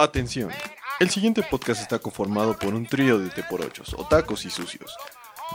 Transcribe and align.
Atención, 0.00 0.50
el 1.00 1.10
siguiente 1.10 1.42
podcast 1.42 1.82
está 1.82 1.98
conformado 1.98 2.56
por 2.56 2.72
un 2.72 2.86
trío 2.86 3.18
de 3.18 3.30
teporochos, 3.30 3.94
otacos 3.94 4.44
y 4.44 4.50
sucios. 4.50 4.94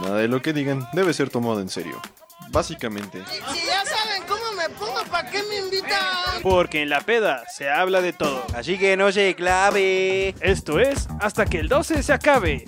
Nada 0.02 0.18
de 0.18 0.28
lo 0.28 0.42
que 0.42 0.52
digan 0.52 0.86
debe 0.92 1.14
ser 1.14 1.30
tomado 1.30 1.62
en 1.62 1.70
serio. 1.70 2.02
Básicamente, 2.50 3.24
Si 3.26 3.66
ya 3.66 3.86
saben 3.86 4.24
cómo 4.28 4.52
me 4.58 4.68
pongo, 4.76 5.02
¿para 5.10 5.30
qué 5.32 5.42
me 5.44 5.60
invitan? 5.60 6.42
Porque 6.42 6.82
en 6.82 6.90
la 6.90 7.00
peda 7.00 7.46
se 7.56 7.70
habla 7.70 8.02
de 8.02 8.12
todo. 8.12 8.46
Así 8.54 8.78
que 8.78 8.98
no 8.98 9.14
se 9.14 9.34
clave. 9.34 10.36
Esto 10.42 10.78
es 10.82 11.08
hasta 11.22 11.46
que 11.46 11.60
el 11.60 11.70
12 11.70 12.04
se 12.04 12.12
acabe. 12.12 12.68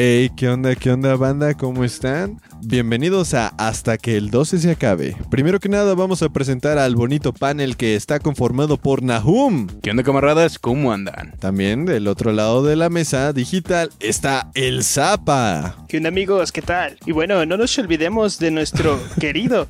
Hey, 0.00 0.30
¿qué 0.36 0.48
onda, 0.48 0.76
qué 0.76 0.92
onda, 0.92 1.16
banda? 1.16 1.54
¿Cómo 1.54 1.82
están? 1.82 2.40
Bienvenidos 2.62 3.34
a 3.34 3.48
Hasta 3.58 3.98
que 3.98 4.16
el 4.16 4.30
12 4.30 4.58
se 4.58 4.70
acabe. 4.70 5.16
Primero 5.28 5.58
que 5.58 5.68
nada, 5.68 5.96
vamos 5.96 6.22
a 6.22 6.28
presentar 6.28 6.78
al 6.78 6.94
bonito 6.94 7.32
panel 7.32 7.76
que 7.76 7.96
está 7.96 8.20
conformado 8.20 8.76
por 8.76 9.02
Nahum. 9.02 9.66
¿Qué 9.82 9.90
onda, 9.90 10.04
camaradas? 10.04 10.60
¿Cómo 10.60 10.92
andan? 10.92 11.34
También 11.40 11.84
del 11.84 12.06
otro 12.06 12.30
lado 12.30 12.62
de 12.62 12.76
la 12.76 12.90
mesa 12.90 13.32
digital 13.32 13.90
está 13.98 14.52
el 14.54 14.84
Zapa. 14.84 15.84
¿Qué 15.88 15.96
onda 15.96 16.10
amigos? 16.10 16.52
¿Qué 16.52 16.62
tal? 16.62 16.96
Y 17.04 17.10
bueno, 17.10 17.44
no 17.44 17.56
nos 17.56 17.76
olvidemos 17.76 18.38
de 18.38 18.52
nuestro 18.52 19.00
querido 19.20 19.66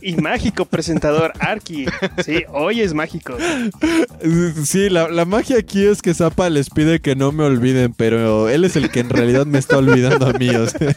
y 0.00 0.14
mágico 0.16 0.66
presentador 0.66 1.32
Arki. 1.40 1.86
Sí, 2.24 2.44
hoy 2.52 2.80
es 2.80 2.94
mágico. 2.94 3.36
Sí, 4.64 4.88
la, 4.88 5.08
la 5.08 5.24
magia 5.24 5.58
aquí 5.58 5.84
es 5.84 6.02
que 6.02 6.14
Zapa 6.14 6.50
les 6.50 6.70
pide 6.70 7.00
que 7.00 7.16
no 7.16 7.32
me 7.32 7.44
olviden, 7.44 7.92
pero 7.92 8.48
él 8.48 8.64
es 8.64 8.76
el 8.76 8.90
que 8.90 9.00
en 9.00 9.10
realidad 9.10 9.46
me 9.46 9.58
está 9.64 9.78
olvidando 9.78 10.26
a 10.26 10.32
mí. 10.34 10.48
o 10.50 10.66
sea. 10.66 10.94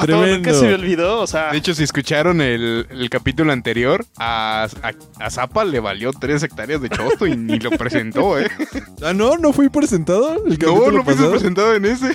Tremendo. 0.00 0.36
Nunca 0.36 0.54
se 0.54 0.66
me 0.66 0.74
olvidó, 0.74 1.20
o 1.20 1.26
sea... 1.26 1.50
De 1.52 1.58
hecho, 1.58 1.74
si 1.74 1.82
escucharon 1.82 2.40
el, 2.40 2.86
el 2.90 3.10
capítulo 3.10 3.52
anterior, 3.52 4.04
a, 4.16 4.68
a, 4.82 5.24
a 5.24 5.30
Zapa 5.30 5.64
le 5.64 5.80
valió 5.80 6.12
tres 6.12 6.42
hectáreas 6.42 6.80
de 6.80 6.88
chosto 6.88 7.26
y 7.26 7.36
ni 7.36 7.58
lo 7.58 7.70
presentó, 7.70 8.38
¿eh? 8.38 8.48
Ah, 9.02 9.12
no, 9.12 9.36
no 9.38 9.52
fui 9.52 9.68
presentado. 9.68 10.44
El 10.44 10.58
No, 10.58 10.90
no 10.90 11.04
fuiste 11.04 11.24
presentado 11.28 11.74
en 11.74 11.84
ese. 11.84 12.12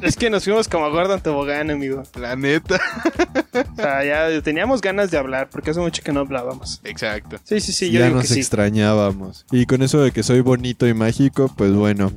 Es 0.00 0.16
que 0.16 0.30
nos 0.30 0.44
fuimos 0.44 0.68
como 0.68 0.88
Gordon 0.90 1.20
Tobogán, 1.20 1.70
amigo. 1.70 2.04
La 2.18 2.36
neta. 2.36 2.80
O 3.72 3.76
sea, 3.76 4.04
ya 4.04 4.40
teníamos 4.42 4.80
ganas 4.80 5.10
de 5.10 5.18
hablar, 5.18 5.48
porque 5.50 5.70
hace 5.70 5.80
mucho 5.80 6.02
que 6.02 6.12
no 6.12 6.20
hablábamos. 6.20 6.80
Exacto. 6.84 7.38
Sí, 7.44 7.60
sí, 7.60 7.72
sí, 7.72 7.90
yo 7.90 7.98
ya 8.00 8.06
digo 8.06 8.18
nos 8.18 8.28
que 8.28 8.34
sí. 8.34 8.40
extrañábamos. 8.40 9.44
Y 9.50 9.66
con 9.66 9.82
eso 9.82 10.00
de 10.00 10.12
que 10.12 10.22
soy 10.22 10.40
bonito 10.40 10.86
y 10.86 10.94
mágico, 10.94 11.52
pues 11.56 11.72
bueno, 11.72 12.12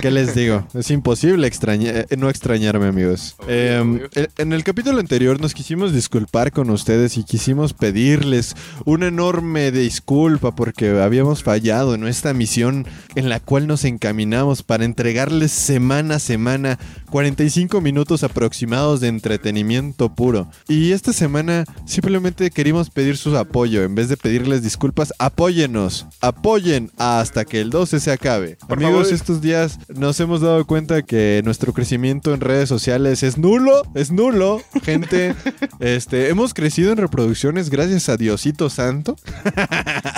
¿qué 0.00 0.10
les 0.10 0.34
digo? 0.34 0.66
Es 0.74 0.90
imposible 0.90 1.46
extraña- 1.74 2.06
eh, 2.10 2.16
no 2.16 2.28
extrañarme, 2.30 2.86
amigos. 2.86 3.34
Obvio, 3.38 3.54
Eh, 3.54 3.80
obvio. 3.80 4.08
el- 4.14 4.30
en 4.38 4.52
el 4.52 4.64
capítulo 4.64 4.98
anterior 5.00 5.40
nos 5.40 5.54
quisimos 5.54 5.92
disculpar 5.92 6.52
con 6.52 6.70
ustedes 6.70 7.16
y 7.16 7.24
quisimos 7.24 7.72
pedirles 7.72 8.54
una 8.84 9.08
enorme 9.08 9.70
disculpa 9.72 10.54
porque 10.54 10.90
habíamos 11.00 11.42
fallado 11.42 11.94
en 11.94 12.06
esta 12.06 12.32
misión 12.34 12.86
en 13.14 13.28
la 13.28 13.40
cual 13.40 13.66
nos 13.66 13.84
encaminamos 13.84 14.62
para 14.62 14.84
entregarles 14.84 15.50
semana 15.52 16.16
a 16.16 16.18
semana 16.20 16.78
45 17.10 17.80
minutos 17.80 18.22
aproximados 18.22 19.00
de 19.00 19.08
entretenimiento 19.08 20.14
puro. 20.14 20.48
Y 20.68 20.92
esta 20.92 21.12
semana 21.12 21.64
simplemente 21.86 22.50
queríamos 22.50 22.90
pedir 22.90 23.16
su 23.16 23.36
apoyo. 23.36 23.82
En 23.82 23.94
vez 23.94 24.08
de 24.08 24.16
pedirles 24.16 24.62
disculpas, 24.62 25.12
apóyenos. 25.18 26.06
Apoyen 26.20 26.90
hasta 26.98 27.44
que 27.44 27.60
el 27.60 27.70
12 27.70 27.98
se 28.00 28.12
acabe. 28.12 28.56
Por 28.68 28.78
Amigos, 28.78 29.04
favor. 29.08 29.14
estos 29.14 29.40
días 29.40 29.78
nos 29.96 30.20
hemos 30.20 30.40
dado 30.42 30.64
cuenta 30.66 31.02
que 31.02 31.40
nuestro 31.44 31.57
crecimiento 31.66 32.32
en 32.34 32.40
redes 32.40 32.68
sociales 32.68 33.22
es 33.22 33.38
nulo. 33.38 33.82
Es 33.94 34.10
nulo, 34.10 34.62
gente. 34.82 35.34
este, 35.80 36.28
hemos 36.28 36.54
crecido 36.54 36.92
en 36.92 36.98
reproducciones 36.98 37.70
gracias 37.70 38.08
a 38.08 38.16
Diosito 38.16 38.70
Santo. 38.70 39.16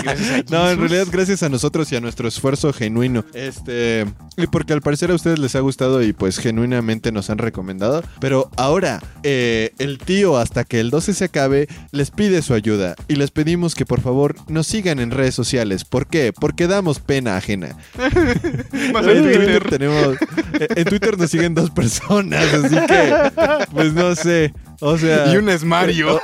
Gracias 0.03 0.31
a 0.31 0.43
No, 0.51 0.71
en 0.71 0.79
realidad 0.79 1.07
gracias 1.11 1.43
a 1.43 1.49
nosotros 1.49 1.91
y 1.93 1.97
a 1.97 2.01
nuestro 2.01 2.29
esfuerzo 2.29 2.73
genuino. 2.73 3.25
Este, 3.35 4.07
y 4.37 4.47
porque 4.47 4.73
al 4.73 4.83
parecer 4.83 5.11
a 5.11 5.15
ustedes 5.15 5.39
les 5.39 5.55
ha 5.55 5.61
gustado 5.61 6.03
y 6.03 6.13
pues 6.13 6.39
genuinamente 6.39 7.13
nos 7.13 7.31
han 7.31 7.39
recomendado. 7.39 8.03
Pero 8.21 8.51
ahora, 8.57 9.03
eh, 9.23 9.73
el 9.79 9.99
tío 9.99 10.37
hasta 10.37 10.65
que 10.65 10.81
el 10.81 10.91
12 10.91 11.15
se 11.15 11.25
acabe 11.25 11.69
les 11.93 12.11
pide 12.11 12.43
su 12.43 12.55
ayuda 12.55 12.95
y 13.09 13.17
les 13.17 13.31
pedimos 13.31 13.75
que 13.75 13.87
por 13.87 14.01
favor 14.01 14.37
nos 14.49 14.67
sigan 14.67 14.99
en 14.99 15.11
redes 15.11 15.35
sociales. 15.35 15.85
¿Por 15.85 16.07
qué? 16.07 16.33
Porque 16.33 16.67
damos 16.67 17.01
pena 17.01 17.37
ajena. 17.37 17.77
Más 18.93 19.07
en 19.07 19.17
en 19.17 19.23
Twitter 19.23 19.41
Twitter. 19.41 19.71
tenemos, 19.71 20.17
eh, 20.59 20.69
en 20.77 20.85
Twitter 20.85 21.19
nos 21.19 21.30
siguen 21.31 21.55
dos 21.55 21.71
personas, 21.71 22.45
así 22.53 22.77
que 22.87 23.33
pues 23.73 23.93
no 23.95 24.15
sé. 24.15 24.53
O 24.81 24.97
sea, 24.99 25.33
Y 25.33 25.37
un 25.37 25.49
es 25.49 25.63
Mario. 25.65 26.21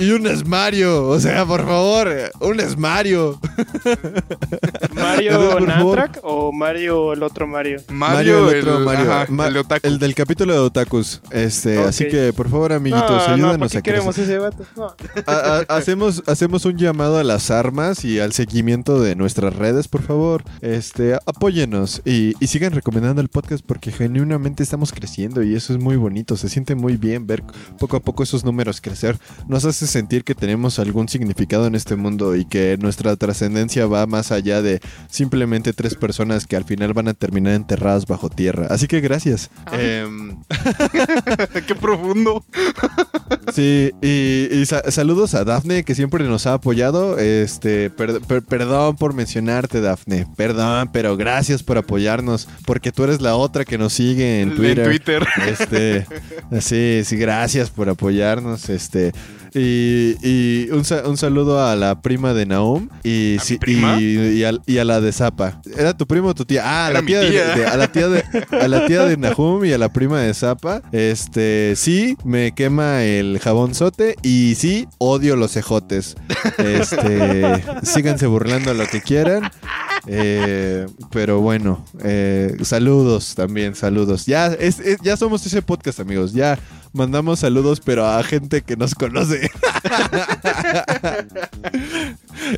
y 0.00 0.10
un 0.10 0.26
es 0.26 0.46
Mario, 0.46 1.08
o 1.08 1.18
sea, 1.18 1.44
por 1.46 1.64
favor, 1.64 2.08
un 2.40 2.60
es 2.60 2.76
Mario. 2.76 3.38
¿Mario 4.94 5.30
Entonces, 5.32 5.54
por 5.58 5.66
favor. 5.72 5.96
Natrak 5.98 6.20
o 6.22 6.52
Mario 6.52 7.12
el 7.12 7.22
otro 7.22 7.46
Mario? 7.46 7.80
Mario, 7.88 8.50
el 8.50 8.68
otro 8.68 8.80
Mario, 8.84 9.12
ajá, 9.12 9.26
Ma- 9.30 9.46
el 9.48 9.54
de 9.54 9.60
Otaku. 9.60 9.86
el 9.86 9.98
del 9.98 10.14
capítulo 10.14 10.52
de 10.52 10.58
Otakus. 10.60 11.20
Este, 11.30 11.78
así 11.80 12.06
que 12.08 12.32
por 12.32 12.48
favor, 12.48 12.72
amiguitos, 12.72 13.10
no, 13.10 13.26
no, 13.26 13.32
ayúdanos 13.34 13.58
¿por 13.58 13.70
qué 13.70 13.78
a 13.78 13.82
queremos 13.82 14.14
crecer. 14.14 14.34
ese 14.36 14.38
vato? 14.38 14.64
No. 14.76 14.94
A- 15.26 15.32
a- 15.68 15.76
hacemos, 15.76 16.22
hacemos 16.26 16.64
un 16.64 16.76
llamado 16.76 17.18
a 17.18 17.24
las 17.24 17.50
armas 17.50 18.04
y 18.04 18.20
al 18.20 18.32
seguimiento 18.32 19.00
de 19.00 19.14
nuestras 19.16 19.54
redes, 19.56 19.88
por 19.88 20.02
favor. 20.02 20.42
Este, 20.60 21.14
apóyenos 21.26 22.02
y, 22.04 22.34
y 22.40 22.46
sigan 22.48 22.72
recomendando 22.72 23.20
el 23.22 23.28
podcast 23.28 23.64
porque 23.64 23.92
genuinamente 23.92 24.62
estamos 24.62 24.92
creciendo 24.92 25.42
y 25.42 25.54
eso 25.54 25.72
es 25.72 25.78
muy 25.78 25.96
bonito. 25.96 26.36
Se 26.36 26.48
siente 26.48 26.74
muy 26.74 26.96
bien 26.96 27.26
ver 27.26 27.42
poco 27.78 27.96
a 27.96 28.00
poco 28.00 28.22
esos 28.22 28.44
números 28.44 28.80
crecer. 28.80 29.16
Nos 29.48 29.64
hace 29.64 29.86
sentir 29.86 30.24
que 30.24 30.34
tenemos 30.34 30.78
algún 30.78 31.08
significado 31.08 31.66
en 31.66 31.74
este 31.74 31.96
mundo 31.96 32.36
y 32.36 32.44
que 32.44 32.76
nuestra 32.80 33.16
trascendencia 33.16 33.86
va 33.86 34.06
más 34.06 34.30
allá 34.32 34.60
de 34.62 34.80
simplemente 35.08 35.72
tres 35.72 35.94
personas 35.94 36.46
que 36.46 36.56
al 36.56 36.64
final 36.64 36.92
van 36.92 37.08
a 37.08 37.14
terminar 37.14 37.54
enterradas 37.54 38.06
bajo 38.06 38.28
tierra. 38.28 38.66
Así 38.70 38.86
que 38.86 39.00
gracias. 39.00 39.50
Em, 39.72 40.36
Qué 41.66 41.74
profundo. 41.74 42.44
Sí, 43.54 43.90
y, 44.02 44.48
y 44.52 44.66
sa- 44.66 44.90
saludos 44.90 45.34
a 45.34 45.44
Dafne 45.44 45.84
que 45.84 45.94
siempre 45.94 46.24
nos 46.24 46.46
ha 46.46 46.54
apoyado. 46.54 47.18
Este, 47.18 47.90
per- 47.90 48.20
per- 48.20 48.42
perdón 48.42 48.96
por 48.96 49.14
mencionarte, 49.14 49.80
Dafne. 49.80 50.26
Perdón, 50.36 50.90
pero 50.92 51.16
gracias 51.16 51.62
por 51.62 51.78
apoyarnos. 51.78 52.48
Porque 52.66 52.92
tú 52.92 53.04
eres 53.04 53.20
la 53.20 53.36
otra 53.36 53.64
que 53.64 53.78
nos 53.78 53.92
sigue 53.92 54.40
en 54.42 54.54
Twitter. 54.56 54.78
En 54.80 54.84
Twitter. 54.84 55.26
Este, 55.46 56.06
sí, 56.60 57.02
sí, 57.04 57.16
gracias 57.16 57.67
por 57.70 57.88
apoyarnos. 57.88 58.68
Este, 58.68 59.12
y, 59.54 60.14
y 60.22 60.68
un, 60.72 60.84
sa- 60.84 61.08
un 61.08 61.16
saludo 61.16 61.64
a 61.66 61.74
la 61.74 62.00
prima 62.02 62.34
de 62.34 62.44
Naum 62.46 62.88
y, 63.02 63.36
¿A 63.38 63.58
prima? 63.58 64.00
y, 64.00 64.04
y 64.38 64.44
a, 64.44 64.52
y 64.66 64.78
a 64.78 64.84
la 64.84 65.00
de 65.00 65.10
Zapa. 65.12 65.60
¿Era 65.76 65.96
tu 65.96 66.06
primo 66.06 66.28
o 66.28 66.34
tu 66.34 66.44
tía? 66.44 66.62
Ah, 66.64 66.90
Era 66.90 67.00
la 67.00 67.06
tía, 67.06 67.20
de- 67.20 67.66
a 67.66 67.76
la 67.76 67.90
tía 67.92 68.08
de 68.08 68.24
a 68.60 68.68
la 68.68 68.86
tía 68.86 69.04
de 69.04 69.16
Nahum 69.16 69.64
y 69.64 69.72
a 69.72 69.78
la 69.78 69.92
prima 69.92 70.20
de 70.20 70.34
Zapa. 70.34 70.82
Este, 70.92 71.74
sí, 71.76 72.16
me 72.24 72.52
quema 72.52 73.04
el 73.04 73.38
jabonzote 73.40 74.16
y 74.22 74.54
sí, 74.56 74.86
odio 74.98 75.34
los 75.36 75.56
ejotes. 75.56 76.16
Este, 76.58 77.64
síganse 77.82 78.26
burlando 78.26 78.74
lo 78.74 78.86
que 78.86 79.00
quieran. 79.00 79.50
Eh, 80.06 80.86
pero 81.10 81.40
bueno, 81.40 81.84
eh, 82.04 82.56
saludos 82.62 83.34
también, 83.34 83.74
saludos. 83.74 84.26
Ya, 84.26 84.46
es, 84.48 84.78
es- 84.80 84.98
ya 85.02 85.16
somos 85.16 85.44
ese 85.46 85.62
podcast, 85.62 86.00
amigos. 86.00 86.32
Ya 86.32 86.58
mandamos 86.98 87.38
saludos, 87.38 87.80
pero 87.80 88.06
a 88.06 88.22
gente 88.24 88.62
que 88.62 88.76
nos 88.76 88.94
conoce. 88.94 89.50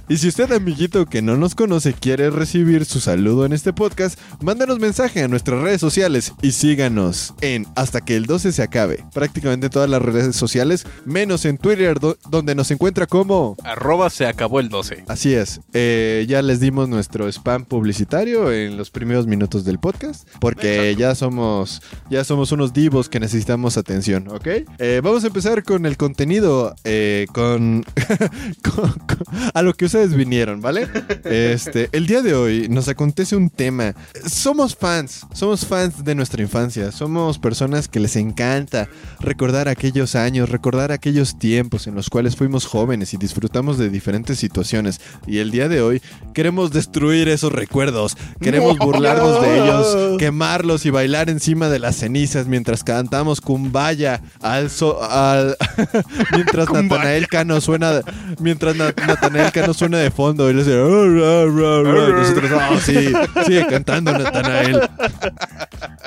y 0.09 0.17
si 0.19 0.29
usted, 0.29 0.51
amiguito 0.53 1.07
que 1.07 1.23
no 1.23 1.37
nos 1.37 1.55
conoce, 1.55 1.93
quiere 1.93 2.31
recibir 2.31 2.85
su 2.85 3.01
saludo 3.01 3.45
en 3.47 3.53
este 3.53 3.73
podcast, 3.73 4.19
mándanos 4.41 4.79
mensaje 4.79 5.23
a 5.23 5.29
nuestras 5.29 5.61
redes 5.63 5.81
sociales 5.81 6.33
y 6.43 6.53
síganos 6.53 7.35
en 7.41 7.67
hasta 7.77 8.01
que 8.01 8.17
el 8.17 8.27
12 8.27 8.53
se 8.53 8.63
acabe. 8.63 9.05
Prácticamente 9.13 9.67
en 9.67 9.73
todas 9.73 9.89
las 9.91 10.03
redes 10.03 10.37
sociales, 10.37 10.87
menos 11.05 11.45
en 11.45 11.59
Twitter, 11.59 11.99
do- 12.01 12.17
donde 12.31 12.55
nos 12.55 12.71
encuentra 12.71 13.07
como... 13.07 13.57
Arroba 13.65 14.11
se 14.11 14.27
acabó 14.27 14.61
el 14.61 14.69
12. 14.69 15.05
Así 15.09 15.35
es, 15.35 15.61
eh, 15.73 16.25
ya 16.29 16.43
les 16.43 16.60
dimos 16.60 16.89
nuestro 16.89 17.28
spam 17.28 17.65
publicitario 17.65 18.53
en 18.53 18.77
los 18.77 18.91
primeros 18.91 19.27
minutos 19.27 19.65
del 19.65 19.78
podcast, 19.78 20.28
porque 20.41 20.95
ya 20.99 21.15
somos, 21.15 21.83
ya 22.10 22.25
somos 22.25 22.53
unos 22.53 22.72
divos 22.72 23.09
que 23.09 23.21
necesitamos 23.21 23.77
atención, 23.77 24.28
¿ok? 24.28 24.47
Eh, 24.78 25.01
vamos 25.03 25.25
a 25.25 25.28
empezar 25.28 25.63
con 25.63 25.87
el 25.87 25.97
contenido, 25.97 26.75
eh, 26.84 27.27
con, 27.33 27.84
con- 28.63 28.91
con- 28.93 29.51
a 29.54 29.63
que 29.75 29.84
ustedes 29.87 30.15
vinieron, 30.15 30.61
¿vale? 30.61 30.89
Este, 31.25 31.89
el 31.93 32.07
día 32.07 32.22
de 32.22 32.34
hoy 32.34 32.69
nos 32.69 32.89
acontece 32.89 33.37
un 33.37 33.51
tema. 33.51 33.95
Somos 34.28 34.77
fans, 34.77 35.27
somos 35.33 35.65
fans 35.67 36.05
de 36.05 36.15
nuestra 36.15 36.43
infancia, 36.43 36.93
somos 36.93 37.39
personas 37.39 37.89
que 37.89 38.01
les 38.01 38.17
encanta 38.17 38.89
recordar 39.21 39.69
aquellos 39.69 40.15
años, 40.15 40.49
recordar 40.49 40.93
aquellos 40.93 41.39
tiempos 41.39 41.87
en 41.87 41.95
los 41.95 42.11
cuales 42.11 42.37
fuimos 42.37 42.67
jóvenes 42.67 43.15
y 43.15 43.17
disfrutamos 43.17 43.78
de 43.78 43.91
diferentes 43.91 44.39
situaciones. 44.39 45.01
Y 45.27 45.39
el 45.39 45.51
día 45.51 45.69
de 45.69 45.83
hoy 45.83 46.03
queremos 46.34 46.71
destruir 46.73 47.28
esos 47.28 47.53
recuerdos, 47.53 48.16
queremos 48.41 48.78
burlarnos 48.78 49.41
de 49.43 49.59
ellos, 49.59 49.97
quemarlos 50.19 50.87
y 50.87 50.91
bailar 50.91 51.31
encima 51.31 51.69
de 51.69 51.78
las 51.78 51.97
cenizas 51.97 52.47
mientras 52.47 52.84
cantamos 52.84 53.41
Kumbaya 53.41 54.21
al 54.43 54.71
so- 54.71 55.03
al 55.03 55.57
mientras 56.33 56.71
Natanael 56.71 57.28
Cano 57.28 57.61
suena 57.61 58.01
mientras 58.39 58.77
Na- 58.77 58.95
Natanael 59.07 59.53
Cano 59.53 59.59
suena 59.74 59.98
de 59.98 60.10
fondo 60.10 60.51
y 60.51 60.54
le 60.54 60.65
dice 60.65 60.78
"Oh, 60.78 61.07
ra, 61.09 61.45
ra, 61.47 61.83
ra", 61.83 62.09
y 62.09 62.12
nosotros 62.12 62.51
"Ah, 62.54 62.78
sí 62.83 63.12
sigue 63.47 63.66
cantando 63.66 64.12
Natanael 64.12 64.80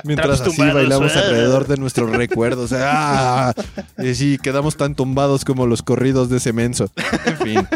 mientras 0.03 0.41
así 0.41 0.61
bailamos 0.61 1.15
alrededor 1.15 1.67
de 1.67 1.77
nuestros 1.77 2.09
recuerdos 2.11 2.71
¡Ah! 2.73 3.53
y 3.97 4.13
sí 4.15 4.37
quedamos 4.41 4.77
tan 4.77 4.95
tumbados 4.95 5.45
como 5.45 5.65
los 5.67 5.81
corridos 5.81 6.29
de 6.29 6.37
ese 6.37 6.53
menso 6.53 6.91
en 7.25 7.37
fin 7.37 7.67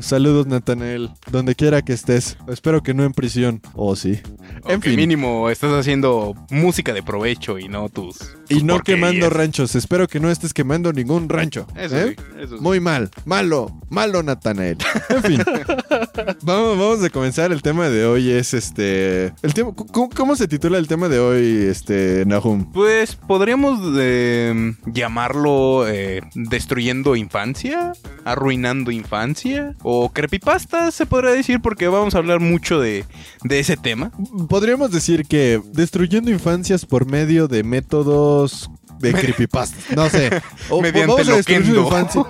saludos 0.00 0.46
Natanael 0.46 1.10
donde 1.30 1.54
quiera 1.54 1.82
que 1.82 1.92
estés 1.92 2.36
espero 2.48 2.82
que 2.82 2.94
no 2.94 3.04
en 3.04 3.12
prisión 3.12 3.60
o 3.74 3.96
sí 3.96 4.20
en 4.68 4.82
fin 4.82 4.96
mínimo 4.96 5.50
estás 5.50 5.72
haciendo 5.72 6.34
música 6.50 6.92
de 6.92 7.02
provecho 7.02 7.58
y 7.58 7.68
no 7.68 7.88
tus. 7.88 8.18
Y 8.48 8.62
no 8.62 8.74
porquerías. 8.74 8.82
quemando 9.10 9.30
ranchos. 9.30 9.74
Espero 9.74 10.06
que 10.06 10.20
no 10.20 10.30
estés 10.30 10.52
quemando 10.54 10.92
ningún 10.92 11.28
rancho. 11.28 11.66
Eso 11.74 11.96
¿eh? 11.96 12.16
sí, 12.16 12.24
eso 12.40 12.56
sí. 12.56 12.62
Muy 12.62 12.80
mal. 12.80 13.10
Malo. 13.24 13.80
Malo, 13.88 14.22
Natanael. 14.22 14.78
En 15.12 15.22
fin. 15.22 15.42
vamos, 16.42 16.78
vamos 16.78 17.04
a 17.04 17.10
comenzar. 17.10 17.52
El 17.52 17.62
tema 17.62 17.88
de 17.88 18.04
hoy 18.04 18.30
es 18.30 18.54
este. 18.54 19.32
El 19.42 19.54
tema, 19.54 19.72
¿cómo, 19.74 20.08
cómo 20.10 20.36
se 20.36 20.48
titula 20.48 20.78
el 20.78 20.88
tema 20.88 21.08
de 21.08 21.18
hoy, 21.18 21.66
este, 21.68 22.24
Nahum? 22.26 22.72
Pues 22.72 23.14
podríamos 23.16 23.80
eh, 23.98 24.74
llamarlo 24.86 25.88
eh, 25.88 26.22
destruyendo 26.34 27.16
infancia, 27.16 27.92
arruinando 28.24 28.90
infancia 28.90 29.74
o 29.82 30.10
creepypasta 30.10 30.90
se 30.90 31.06
podría 31.06 31.32
decir 31.32 31.60
porque 31.60 31.88
vamos 31.88 32.14
a 32.14 32.18
hablar 32.18 32.40
mucho 32.40 32.80
de, 32.80 33.04
de 33.44 33.58
ese 33.58 33.76
tema. 33.76 34.12
Podríamos 34.48 34.90
decir 34.90 35.26
que 35.26 35.60
destruyendo 35.72 36.30
infancias 36.30 36.86
por 36.86 37.06
medio 37.06 37.48
de 37.48 37.62
métodos 37.62 38.70
de 39.02 39.12
creepypasta. 39.12 39.76
No 39.94 40.08
sé. 40.08 40.30
O- 40.70 40.80
Mediante 40.80 41.06
vamos 41.12 41.28
a 41.28 41.42
su 41.42 41.52
infancia 41.76 42.22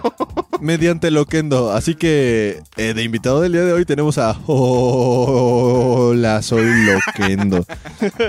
mediante 0.60 1.10
Loquendo. 1.10 1.72
Así 1.72 1.94
que 1.94 2.62
eh, 2.76 2.94
de 2.94 3.02
invitado 3.02 3.40
del 3.40 3.52
día 3.52 3.62
de 3.62 3.72
hoy 3.72 3.84
tenemos 3.84 4.16
a 4.19 4.36
Hola, 4.46 6.40
soy 6.42 6.64
Loquendo. 6.86 7.64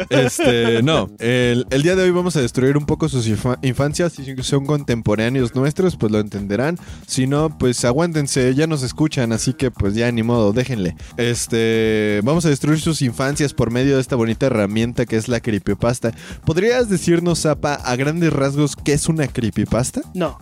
Este, 0.09 0.81
no. 0.83 1.09
El, 1.19 1.65
el 1.69 1.83
día 1.83 1.95
de 1.95 2.03
hoy 2.03 2.09
vamos 2.11 2.35
a 2.35 2.41
destruir 2.41 2.75
un 2.77 2.85
poco 2.85 3.07
sus 3.07 3.27
infa- 3.27 3.57
infancias. 3.61 4.13
Si 4.13 4.35
son 4.41 4.65
contemporáneos 4.65 5.55
nuestros, 5.55 5.95
pues 5.95 6.11
lo 6.11 6.19
entenderán. 6.19 6.77
Si 7.07 7.27
no, 7.27 7.55
pues 7.57 7.85
aguántense, 7.85 8.53
ya 8.55 8.67
nos 8.67 8.83
escuchan, 8.83 9.31
así 9.31 9.53
que 9.53 9.71
pues 9.71 9.93
ya 9.95 10.11
ni 10.11 10.23
modo, 10.23 10.51
déjenle. 10.53 10.95
Este, 11.17 12.19
vamos 12.23 12.45
a 12.45 12.49
destruir 12.49 12.79
sus 12.79 13.01
infancias 13.03 13.53
por 13.53 13.71
medio 13.71 13.95
de 13.95 14.01
esta 14.01 14.15
bonita 14.15 14.47
herramienta 14.47 15.05
que 15.05 15.15
es 15.17 15.27
la 15.27 15.39
creepypasta. 15.39 16.11
¿Podrías 16.45 16.89
decirnos, 16.89 17.41
Zapa, 17.41 17.75
a 17.75 17.95
grandes 17.95 18.32
rasgos 18.33 18.75
qué 18.75 18.93
es 18.93 19.07
una 19.07 19.27
creepypasta? 19.27 20.01
No. 20.13 20.37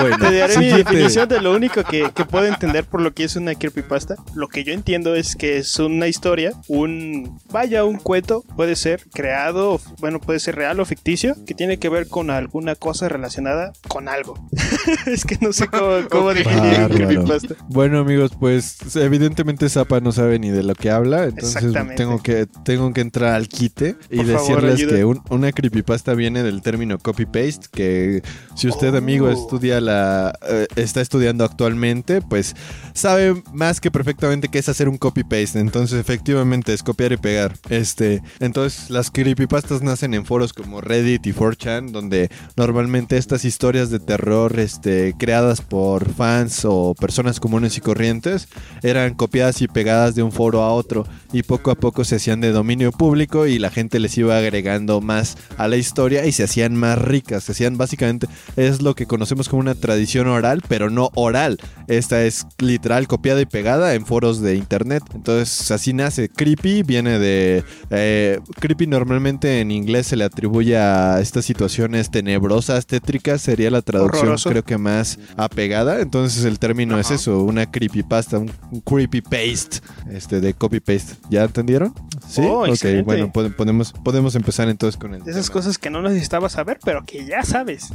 Bueno, 0.00 0.16
Te 0.18 0.36
daré 0.38 0.58
mi 0.58 0.68
definición 0.68 1.28
de 1.28 1.40
lo 1.40 1.54
único 1.54 1.82
que, 1.84 2.10
que 2.14 2.24
puedo 2.24 2.46
entender 2.46 2.84
por 2.84 3.00
lo 3.00 3.12
que 3.14 3.24
es 3.24 3.36
una 3.36 3.54
creepypasta. 3.54 4.16
Lo 4.34 4.48
que 4.48 4.64
yo 4.64 4.72
entiendo 4.72 5.14
es 5.14 5.36
que 5.36 5.58
es 5.58 5.78
una 5.78 6.06
historia, 6.08 6.52
un. 6.68 7.38
Vaya, 7.50 7.84
un 7.84 7.96
cuento, 7.96 8.44
puede 8.56 8.76
ser 8.76 9.06
creado, 9.12 9.80
bueno, 10.00 10.20
puede 10.20 10.38
ser 10.40 10.56
real 10.56 10.80
o 10.80 10.84
ficticio, 10.84 11.34
que 11.46 11.54
tiene 11.54 11.78
que 11.78 11.88
ver 11.88 12.08
con 12.08 12.30
alguna 12.30 12.74
cosa 12.74 13.08
relacionada 13.08 13.72
con 13.88 14.08
algo. 14.08 14.34
es 15.06 15.24
que 15.24 15.38
no 15.40 15.52
sé 15.52 15.66
cómo, 15.68 16.08
cómo 16.10 16.34
definir 16.34 16.80
un 16.80 16.88
creepypasta. 16.88 17.54
Bueno 17.68 17.98
amigos, 17.98 18.32
pues 18.38 18.78
evidentemente 18.96 19.68
Zapa 19.68 20.00
no 20.00 20.12
sabe 20.12 20.38
ni 20.38 20.50
de 20.50 20.62
lo 20.62 20.74
que 20.74 20.90
habla, 20.90 21.24
entonces 21.24 21.72
tengo 21.96 22.22
que, 22.22 22.46
tengo 22.64 22.92
que 22.92 23.00
entrar 23.00 23.34
al 23.34 23.48
quite 23.48 23.96
y 24.10 24.16
Por 24.18 24.26
decirles 24.26 24.86
que 24.86 25.04
un- 25.04 25.22
una 25.30 25.52
creepypasta 25.52 26.14
viene 26.14 26.42
del 26.42 26.62
término 26.62 26.77
copy-paste, 27.02 27.68
que 27.72 28.22
si 28.54 28.68
usted 28.68 28.94
Oh. 28.94 28.98
amigo 28.98 29.30
estudia 29.30 29.80
la, 29.80 30.38
eh, 30.48 30.66
está 30.76 31.00
estudiando 31.00 31.44
actualmente, 31.44 32.20
pues 32.20 32.54
sabe 32.94 33.42
más 33.52 33.80
que 33.80 33.90
perfectamente 33.90 34.48
qué 34.48 34.58
es 34.58 34.68
hacer 34.68 34.88
un 34.88 34.98
copy-paste, 34.98 35.60
entonces 35.60 35.98
efectivamente 35.98 36.72
es 36.72 36.82
copiar 36.82 37.12
y 37.12 37.16
pegar. 37.16 37.54
Este, 37.70 38.22
entonces 38.40 38.90
las 38.90 39.10
creepypastas 39.10 39.82
nacen 39.82 40.14
en 40.14 40.24
foros 40.24 40.52
como 40.52 40.80
Reddit 40.80 41.26
y 41.26 41.32
4chan, 41.32 41.90
donde 41.90 42.30
normalmente 42.56 43.16
estas 43.16 43.44
historias 43.44 43.90
de 43.90 44.00
terror 44.00 44.58
este, 44.58 45.14
creadas 45.18 45.60
por 45.60 46.12
fans 46.12 46.64
o 46.64 46.94
personas 46.94 47.40
comunes 47.40 47.76
y 47.76 47.80
corrientes 47.80 48.48
eran 48.82 49.14
copiadas 49.14 49.62
y 49.62 49.68
pegadas 49.68 50.14
de 50.14 50.22
un 50.22 50.32
foro 50.32 50.62
a 50.62 50.72
otro 50.72 51.06
y 51.32 51.42
poco 51.42 51.70
a 51.70 51.74
poco 51.76 52.04
se 52.04 52.16
hacían 52.16 52.40
de 52.40 52.52
dominio 52.52 52.92
público 52.92 53.46
y 53.46 53.58
la 53.58 53.70
gente 53.70 54.00
les 54.00 54.16
iba 54.18 54.36
agregando 54.36 55.00
más 55.00 55.36
a 55.56 55.68
la 55.68 55.76
historia 55.76 56.26
y 56.26 56.32
se 56.32 56.44
hacían 56.44 56.57
más 56.74 56.98
ricas, 57.00 57.44
se 57.44 57.52
hacían 57.52 57.76
básicamente 57.76 58.26
es 58.56 58.82
lo 58.82 58.94
que 58.94 59.06
conocemos 59.06 59.48
como 59.48 59.60
una 59.60 59.74
tradición 59.74 60.26
oral, 60.28 60.62
pero 60.68 60.90
no 60.90 61.10
oral. 61.14 61.58
Esta 61.86 62.22
es 62.24 62.46
literal 62.58 63.06
copiada 63.08 63.40
y 63.40 63.46
pegada 63.46 63.94
en 63.94 64.04
foros 64.06 64.40
de 64.40 64.56
internet. 64.56 65.02
Entonces 65.14 65.70
así 65.70 65.92
nace. 65.92 66.28
Creepy 66.28 66.82
viene 66.82 67.18
de... 67.18 67.64
eh, 67.90 68.40
creepy 68.60 68.86
normalmente 68.86 69.60
en 69.60 69.70
inglés 69.70 70.06
se 70.08 70.16
le 70.16 70.24
atribuye 70.24 70.76
a 70.76 71.20
estas 71.20 71.44
situaciones 71.44 72.10
tenebrosas, 72.10 72.86
tétricas, 72.86 73.40
sería 73.40 73.70
la 73.70 73.82
traducción 73.82 74.22
Horroroso. 74.24 74.50
creo 74.50 74.64
que 74.64 74.78
más 74.78 75.18
apegada. 75.36 76.00
Entonces 76.00 76.44
el 76.44 76.58
término 76.58 76.98
es 76.98 77.10
eso, 77.10 77.42
una 77.42 77.70
creepypasta, 77.70 78.38
un, 78.38 78.50
un 78.70 78.80
creepy 78.80 79.20
paste, 79.22 79.78
este 80.10 80.40
de 80.40 80.54
copy 80.54 80.80
paste. 80.80 81.14
¿Ya 81.30 81.44
entendieron? 81.44 81.94
Sí. 82.28 82.42
Oh, 82.44 82.62
ok, 82.62 82.68
excelente. 82.68 83.02
bueno, 83.04 83.32
pode- 83.32 83.54
podemos, 83.54 83.92
podemos 83.92 84.34
empezar 84.34 84.68
entonces 84.68 84.98
con 85.00 85.14
el 85.14 85.22
esas 85.22 85.46
tema. 85.46 85.52
cosas 85.52 85.78
que 85.78 85.90
no 85.90 86.02
saber, 86.48 86.78
pero 86.84 87.04
que 87.04 87.24
ya 87.24 87.42
sabes. 87.44 87.88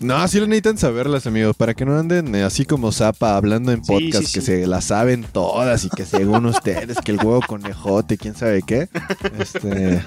No, 0.00 0.26
sí 0.28 0.38
lo 0.40 0.46
necesitan 0.46 0.78
saberlas, 0.78 1.26
amigos, 1.26 1.56
para 1.56 1.74
que 1.74 1.84
no 1.84 1.98
anden 1.98 2.34
eh, 2.34 2.42
así 2.42 2.64
como 2.64 2.92
Zapa 2.92 3.36
hablando 3.36 3.72
en 3.72 3.84
Sí, 3.84 3.92
podcast 3.92 4.26
sí, 4.28 4.34
que 4.34 4.40
sí. 4.40 4.46
se 4.46 4.66
las 4.66 4.84
saben 4.86 5.24
todas 5.32 5.84
y 5.84 5.90
que 5.90 6.04
según 6.04 6.46
ustedes 6.46 6.98
que 7.04 7.12
el 7.12 7.18
huevo 7.18 7.40
conejote, 7.46 8.16
quién 8.18 8.34
sabe 8.34 8.62
qué. 8.62 8.88
Este 9.38 10.02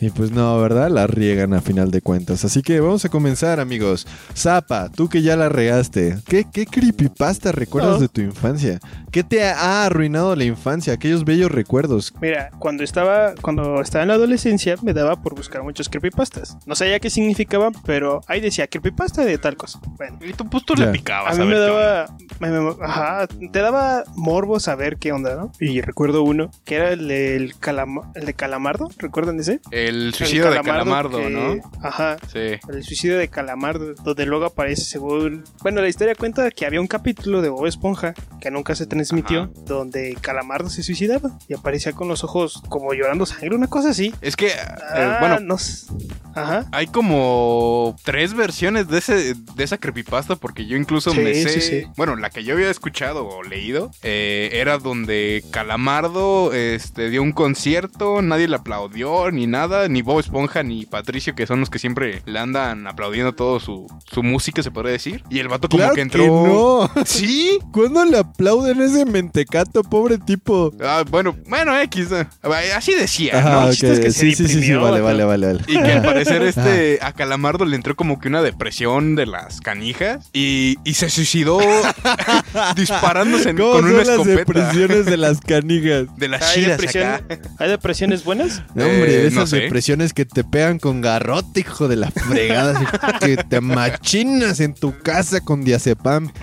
y 0.00 0.10
pues 0.10 0.30
no, 0.30 0.58
¿verdad? 0.60 0.90
La 0.90 1.06
riegan 1.06 1.54
a 1.54 1.60
final 1.60 1.90
de 1.90 2.00
cuentas. 2.00 2.44
Así 2.44 2.62
que 2.62 2.80
vamos 2.80 3.04
a 3.04 3.08
comenzar, 3.08 3.60
amigos. 3.60 4.06
Zapa, 4.36 4.88
tú 4.90 5.08
que 5.08 5.22
ya 5.22 5.36
la 5.36 5.48
regaste, 5.48 6.16
¿qué, 6.26 6.44
qué 6.50 6.66
creepypasta 6.66 7.52
recuerdas 7.52 7.96
Oh. 7.96 8.00
de 8.00 8.08
tu 8.08 8.20
infancia? 8.20 8.78
¿Qué 9.10 9.24
te 9.24 9.42
ha 9.44 9.84
arruinado 9.86 10.36
la 10.36 10.44
infancia? 10.44 10.92
Aquellos 10.92 11.24
bellos 11.24 11.50
recuerdos. 11.50 12.14
Mira, 12.20 12.50
cuando 12.58 12.84
estaba, 12.84 13.34
cuando 13.42 13.80
estaba 13.80 14.02
en 14.02 14.08
la 14.08 14.14
adolescencia 14.14 14.76
me 14.82 14.92
daba 14.94 15.16
por 15.22 15.34
buscar 15.34 15.62
muchos 15.62 15.88
creepypastas. 15.88 16.56
No 16.66 16.74
sabía 16.76 17.00
qué 17.00 17.10
significaban, 17.10 17.72
pero 17.84 18.20
ahí 18.28 18.40
decía 18.40 18.68
creepypasta 18.68 19.24
de 19.24 19.36
tal 19.38 19.56
cosa. 19.56 19.80
Bueno, 19.96 20.18
Y 20.24 20.32
tú, 20.32 20.48
pues 20.48 20.64
tú 20.64 20.74
Ya. 20.76 20.86
le 20.86 20.92
picabas. 20.92 21.34
a 21.38 21.42
mí 21.42 21.46
ver 21.48 21.54
me 21.56 21.60
daba, 21.60 22.16
me- 22.38 22.50
me- 22.50 22.76
ajá, 22.84 23.26
te 23.26 23.58
daba 23.60 24.04
morbo 24.14 24.60
saber 24.60 24.96
qué 24.96 25.12
onda, 25.12 25.34
¿no? 25.34 25.52
Y 25.58 25.80
recuerdo 25.80 26.22
uno, 26.22 26.50
que 26.64 26.76
era 26.76 26.90
el, 26.90 27.08
del 27.08 27.54
calama- 27.58 28.10
el 28.14 28.26
de 28.26 28.34
Calamardo, 28.34 28.88
¿recuerdan 28.98 29.40
ese? 29.40 29.60
El 29.70 30.06
El 30.08 30.14
suicidio 30.14 30.50
de 30.50 30.60
Calamardo, 30.62 31.18
que- 31.18 31.30
¿no? 31.30 31.56
Ajá. 31.82 32.16
Sí. 32.32 32.58
El 32.68 32.82
suicidio 32.82 33.16
de 33.18 33.28
Calamardo, 33.28 33.94
donde 34.02 34.26
luego 34.26 34.46
aparece 34.46 34.82
según... 34.84 35.44
Bueno, 35.62 35.80
la 35.80 35.88
historia 35.88 36.14
cuenta 36.14 36.50
que 36.50 36.66
había 36.66 36.80
un 36.80 36.86
capítulo 36.86 37.40
de 37.42 37.48
Bob 37.50 37.66
Esponja 37.66 38.14
que 38.40 38.50
nunca 38.50 38.74
se 38.74 38.86
transmitió, 38.86 39.42
Ajá. 39.42 39.50
donde 39.66 40.16
Calamardo 40.20 40.70
se 40.70 40.82
suicidaba 40.82 41.38
y 41.48 41.54
aparecía 41.54 41.92
con 41.92 42.08
los 42.08 42.24
ojos 42.24 42.62
como 42.68 42.92
llorando 42.94 43.26
sangre, 43.26 43.54
una 43.54 43.68
cosa 43.68 43.90
así. 43.90 44.14
Es 44.20 44.36
que, 44.36 44.48
eh, 44.48 44.52
Ah, 44.92 45.16
bueno, 45.20 45.40
no 45.40 45.58
sé. 45.58 45.86
Ajá. 46.34 46.66
hay 46.72 46.86
como 46.86 47.96
tres 48.04 48.34
versiones 48.34 48.88
de 48.88 48.98
ese 48.98 49.34
de 49.34 49.64
esa 49.64 49.78
creepypasta 49.78 50.36
porque 50.36 50.64
yo 50.66 50.76
incluso 50.76 51.10
Sí, 51.10 51.18
me 51.20 51.34
sé, 51.34 51.48
sí, 51.48 51.60
sí. 51.60 51.82
bueno, 51.96 52.14
la 52.16 52.30
que 52.30 52.44
yo 52.44 52.54
había 52.54 52.70
escuchado 52.70 53.26
o 53.26 53.42
leído 53.42 53.90
eh, 54.02 54.50
era 54.52 54.78
donde 54.78 55.44
Calamardo 55.50 56.52
este, 56.52 57.10
dio 57.10 57.22
un 57.22 57.32
concierto, 57.32 58.22
nadie 58.22 58.48
le 58.48 58.56
aplaudió 58.56 59.30
ni 59.30 59.46
nada, 59.46 59.59
ni 59.88 60.02
Bob 60.02 60.20
Esponja 60.20 60.62
ni 60.62 60.86
Patricio 60.86 61.34
que 61.34 61.46
son 61.46 61.60
los 61.60 61.68
que 61.70 61.78
siempre 61.78 62.22
le 62.24 62.38
andan 62.38 62.86
aplaudiendo 62.86 63.34
todo 63.34 63.60
su, 63.60 63.86
su 64.10 64.22
música 64.22 64.62
se 64.62 64.70
podría 64.70 64.92
decir 64.92 65.22
y 65.28 65.38
el 65.38 65.48
vato 65.48 65.68
como 65.68 65.80
claro 65.82 65.94
que 65.94 66.00
entró, 66.00 66.26
no. 66.26 66.90
sí, 67.04 67.58
¿Cuándo 67.72 68.04
le 68.04 68.18
aplauden 68.18 68.80
ese 68.80 69.04
mentecato, 69.04 69.82
pobre 69.82 70.18
tipo? 70.18 70.72
Ah, 70.82 71.04
bueno, 71.10 71.36
bueno 71.46 71.78
X, 71.78 72.08
eh, 72.12 72.26
así 72.74 72.94
decía, 72.94 73.38
Ajá, 73.38 73.50
¿no? 73.66 73.68
es 73.70 73.80
que 73.80 73.94
se 73.96 74.12
sí, 74.12 74.34
sí, 74.34 74.48
sí, 74.48 74.74
vale, 74.74 75.00
vale, 75.00 75.24
vale, 75.24 75.46
vale. 75.46 75.60
Y 75.66 75.74
que 75.74 75.92
al 75.92 76.02
parecer 76.02 76.42
este 76.42 76.98
a 77.02 77.12
Calamardo 77.12 77.64
le 77.64 77.76
entró 77.76 77.94
como 77.96 78.18
que 78.18 78.28
una 78.28 78.42
depresión 78.42 79.14
de 79.16 79.26
las 79.26 79.60
canijas 79.60 80.28
y, 80.32 80.76
y 80.84 80.94
se 80.94 81.10
suicidó 81.10 81.58
disparándose 82.76 83.50
en- 83.50 83.56
¿Cómo 83.56 83.72
con 83.72 83.82
son 83.82 83.90
una 83.90 83.98
las 83.98 84.08
escopeta. 84.08 84.36
depresiones 84.38 85.06
de 85.06 85.16
las 85.16 85.40
canijas? 85.40 86.06
De 86.16 86.28
las 86.28 86.42
¿Hay, 86.42 86.64
depresión-. 86.64 87.20
¿Hay 87.58 87.68
depresiones 87.68 88.24
buenas? 88.24 88.62
No, 88.74 88.84
hombre, 88.86 89.26
Eh, 89.26 89.30
no 89.32 89.39
esas 89.42 89.50
sé. 89.50 89.60
depresiones 89.60 90.12
que 90.12 90.24
te 90.24 90.44
pegan 90.44 90.78
con 90.78 91.00
garrote, 91.00 91.60
hijo 91.60 91.88
de 91.88 91.96
la 91.96 92.10
fregada, 92.10 93.18
que 93.20 93.36
te 93.36 93.60
machinas 93.60 94.60
en 94.60 94.74
tu 94.74 94.98
casa 95.00 95.40
con 95.40 95.64
diazepam. 95.64 96.30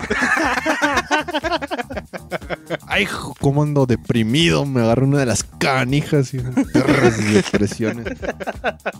Ay, 2.86 3.06
cómo 3.40 3.62
ando 3.62 3.86
deprimido. 3.86 4.64
Me 4.66 4.80
agarró 4.80 5.06
una 5.06 5.18
de 5.18 5.26
las 5.26 5.44
canijas 5.44 6.34
y 6.34 6.38
depresiones. 7.32 8.06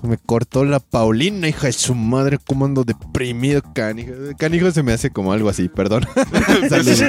Me 0.02 0.16
cortó 0.18 0.64
la 0.64 0.80
Paulina, 0.80 1.48
hija 1.48 1.66
de 1.66 1.72
su 1.72 1.94
madre. 1.94 2.38
Cómo 2.46 2.64
ando 2.64 2.84
deprimido, 2.84 3.62
canija. 3.74 4.12
Canijo 4.38 4.70
se 4.70 4.82
me 4.82 4.92
hace 4.92 5.10
como 5.10 5.32
algo 5.32 5.48
así, 5.48 5.68
perdón. 5.68 6.06
Saludos. 6.68 7.02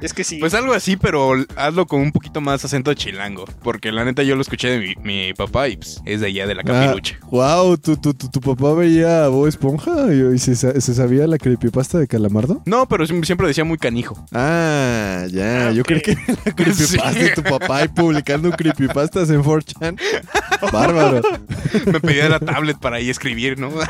Es 0.00 0.12
que 0.12 0.24
sí. 0.24 0.38
Pues 0.38 0.54
algo 0.54 0.72
así, 0.72 0.96
pero 0.96 1.32
hazlo 1.56 1.86
con 1.86 2.00
un 2.00 2.12
poquito 2.12 2.40
más 2.40 2.64
acento 2.64 2.92
chilango. 2.94 3.44
Porque 3.62 3.92
la 3.92 4.04
neta 4.04 4.22
yo 4.22 4.34
lo 4.34 4.42
escuché 4.42 4.68
de 4.68 4.78
mi, 4.78 4.94
mi 5.02 5.34
papá 5.34 5.68
y 5.68 5.76
pues, 5.76 6.00
es 6.04 6.20
de 6.20 6.26
allá 6.26 6.46
de 6.46 6.54
la 6.54 6.62
capilucha. 6.64 7.18
wow, 7.30 7.76
¿tu, 7.78 7.96
tu, 7.96 8.12
tu, 8.14 8.28
tu 8.28 8.40
papá 8.40 8.74
veía 8.74 9.24
a 9.24 9.28
Bob 9.28 9.46
Esponja 9.46 10.12
y, 10.12 10.34
y 10.34 10.38
se, 10.38 10.56
se 10.56 10.94
sabía 10.94 11.26
la 11.26 11.38
creepypasta 11.38 11.98
de 11.98 12.08
Calamardo? 12.08 12.62
No, 12.66 12.88
pero 12.88 13.06
siempre 13.06 13.46
decía 13.46 13.64
muy 13.64 13.78
canijo. 13.78 14.24
Ah, 14.32 15.26
ya. 15.30 15.61
Ah, 15.68 15.72
Yo 15.72 15.82
ok. 15.82 15.86
creí 15.88 16.00
que 16.02 16.14
la 16.14 16.52
creepypasta 16.54 17.12
de 17.12 17.30
tu 17.30 17.42
papá 17.42 17.84
y 17.84 17.88
publicando 17.88 18.50
creepypastas 18.50 19.30
en 19.30 19.42
4chan. 19.42 19.98
Bárbaro. 20.72 21.20
Me 21.86 22.00
pedía 22.00 22.28
la 22.28 22.38
tablet 22.40 22.78
para 22.78 22.96
ahí 22.96 23.10
escribir, 23.10 23.58
¿no? 23.58 23.70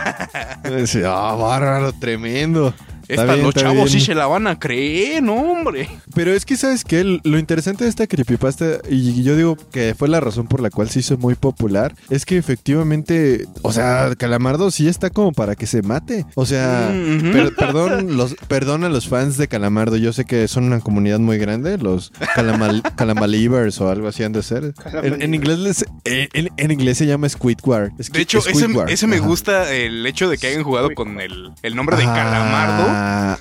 Ah, 1.05 1.35
bárbaro, 1.38 1.93
tremendo. 1.93 2.75
Estas 3.14 3.35
bien, 3.35 3.42
los 3.47 3.54
chavos 3.54 3.90
sí 3.90 4.00
se 4.00 4.14
la 4.14 4.26
van 4.26 4.47
a 4.47 4.59
creer, 4.59 5.23
no, 5.23 5.35
hombre. 5.35 5.88
Pero 6.14 6.33
es 6.33 6.45
que, 6.45 6.57
¿sabes 6.57 6.85
qué? 6.85 7.04
Lo 7.23 7.38
interesante 7.38 7.85
de 7.85 7.90
esta 7.90 8.07
creepypasta, 8.07 8.78
y 8.88 9.23
yo 9.23 9.37
digo 9.37 9.57
que 9.73 9.95
fue 9.97 10.09
la 10.09 10.21
razón 10.21 10.47
por 10.47 10.61
la 10.61 10.71
cual 10.71 10.88
se 10.90 11.00
hizo 11.00 11.16
muy 11.19 11.35
popular, 11.35 11.95
es 12.11 12.25
que 12.25 12.37
efectivamente, 12.38 13.47
o 13.62 13.73
sea, 13.73 14.14
Calamardo 14.16 14.71
sí 14.71 14.88
está 14.88 15.11
como 15.11 15.33
para 15.33 15.54
que 15.57 15.66
se 15.66 15.83
mate. 15.83 16.25
O 16.35 16.47
sea, 16.47 16.90
Mm, 16.92 17.33
per- 17.33 17.54
perdón, 17.57 18.16
los, 18.16 18.35
perdón 18.49 18.85
a 18.85 18.88
los 18.88 19.09
fans 19.09 19.37
de 19.37 19.49
Calamardo, 19.49 19.97
yo 19.97 20.12
sé 20.12 20.25
que 20.25 20.49
son 20.49 20.64
una 20.64 20.81
comunidad 20.81 21.19
muy 21.19 21.38
grande, 21.38 21.78
los 21.78 22.12
calamal, 22.35 22.83
Calamalivers 22.97 23.81
o 23.81 23.88
algo 23.90 24.09
así 24.09 24.23
han 24.23 24.33
de 24.33 24.42
ser. 24.42 24.75
En, 25.02 25.23
en 25.23 25.35
inglés 25.35 25.59
les- 25.59 25.85
en, 26.04 26.49
en- 26.57 26.71
inglés 26.71 26.99
se 26.99 27.07
llama 27.07 27.28
Squidward. 27.28 27.90
Squi- 27.99 28.12
De 28.12 28.21
hecho, 28.23 28.38
ese, 28.38 28.54
Squidward, 28.54 28.90
ese 28.90 29.07
me 29.07 29.19
gusta 29.21 29.73
el 29.73 30.07
hecho 30.07 30.28
de 30.28 30.38
que 30.38 30.47
hayan 30.49 30.62
jugado 30.62 30.90
con 30.95 31.21
el, 31.21 31.50
el 31.62 31.76
nombre 31.76 31.97
de 31.97 32.04
Ah, 32.04 32.14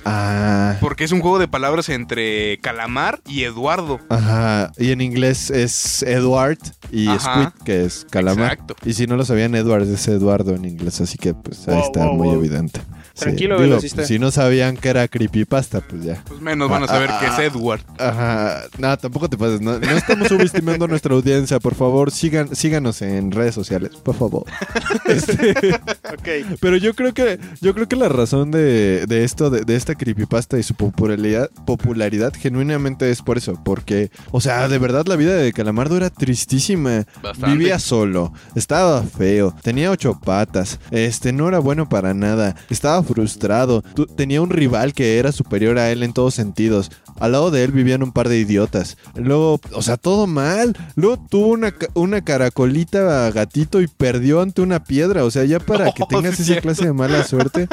Ah, 0.04 0.76
Porque 0.80 1.04
es 1.04 1.12
un 1.12 1.20
juego 1.20 1.38
de 1.38 1.48
palabras 1.48 1.88
entre 1.88 2.58
calamar 2.58 3.20
y 3.26 3.44
Eduardo. 3.44 4.00
Ajá, 4.08 4.72
y 4.78 4.90
en 4.92 5.00
inglés 5.00 5.50
es 5.50 6.02
Edward 6.02 6.58
y 6.90 7.08
Ajá. 7.08 7.18
Squid, 7.50 7.64
que 7.64 7.84
es 7.84 8.06
calamar. 8.10 8.52
Exacto. 8.52 8.76
Y 8.84 8.94
si 8.94 9.06
no 9.06 9.16
lo 9.16 9.24
sabían, 9.24 9.54
Edward 9.54 9.82
es 9.88 10.06
Eduardo 10.08 10.54
en 10.54 10.64
inglés, 10.64 11.00
así 11.00 11.18
que 11.18 11.34
pues 11.34 11.66
ahí 11.68 11.74
Wow, 11.76 11.84
está 11.84 12.04
wow, 12.06 12.14
muy 12.16 12.28
wow. 12.28 12.38
evidente. 12.38 12.80
Sí, 13.14 13.24
Tranquilo, 13.24 13.56
digo, 13.56 13.68
velocista. 13.68 14.04
Si 14.06 14.18
no 14.18 14.30
sabían 14.30 14.74
que 14.78 14.88
era 14.88 15.06
creepypasta, 15.06 15.82
pues 15.82 16.02
ya. 16.02 16.22
Pues 16.26 16.40
menos 16.40 16.70
van 16.70 16.84
a 16.84 16.86
saber 16.86 17.10
Ah, 17.12 17.18
que 17.20 17.26
es 17.26 17.52
Edward. 17.52 17.82
Ajá, 17.98 18.62
no, 18.78 18.96
tampoco 18.96 19.28
te 19.28 19.36
pases, 19.36 19.60
no, 19.60 19.78
no 19.78 19.90
estamos 19.90 20.28
subestimando 20.28 20.86
a 20.86 20.88
nuestra 20.88 21.14
audiencia, 21.14 21.60
por 21.60 21.74
favor, 21.74 22.10
sigan, 22.10 22.56
síganos 22.56 23.02
en 23.02 23.30
redes 23.30 23.54
sociales, 23.54 23.90
por 24.02 24.14
favor. 24.16 24.44
Este, 25.04 25.74
Ok. 25.74 26.56
pero 26.60 26.76
yo 26.76 26.94
creo 26.94 27.12
que 27.12 27.38
yo 27.60 27.74
creo 27.74 27.86
que 27.88 27.96
la 27.96 28.08
razón 28.08 28.50
de, 28.50 29.04
de 29.06 29.24
esto, 29.24 29.50
de, 29.52 29.60
de 29.60 29.76
esta 29.76 29.94
creepypasta 29.94 30.58
y 30.58 30.62
su 30.62 30.74
popularidad, 30.74 31.48
popularidad 31.66 32.32
genuinamente 32.36 33.10
es 33.10 33.22
por 33.22 33.38
eso, 33.38 33.60
porque, 33.64 34.10
o 34.30 34.40
sea, 34.40 34.68
de 34.68 34.78
verdad 34.78 35.06
la 35.06 35.16
vida 35.16 35.36
de 35.36 35.52
Calamardo 35.52 35.96
era 35.96 36.10
tristísima. 36.10 37.04
Bastante. 37.22 37.56
Vivía 37.56 37.78
solo, 37.78 38.32
estaba 38.54 39.02
feo, 39.02 39.54
tenía 39.62 39.90
ocho 39.90 40.18
patas, 40.18 40.80
este 40.90 41.32
no 41.32 41.48
era 41.48 41.58
bueno 41.58 41.88
para 41.88 42.14
nada, 42.14 42.56
estaba 42.70 43.02
frustrado, 43.02 43.82
tenía 44.16 44.42
un 44.42 44.50
rival 44.50 44.94
que 44.94 45.18
era 45.18 45.30
superior 45.32 45.78
a 45.78 45.90
él 45.90 46.02
en 46.02 46.12
todos 46.12 46.34
sentidos. 46.34 46.90
Al 47.20 47.32
lado 47.32 47.50
de 47.50 47.62
él 47.62 47.72
vivían 47.72 48.02
un 48.02 48.12
par 48.12 48.28
de 48.28 48.38
idiotas. 48.38 48.96
Luego, 49.14 49.60
o 49.72 49.82
sea, 49.82 49.96
todo 49.96 50.26
mal. 50.26 50.76
Luego 50.96 51.24
tuvo 51.28 51.48
una, 51.48 51.72
una 51.94 52.22
caracolita 52.22 53.30
gatito 53.30 53.80
y 53.80 53.86
perdió 53.86 54.40
ante 54.40 54.62
una 54.62 54.82
piedra. 54.82 55.24
O 55.24 55.30
sea, 55.30 55.44
ya 55.44 55.60
para 55.60 55.92
que 55.94 56.04
tengas 56.08 56.34
esa 56.34 56.44
cierto. 56.44 56.62
clase 56.62 56.86
de 56.86 56.92
mala 56.92 57.22
suerte. 57.24 57.68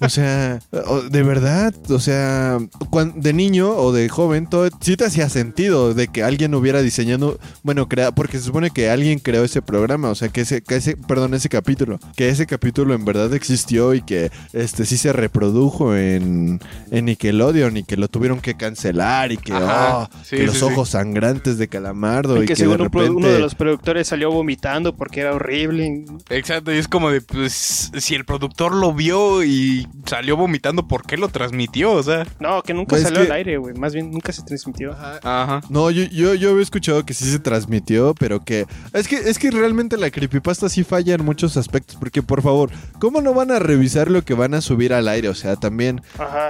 O 0.00 0.08
sea, 0.08 0.58
de 1.10 1.24
verdad, 1.24 1.74
o 1.90 1.98
sea, 1.98 2.58
cuan- 2.88 3.20
de 3.20 3.32
niño 3.32 3.70
o 3.70 3.90
de 3.92 4.08
joven, 4.08 4.46
todo 4.46 4.68
sí 4.80 4.96
te 4.96 5.04
hacía 5.06 5.28
sentido 5.28 5.92
de 5.92 6.06
que 6.06 6.22
alguien 6.22 6.54
hubiera 6.54 6.82
diseñado, 6.82 7.38
bueno, 7.64 7.88
crea, 7.88 8.12
porque 8.12 8.38
se 8.38 8.44
supone 8.44 8.70
que 8.70 8.88
alguien 8.90 9.18
creó 9.18 9.42
ese 9.42 9.60
programa, 9.60 10.08
o 10.10 10.14
sea, 10.14 10.28
que 10.28 10.42
ese, 10.42 10.62
que 10.62 10.76
ese, 10.76 10.96
perdón, 10.96 11.34
ese 11.34 11.48
capítulo, 11.48 11.98
que 12.14 12.28
ese 12.28 12.46
capítulo 12.46 12.94
en 12.94 13.04
verdad 13.04 13.34
existió 13.34 13.92
y 13.94 14.02
que 14.02 14.30
este 14.52 14.86
sí 14.86 14.96
se 14.96 15.12
reprodujo 15.12 15.96
en, 15.96 16.60
en 16.92 17.04
Nickelodeon 17.06 17.76
y 17.78 17.82
que 17.82 17.96
lo 17.96 18.06
tuvieron 18.06 18.40
que 18.40 18.54
cancelar 18.56 19.32
y 19.32 19.36
que, 19.36 19.52
Ajá, 19.52 19.98
oh, 19.98 20.08
sí, 20.22 20.36
que 20.36 20.42
sí, 20.42 20.46
los 20.46 20.58
sí. 20.58 20.64
ojos 20.64 20.90
sangrantes 20.90 21.58
de 21.58 21.66
Calamardo 21.66 22.36
Y 22.36 22.38
y 22.38 22.40
que 22.42 22.46
que 22.46 22.52
de 22.54 22.56
según 22.60 22.82
un 22.82 22.88
pro- 22.90 23.00
repente... 23.02 23.18
uno 23.18 23.28
de 23.34 23.40
los 23.40 23.56
productores 23.56 24.06
salió 24.06 24.30
vomitando 24.30 24.94
porque 24.96 25.22
era 25.22 25.34
horrible. 25.34 26.04
Exacto, 26.28 26.72
y 26.72 26.78
es 26.78 26.86
como 26.86 27.10
de, 27.10 27.20
pues, 27.20 27.90
si 27.98 28.14
el 28.14 28.24
productor 28.24 28.74
lo 28.76 28.94
vio 28.94 29.42
y 29.42 29.88
salió 30.06 30.36
vomitando, 30.36 30.86
¿por 30.86 30.99
qué 31.02 31.16
lo 31.16 31.28
transmitió? 31.28 31.92
O 31.92 32.02
sea, 32.02 32.26
No, 32.38 32.62
que 32.62 32.74
nunca 32.74 32.90
Pues 32.90 33.02
salió 33.02 33.20
que- 33.20 33.26
al 33.26 33.32
aire, 33.32 33.56
güey. 33.58 33.74
Más 33.74 33.94
bien 33.94 34.10
nunca 34.10 34.32
se 34.32 34.42
transmitió. 34.42 34.92
ajá. 34.92 35.60
No, 35.68 35.90
yo, 35.90 36.04
yo, 36.04 36.34
yo 36.34 36.50
había 36.50 36.62
escuchado 36.62 37.04
que 37.04 37.14
sí 37.14 37.24
se 37.30 37.38
transmitió, 37.38 38.14
pero 38.18 38.40
que... 38.44 38.66
Es 38.92 39.08
que 39.08 39.16
es 39.16 39.38
que 39.38 39.50
realmente 39.50 39.96
la 39.96 40.10
creepypasta 40.10 40.68
sí 40.68 40.84
falla 40.84 41.14
en 41.14 41.24
muchos 41.24 41.56
aspectos, 41.56 41.96
porque 41.96 42.22
por 42.22 42.42
favor, 42.42 42.70
¿cómo 42.98 43.20
no 43.20 43.34
van 43.34 43.50
a 43.50 43.58
revisar 43.58 44.10
lo 44.10 44.22
que 44.24 44.34
van 44.34 44.54
a 44.54 44.60
subir 44.60 44.92
al 44.92 45.08
aire? 45.08 45.28
O 45.28 45.34
sea, 45.34 45.56
también... 45.56 46.02
Ajá. 46.18 46.48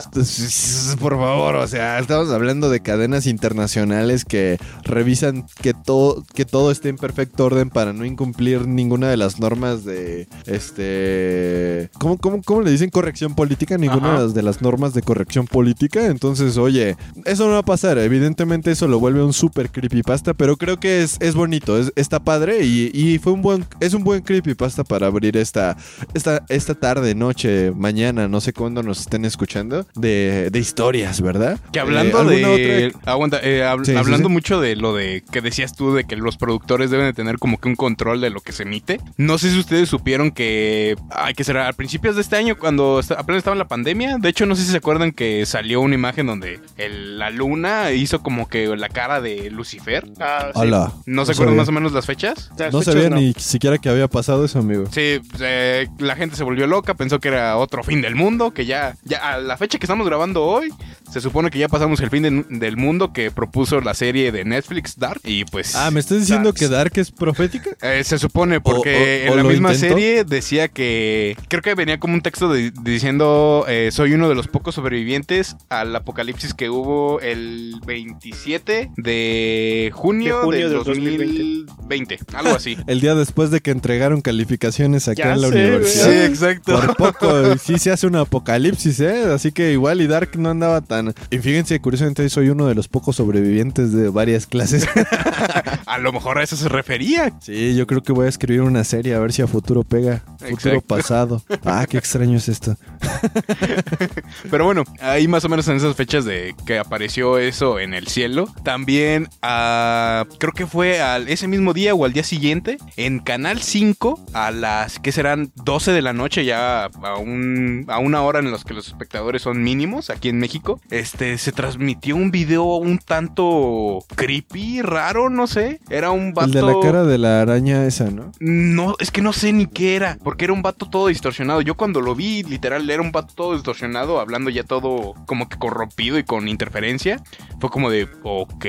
Por 1.00 1.12
favor, 1.16 1.56
o 1.56 1.66
sea, 1.66 1.98
estamos 1.98 2.30
hablando 2.30 2.70
de 2.70 2.80
cadenas 2.80 3.26
internacionales 3.26 4.24
que 4.24 4.58
revisan 4.84 5.46
que 5.62 5.74
todo, 5.74 6.24
que 6.34 6.44
todo 6.44 6.70
esté 6.70 6.88
en 6.88 6.96
perfecto 6.96 7.44
orden 7.46 7.70
para 7.70 7.92
no 7.92 8.04
incumplir 8.04 8.66
ninguna 8.66 9.08
de 9.08 9.16
las 9.16 9.38
normas 9.40 9.84
de 9.84 10.28
este. 10.46 11.90
¿Cómo, 11.98 12.18
cómo, 12.18 12.42
cómo 12.42 12.62
le 12.62 12.70
dicen 12.70 12.90
corrección 12.90 13.34
política? 13.34 13.78
Ninguna 13.78 14.08
Ajá. 14.08 14.18
de 14.18 14.24
las, 14.24 14.34
de 14.34 14.39
las 14.42 14.62
normas 14.62 14.94
de 14.94 15.02
corrección 15.02 15.46
política. 15.46 16.06
Entonces, 16.06 16.56
oye, 16.56 16.96
eso 17.24 17.46
no 17.46 17.52
va 17.52 17.58
a 17.58 17.62
pasar. 17.62 17.98
Evidentemente, 17.98 18.70
eso 18.70 18.88
lo 18.88 18.98
vuelve 19.00 19.22
un 19.22 19.32
super 19.32 19.70
creepypasta, 19.70 20.34
pero 20.34 20.56
creo 20.56 20.78
que 20.78 21.02
es, 21.02 21.16
es 21.20 21.34
bonito, 21.34 21.78
es, 21.78 21.92
está 21.96 22.20
padre 22.20 22.64
y, 22.64 22.90
y 22.94 23.18
fue 23.18 23.32
un 23.32 23.42
buen, 23.42 23.64
es 23.80 23.94
un 23.94 24.04
buen 24.04 24.22
creepypasta 24.22 24.84
para 24.84 25.06
abrir 25.06 25.36
esta, 25.36 25.76
esta, 26.14 26.44
esta 26.48 26.74
tarde, 26.74 27.14
noche, 27.14 27.70
mañana, 27.72 28.28
no 28.28 28.40
sé 28.40 28.52
cuándo 28.52 28.82
nos 28.82 29.00
estén 29.00 29.24
escuchando, 29.24 29.86
de, 29.94 30.48
de 30.50 30.58
historias, 30.58 31.20
¿verdad? 31.20 31.58
Que 31.72 31.80
hablando 31.80 32.18
Eh, 32.30 32.44
¿alguna 32.44 32.48
de... 32.56 32.86
otra? 32.94 33.12
Aguanta, 33.12 33.40
eh, 33.42 33.62
hab- 33.64 33.84
Sí, 33.84 33.92
sí, 33.92 33.96
hablando 33.98 34.28
sí. 34.28 34.32
mucho 34.32 34.60
de 34.60 34.76
lo 34.76 34.94
de 34.94 35.22
que 35.30 35.40
decías 35.40 35.74
tú 35.74 35.94
de 35.94 36.04
que 36.04 36.16
los 36.16 36.36
productores 36.36 36.90
deben 36.90 37.06
de 37.06 37.12
tener 37.12 37.38
como 37.38 37.58
que 37.58 37.68
un 37.68 37.76
control 37.76 38.20
de 38.20 38.30
lo 38.30 38.40
que 38.40 38.52
se 38.52 38.62
emite. 38.64 39.00
No 39.16 39.38
sé 39.38 39.50
si 39.50 39.58
ustedes 39.58 39.88
supieron 39.88 40.30
que... 40.30 40.96
Ay, 41.10 41.34
que 41.34 41.44
será 41.44 41.68
a 41.68 41.72
principios 41.72 42.14
de 42.16 42.22
este 42.22 42.36
año 42.36 42.56
cuando 42.58 43.00
apenas 43.16 43.38
estaba 43.38 43.54
en 43.54 43.58
la 43.58 43.68
pandemia. 43.68 44.18
De 44.18 44.28
hecho, 44.30 44.46
no 44.46 44.56
sé 44.56 44.62
si 44.64 44.70
se 44.70 44.76
acuerdan 44.76 45.12
que 45.12 45.44
salió 45.46 45.80
una 45.80 45.94
imagen 45.94 46.26
donde 46.26 46.60
el- 46.76 47.18
la 47.18 47.30
luna 47.30 47.92
hizo 47.92 48.22
como 48.22 48.48
que 48.48 48.66
la 48.76 48.88
cara 48.88 49.20
de 49.20 49.50
Lucifer. 49.50 50.06
Ah, 50.20 50.46
sí. 50.54 50.60
Hola. 50.60 50.92
¿No 51.06 51.24
se 51.24 51.32
acuerdan 51.32 51.52
sabía. 51.54 51.60
más 51.62 51.68
o 51.68 51.72
menos 51.72 51.92
las 51.92 52.06
fechas? 52.06 52.50
Las 52.58 52.72
No 52.72 52.80
fechas 52.80 52.94
sabía 52.94 53.10
no. 53.10 53.16
ni 53.16 53.32
siquiera 53.34 53.78
que 53.78 53.88
había 53.88 54.08
pasado 54.08 54.44
eso, 54.44 54.58
amigo. 54.58 54.84
Sí, 54.92 55.20
eh, 55.40 55.88
la 55.98 56.16
gente 56.16 56.36
se 56.36 56.44
volvió 56.44 56.66
loca, 56.66 56.94
pensó 56.94 57.18
que 57.20 57.28
era 57.28 57.56
otro 57.56 57.82
fin 57.82 58.00
del 58.00 58.14
mundo, 58.14 58.52
que 58.52 58.66
ya, 58.66 58.96
ya 59.04 59.18
a 59.32 59.38
la 59.38 59.56
fecha 59.56 59.78
que 59.78 59.84
estamos 59.86 60.06
grabando 60.06 60.44
hoy, 60.44 60.72
se 61.10 61.20
supone 61.20 61.50
que 61.50 61.58
ya 61.58 61.68
pasamos 61.68 62.00
el 62.00 62.10
fin 62.10 62.22
de- 62.22 62.58
del 62.58 62.76
mundo 62.76 63.12
que 63.12 63.30
propuso 63.30 63.80
la 63.80 63.94
serie 63.94 64.30
de 64.32 64.44
Netflix 64.44 64.98
Dark 64.98 65.20
y 65.24 65.44
pues... 65.44 65.74
Ah, 65.74 65.90
¿me 65.90 66.00
estás 66.00 66.20
diciendo 66.20 66.52
que 66.52 66.68
Dark 66.68 66.92
es 66.96 67.10
profética? 67.10 67.70
eh, 67.82 68.02
se 68.04 68.18
supone 68.18 68.60
porque 68.60 69.26
o- 69.28 69.32
o 69.32 69.34
en 69.34 69.36
la 69.38 69.44
misma 69.44 69.74
serie 69.74 70.24
decía 70.24 70.68
que 70.68 71.36
creo 71.48 71.62
que 71.62 71.74
venía 71.74 71.98
como 71.98 72.14
un 72.14 72.20
texto 72.20 72.48
de- 72.52 72.70
diciendo 72.82 73.64
eh, 73.68 73.90
soy 73.92 74.12
uno 74.20 74.28
de 74.28 74.34
los 74.34 74.48
pocos 74.48 74.74
sobrevivientes 74.74 75.56
al 75.70 75.96
apocalipsis 75.96 76.52
que 76.52 76.68
hubo 76.68 77.20
el 77.20 77.80
27 77.86 78.90
de 78.98 79.90
junio, 79.94 80.36
De 80.40 80.44
junio 80.44 80.68
del 80.68 80.84
del 80.84 80.84
2020, 80.84 82.18
algo 82.34 82.54
así. 82.54 82.76
El 82.86 83.00
día 83.00 83.14
después 83.14 83.50
de 83.50 83.60
que 83.60 83.70
entregaron 83.70 84.20
calificaciones 84.20 85.08
acá 85.08 85.22
Ya 85.24 85.32
en 85.32 85.40
la 85.40 85.48
sé, 85.48 85.54
universidad. 85.54 86.04
Sí, 86.10 86.16
exacto. 86.18 86.78
Por 86.78 86.96
poco, 86.96 87.56
sí 87.56 87.78
se 87.78 87.90
hace 87.90 88.06
un 88.06 88.16
apocalipsis, 88.16 89.00
¿eh? 89.00 89.24
Así 89.32 89.52
que 89.52 89.72
igual 89.72 90.02
y 90.02 90.06
Dark 90.06 90.32
no 90.36 90.50
andaba 90.50 90.82
tan... 90.82 91.14
Y 91.30 91.38
fíjense, 91.38 91.80
curiosamente 91.80 92.28
soy 92.28 92.50
uno 92.50 92.66
de 92.66 92.74
los 92.74 92.88
pocos 92.88 93.16
sobrevivientes 93.16 93.92
de 93.92 94.10
varias 94.10 94.46
clases. 94.46 94.86
A 95.86 95.98
lo 95.98 96.12
mejor 96.12 96.38
a 96.38 96.42
eso 96.42 96.56
se 96.56 96.68
refería. 96.68 97.32
sí, 97.40 97.74
yo 97.74 97.86
creo 97.86 98.02
que 98.02 98.12
voy 98.12 98.26
a 98.26 98.28
escribir 98.28 98.60
una 98.60 98.84
serie 98.84 99.14
a 99.14 99.18
ver 99.18 99.32
si 99.32 99.42
a 99.42 99.46
futuro 99.46 99.82
pega. 99.82 100.18
Futuro 100.38 100.50
Exacto. 100.50 100.82
pasado. 100.82 101.42
Ah, 101.64 101.86
qué 101.88 101.98
extraño 101.98 102.36
es 102.36 102.48
esto. 102.48 102.76
Pero 104.50 104.64
bueno, 104.64 104.84
ahí 105.00 105.28
más 105.28 105.44
o 105.44 105.48
menos 105.48 105.66
en 105.68 105.76
esas 105.76 105.96
fechas 105.96 106.24
de 106.24 106.54
que 106.66 106.78
apareció 106.78 107.38
eso 107.38 107.78
en 107.78 107.94
el 107.94 108.08
cielo. 108.08 108.48
También 108.64 109.28
ah, 109.42 110.24
creo 110.38 110.52
que 110.52 110.66
fue 110.66 111.00
al 111.00 111.28
ese 111.28 111.48
mismo 111.48 111.72
día 111.72 111.94
o 111.94 112.04
al 112.04 112.12
día 112.12 112.24
siguiente 112.24 112.78
en 112.96 113.20
Canal 113.20 113.60
5 113.60 114.20
a 114.32 114.50
las 114.50 114.98
que 114.98 115.12
serán 115.12 115.52
12 115.64 115.92
de 115.92 116.02
la 116.02 116.12
noche 116.12 116.44
ya 116.44 116.84
a, 116.84 117.16
un, 117.16 117.84
a 117.88 117.98
una 117.98 118.22
hora 118.22 118.40
en 118.40 118.50
los 118.50 118.64
que 118.64 118.74
los 118.74 118.88
espectadores 118.88 119.42
son 119.42 119.62
mínimos 119.62 120.10
aquí 120.10 120.28
en 120.28 120.38
México. 120.38 120.80
Este 120.90 121.38
se, 121.38 121.52
transmitió 121.52 122.16
un 122.16 122.30
video 122.30 122.76
un 122.76 122.98
tanto 122.98 123.98
creepy, 124.14 124.82
raro, 124.82 125.30
no 125.30 125.46
sé. 125.46 125.80
Era 125.90 126.10
un 126.10 126.32
vato. 126.32 126.46
El 126.46 126.52
de 126.52 126.62
la 126.62 126.80
cara 126.80 127.04
de 127.04 127.18
la 127.18 127.40
araña 127.42 127.84
esa, 127.86 128.10
¿no? 128.10 128.32
No, 128.40 128.96
es 128.98 129.10
que 129.10 129.22
no 129.22 129.32
sé 129.32 129.52
ni 129.52 129.66
qué 129.66 129.96
era, 129.96 130.18
porque 130.22 130.44
era 130.44 130.52
un 130.52 130.62
vato 130.62 130.88
todo 130.88 131.08
distorsionado. 131.08 131.60
Yo 131.60 131.76
cuando 131.76 132.00
lo 132.00 132.14
vi, 132.14 132.42
literal, 132.42 132.88
era 132.88 133.02
un 133.02 133.12
vato 133.12 133.34
todo 133.34 133.54
distorsionado, 133.54 133.99
hablando 134.08 134.50
ya 134.50 134.64
todo 134.64 135.14
como 135.26 135.48
que 135.48 135.58
corrompido 135.58 136.18
y 136.18 136.24
con 136.24 136.48
interferencia. 136.48 137.22
Fue 137.60 137.70
como 137.70 137.90
de, 137.90 138.08
ok, 138.22 138.64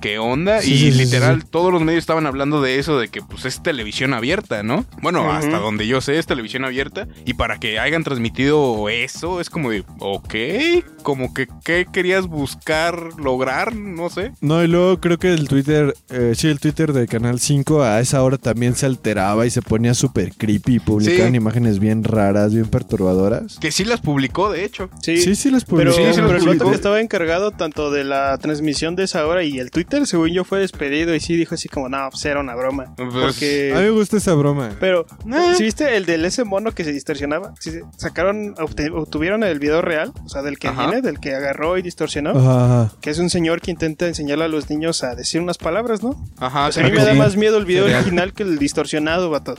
¿qué 0.00 0.18
onda? 0.18 0.60
Sí, 0.60 0.74
y 0.74 0.78
sí, 0.78 0.90
literal, 0.92 1.42
sí. 1.42 1.48
todos 1.50 1.72
los 1.72 1.82
medios 1.82 2.02
estaban 2.02 2.26
hablando 2.26 2.60
de 2.60 2.78
eso, 2.78 2.98
de 2.98 3.08
que 3.08 3.22
pues 3.22 3.44
es 3.46 3.62
televisión 3.62 4.12
abierta, 4.14 4.62
¿no? 4.62 4.84
Bueno, 5.00 5.22
Ujú. 5.22 5.30
hasta 5.30 5.58
donde 5.58 5.86
yo 5.86 6.00
sé 6.00 6.18
es 6.18 6.26
televisión 6.26 6.64
abierta. 6.64 7.08
Y 7.24 7.34
para 7.34 7.58
que 7.58 7.78
hayan 7.78 8.04
transmitido 8.04 8.88
eso, 8.88 9.40
es 9.40 9.48
como 9.50 9.70
de, 9.70 9.84
ok, 9.98 10.34
como 11.02 11.32
que, 11.32 11.48
¿qué 11.64 11.86
querías 11.90 12.26
buscar, 12.26 12.98
lograr? 13.18 13.74
No 13.74 14.10
sé. 14.10 14.32
No, 14.40 14.62
y 14.62 14.68
luego 14.68 15.00
creo 15.00 15.18
que 15.18 15.32
el 15.32 15.48
Twitter, 15.48 15.94
eh, 16.10 16.32
sí, 16.36 16.48
el 16.48 16.60
Twitter 16.60 16.92
de 16.92 17.06
Canal 17.06 17.40
5 17.40 17.82
a 17.82 18.00
esa 18.00 18.22
hora 18.22 18.36
también 18.38 18.74
se 18.74 18.86
alteraba 18.86 19.46
y 19.46 19.50
se 19.50 19.62
ponía 19.62 19.94
súper 19.94 20.34
creepy 20.34 20.76
y 20.76 20.80
publicaban 20.80 21.34
imágenes 21.34 21.78
bien 21.78 22.04
raras, 22.04 22.52
bien 22.52 22.66
perturbadoras. 22.66 23.58
Que 23.58 23.70
sí 23.70 23.84
las 23.84 24.00
publicó, 24.00 24.50
de 24.50 24.64
hecho. 24.64 24.73
Sí, 25.02 25.16
Sí, 25.18 25.34
sí, 25.34 25.50
las 25.50 25.64
Pero, 25.64 25.90
publicó. 25.92 25.92
Sí, 25.96 26.14
sí 26.14 26.20
los 26.20 26.30
pero 26.32 26.38
el 26.52 26.58
vato 26.58 26.70
que 26.70 26.76
estaba 26.76 27.00
encargado 27.00 27.50
tanto 27.52 27.90
de 27.90 28.04
la 28.04 28.36
transmisión 28.38 28.96
de 28.96 29.04
esa 29.04 29.26
hora 29.26 29.42
y 29.42 29.58
el 29.58 29.70
Twitter, 29.70 30.06
según 30.06 30.30
yo, 30.30 30.44
fue 30.44 30.58
despedido 30.60 31.14
y 31.14 31.20
sí 31.20 31.36
dijo 31.36 31.54
así 31.54 31.68
como, 31.68 31.88
no, 31.88 32.08
pues 32.10 32.24
era 32.24 32.40
una 32.40 32.54
broma. 32.54 32.94
Pues, 32.96 33.08
Porque... 33.12 33.72
A 33.74 33.78
mí 33.78 33.84
me 33.84 33.90
gusta 33.90 34.16
esa 34.16 34.34
broma. 34.34 34.70
Pero, 34.80 35.06
Eh. 35.26 35.54
¿sí 35.56 35.62
viste 35.64 35.96
el 35.96 36.06
del 36.06 36.24
ese 36.24 36.44
mono 36.44 36.72
que 36.72 36.84
se 36.84 36.92
distorsionaba? 36.92 37.54
Sí, 37.60 37.70
sacaron, 37.96 38.54
obtuvieron 38.58 39.42
el 39.44 39.58
video 39.58 39.82
real, 39.82 40.12
o 40.24 40.28
sea, 40.28 40.42
del 40.42 40.58
que 40.58 40.68
Ajá. 40.68 40.86
viene, 40.86 41.02
del 41.02 41.20
que 41.20 41.34
agarró 41.34 41.78
y 41.78 41.82
distorsionó. 41.82 42.30
Ajá, 42.30 42.82
ajá. 42.84 42.92
Que 43.00 43.10
es 43.10 43.18
un 43.18 43.30
señor 43.30 43.60
que 43.60 43.70
intenta 43.70 44.06
enseñarle 44.06 44.44
a 44.44 44.48
los 44.48 44.70
niños 44.70 45.02
a 45.04 45.14
decir 45.14 45.40
unas 45.40 45.58
palabras, 45.58 46.02
¿no? 46.02 46.16
Ajá, 46.38 46.70
sea, 46.72 46.84
a 46.84 46.88
mí 46.88 46.96
me 46.96 47.04
da 47.04 47.14
más 47.14 47.36
miedo 47.36 47.56
el 47.58 47.64
video 47.64 47.86
Real. 47.86 48.00
original 48.02 48.32
que 48.32 48.42
el 48.42 48.58
distorsionado, 48.58 49.30
vato. 49.30 49.54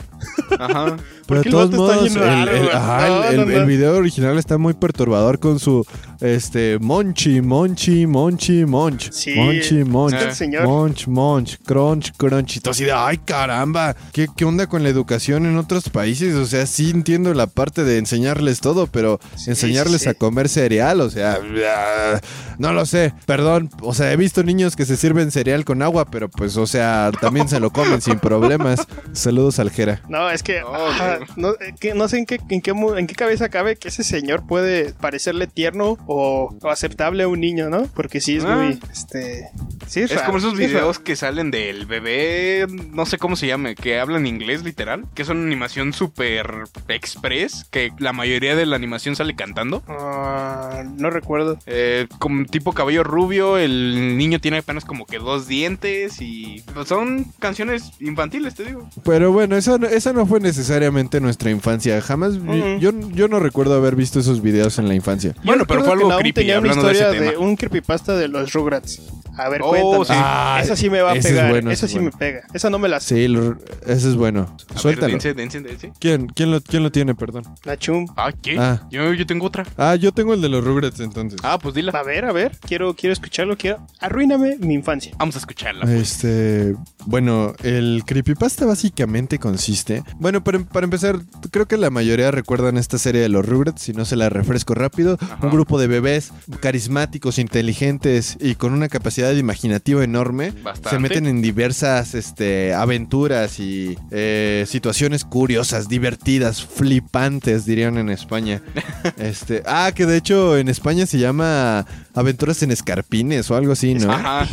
Ajá. 0.59 0.97
Pero 1.27 1.41
de 1.41 1.49
todos 1.49 1.71
modos, 1.71 2.15
el, 2.15 2.21
el- 2.21 2.23
No, 2.23 2.49
el- 2.49 2.65
no, 2.67 3.23
el- 3.25 3.37
no. 3.49 3.57
el 3.57 3.65
video 3.65 3.95
original 3.97 4.37
está 4.37 4.57
muy 4.57 4.73
perturbador 5.05 5.39
con 5.39 5.59
su 5.59 5.85
este 6.21 6.79
Monchi, 6.79 7.41
Monchi, 7.41 8.07
Monchi, 8.07 8.65
Monch. 8.65 9.11
Sí, 9.11 9.35
Monchi, 9.35 9.83
Monch. 9.83 10.13
el 10.15 10.33
señor. 10.33 10.63
Monch, 10.65 11.07
Monch, 11.07 11.57
Crunch, 11.65 12.11
Crunch. 12.17 12.57
Y 12.57 12.59
todo 12.61 12.71
así 12.71 12.85
de, 12.85 12.91
ay 12.91 13.17
caramba, 13.19 13.95
¿qué, 14.13 14.27
¿qué 14.35 14.45
onda 14.45 14.65
con 14.67 14.81
la 14.81 14.89
educación 14.89 15.45
en 15.45 15.57
otros 15.57 15.89
países? 15.89 16.33
O 16.35 16.45
sea, 16.45 16.65
sí 16.65 16.89
entiendo 16.89 17.33
la 17.33 17.47
parte 17.47 17.83
de 17.83 17.97
enseñarles 17.99 18.61
todo, 18.61 18.87
pero 18.87 19.19
Sí, 19.35 19.51
enseñarles 19.51 20.01
sí, 20.01 20.05
sí. 20.05 20.09
a 20.09 20.13
comer 20.15 20.49
cereal, 20.49 21.01
o 21.01 21.09
sea, 21.09 21.37
ah, 21.67 22.19
no 22.57 22.73
lo 22.73 22.85
sé, 22.85 23.13
perdón. 23.25 23.69
O 23.81 23.93
sea, 23.93 24.11
he 24.11 24.17
visto 24.17 24.43
niños 24.43 24.75
que 24.75 24.85
se 24.85 24.95
sirven 24.97 25.31
cereal 25.31 25.65
con 25.65 25.81
agua, 25.81 26.05
pero 26.05 26.29
pues, 26.29 26.57
o 26.57 26.65
sea, 26.65 27.11
también 27.21 27.47
se 27.49 27.59
lo 27.59 27.69
comen 27.71 28.01
sin 28.01 28.19
problemas. 28.19 28.87
Saludos 29.13 29.59
al 29.59 29.69
Jera. 29.69 30.01
No, 30.09 30.29
es 30.31 30.41
que, 30.41 30.61
No, 30.61 30.73
ajá, 30.87 31.19
no, 31.35 31.49
eh, 31.51 31.75
que 31.79 31.93
no 31.93 32.07
sé 32.07 32.17
en 32.19 32.25
qué, 32.25 32.39
en, 32.49 32.61
qué, 32.61 32.73
mu- 32.73 32.95
en 32.95 33.05
qué 33.07 33.13
cabeza 33.15 33.49
cabe 33.49 33.75
que 33.75 33.89
ese 33.89 34.03
señor 34.03 34.45
puede 34.47 34.84
parecerle 34.93 35.47
tierno 35.47 35.97
o, 36.07 36.55
o 36.61 36.69
aceptable 36.69 37.23
a 37.23 37.27
un 37.27 37.39
niño, 37.39 37.69
¿no? 37.69 37.83
Porque 37.95 38.21
sí 38.21 38.37
es 38.37 38.45
Ah. 38.45 38.55
muy, 38.57 38.79
este, 38.91 39.49
sí 39.87 40.01
es, 40.01 40.11
Es 40.11 40.17
raro, 40.17 40.25
como 40.27 40.37
esos 40.39 40.57
sí 40.57 40.63
es 40.63 40.69
videos 40.71 40.99
que 40.99 41.15
salen 41.15 41.51
del 41.51 41.85
bebé, 41.85 42.67
no 42.91 43.05
sé 43.05 43.17
cómo 43.17 43.35
se 43.35 43.47
llame, 43.47 43.75
que 43.75 43.99
hablan 43.99 44.27
inglés 44.27 44.63
literal, 44.63 45.05
que 45.13 45.25
son 45.25 45.43
animación 45.45 45.93
super 45.93 46.45
express, 46.89 47.65
que 47.71 47.91
la 47.99 48.13
mayoría 48.13 48.55
de 48.55 48.65
la 48.65 48.75
animación 48.75 49.15
sale 49.15 49.35
cantando. 49.35 49.83
Ah, 49.87 50.83
no 50.97 51.09
recuerdo. 51.09 51.57
Eh, 51.65 52.07
como 52.19 52.45
tipo 52.45 52.73
cabello 52.73 53.03
rubio, 53.03 53.57
el 53.57 54.17
niño 54.17 54.39
tiene 54.39 54.57
apenas 54.59 54.85
como 54.85 55.05
que 55.05 55.17
dos 55.19 55.47
dientes 55.47 56.21
y 56.21 56.63
pues, 56.73 56.87
son 56.87 57.25
canciones 57.39 57.91
infantiles, 57.99 58.55
te 58.55 58.65
digo. 58.65 58.89
Pero 59.03 59.31
bueno, 59.31 59.55
esa, 59.55 59.77
no- 59.77 59.87
esa 59.87 60.13
no 60.13 60.25
fue 60.25 60.39
necesariamente 60.39 61.19
nuestra 61.21 61.49
infancia. 61.51 62.01
Jamás, 62.01 62.33
yo, 62.79 62.91
yo 63.11 63.27
no 63.27 63.39
recuerdo 63.39 63.75
haber 63.75 63.95
visto 63.95 64.19
esos 64.19 64.41
videos 64.41 64.74
en 64.79 64.87
la 64.87 64.95
infancia. 64.95 65.33
Bueno, 65.43 65.65
pero 65.65 65.81
fue 65.81 65.89
que 65.89 65.93
algo 65.93 66.09
Naum 66.09 66.19
creepy 66.21 66.33
tenía 66.33 66.59
una 66.59 66.69
hablando 66.71 66.87
de 66.87 66.93
ese 66.93 67.03
historia 67.03 67.21
de, 67.21 67.31
tema. 67.31 67.43
un 67.45 67.55
creepypasta 67.55 68.15
de 68.15 68.27
los 68.27 68.53
Rugrats. 68.53 69.01
A 69.37 69.49
ver, 69.49 69.61
Oh, 69.63 69.69
cuéntanos. 69.69 70.07
sí. 70.07 70.13
Ah, 70.15 70.59
esa 70.63 70.75
sí 70.77 70.89
me 70.89 71.01
va 71.01 71.11
a 71.11 71.15
ese 71.15 71.27
es 71.27 71.33
pegar. 71.33 71.49
bueno, 71.51 71.69
esa 71.69 71.87
sí 71.89 71.99
me 71.99 72.09
pega. 72.09 72.43
Esa 72.53 72.69
no 72.69 72.79
me 72.79 72.87
la 72.87 73.01
sé. 73.01 73.15
Sí, 73.15 73.27
lo- 73.27 73.57
ese 73.85 74.07
es 74.09 74.15
bueno. 74.15 74.55
A 74.73 74.79
Suéltalo. 74.79 75.07
Ver, 75.07 75.21
dense, 75.21 75.33
dense, 75.33 75.59
dense. 75.61 75.91
¿Quién, 75.99 76.27
quién, 76.27 76.51
lo, 76.51 76.61
¿Quién 76.61 76.83
lo 76.83 76.91
tiene, 76.91 77.15
perdón? 77.15 77.43
La 77.65 77.75
chum. 77.77 78.05
Ah, 78.15 78.31
¿qué? 78.41 78.57
Ah. 78.57 78.87
Yo, 78.89 79.11
yo 79.13 79.25
tengo 79.25 79.45
otra. 79.47 79.65
Ah, 79.77 79.95
yo 79.95 80.13
tengo 80.13 80.33
el 80.33 80.41
de 80.41 80.47
los 80.47 80.63
Rugrats 80.63 81.01
entonces. 81.01 81.37
Ah, 81.43 81.59
pues 81.59 81.75
dila. 81.75 81.91
A 81.91 82.03
ver, 82.03 82.23
a 82.23 82.31
ver. 82.31 82.57
Quiero, 82.65 82.93
quiero 82.95 83.11
escucharlo. 83.11 83.57
Quiero. 83.57 83.85
Arruíname 83.99 84.55
mi 84.59 84.73
infancia. 84.73 85.11
Vamos 85.19 85.35
a 85.35 85.39
escucharla. 85.39 85.85
Este, 85.93 86.73
bueno, 87.05 87.53
el 87.63 88.03
creepypasta 88.05 88.65
básicamente 88.65 89.37
consiste. 89.37 90.03
Bueno, 90.17 90.45
para, 90.45 90.59
para 90.59 90.85
empezar, 90.85 91.19
creo 91.51 91.65
que 91.67 91.75
la 91.75 91.89
mayoría 91.89 92.31
recuerdan 92.31 92.77
esta 92.77 92.97
serie 92.97 93.19
de 93.19 93.27
los 93.27 93.45
Rugrats, 93.45 93.81
si 93.81 93.91
no 93.91 94.05
se 94.05 94.15
la 94.15 94.29
refresco 94.29 94.64
rápido. 94.73 95.17
Ajá. 95.19 95.37
Un 95.41 95.51
grupo 95.51 95.79
de 95.79 95.87
bebés 95.87 96.31
carismáticos, 96.61 97.37
inteligentes 97.37 98.37
y 98.39 98.55
con 98.55 98.73
una 98.73 98.87
capacidad 98.89 99.31
imaginativa 99.33 100.03
enorme. 100.03 100.51
Bastante. 100.63 100.89
Se 100.89 100.99
meten 100.99 101.27
en 101.27 101.41
diversas 101.41 102.15
este, 102.15 102.73
aventuras 102.73 103.59
y 103.59 103.97
eh, 104.11 104.65
situaciones 104.67 105.25
curiosas, 105.25 105.87
divertidas, 105.87 106.63
flipantes, 106.65 107.65
dirían 107.65 107.97
en 107.97 108.09
España. 108.09 108.61
este, 109.17 109.63
ah, 109.65 109.91
que 109.93 110.05
de 110.05 110.17
hecho 110.17 110.57
en 110.57 110.69
España 110.69 111.05
se 111.05 111.19
llama 111.19 111.85
Aventuras 112.13 112.63
en 112.63 112.71
Escarpines 112.71 113.51
o 113.51 113.55
algo 113.55 113.73
así, 113.73 113.93
¿no? 113.95 114.11
Ajá. 114.11 114.47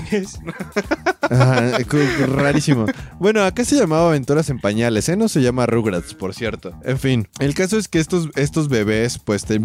Rarísimo. 2.26 2.86
Bueno, 3.18 3.42
acá 3.42 3.64
se 3.64 3.76
llamaba 3.76 4.08
Aventuras 4.08 4.50
en 4.50 4.58
Pañales, 4.58 5.08
¿eh? 5.08 5.16
No 5.16 5.28
se 5.28 5.40
llama 5.40 5.66
Rugrats, 5.66 6.14
por 6.14 6.34
cierto. 6.34 6.72
En 6.84 6.98
fin, 6.98 7.28
el 7.38 7.54
caso 7.54 7.78
es 7.78 7.88
que 7.88 8.00
estos, 8.00 8.28
estos 8.34 8.68
bebés, 8.68 9.18
pues, 9.18 9.44
te- 9.44 9.58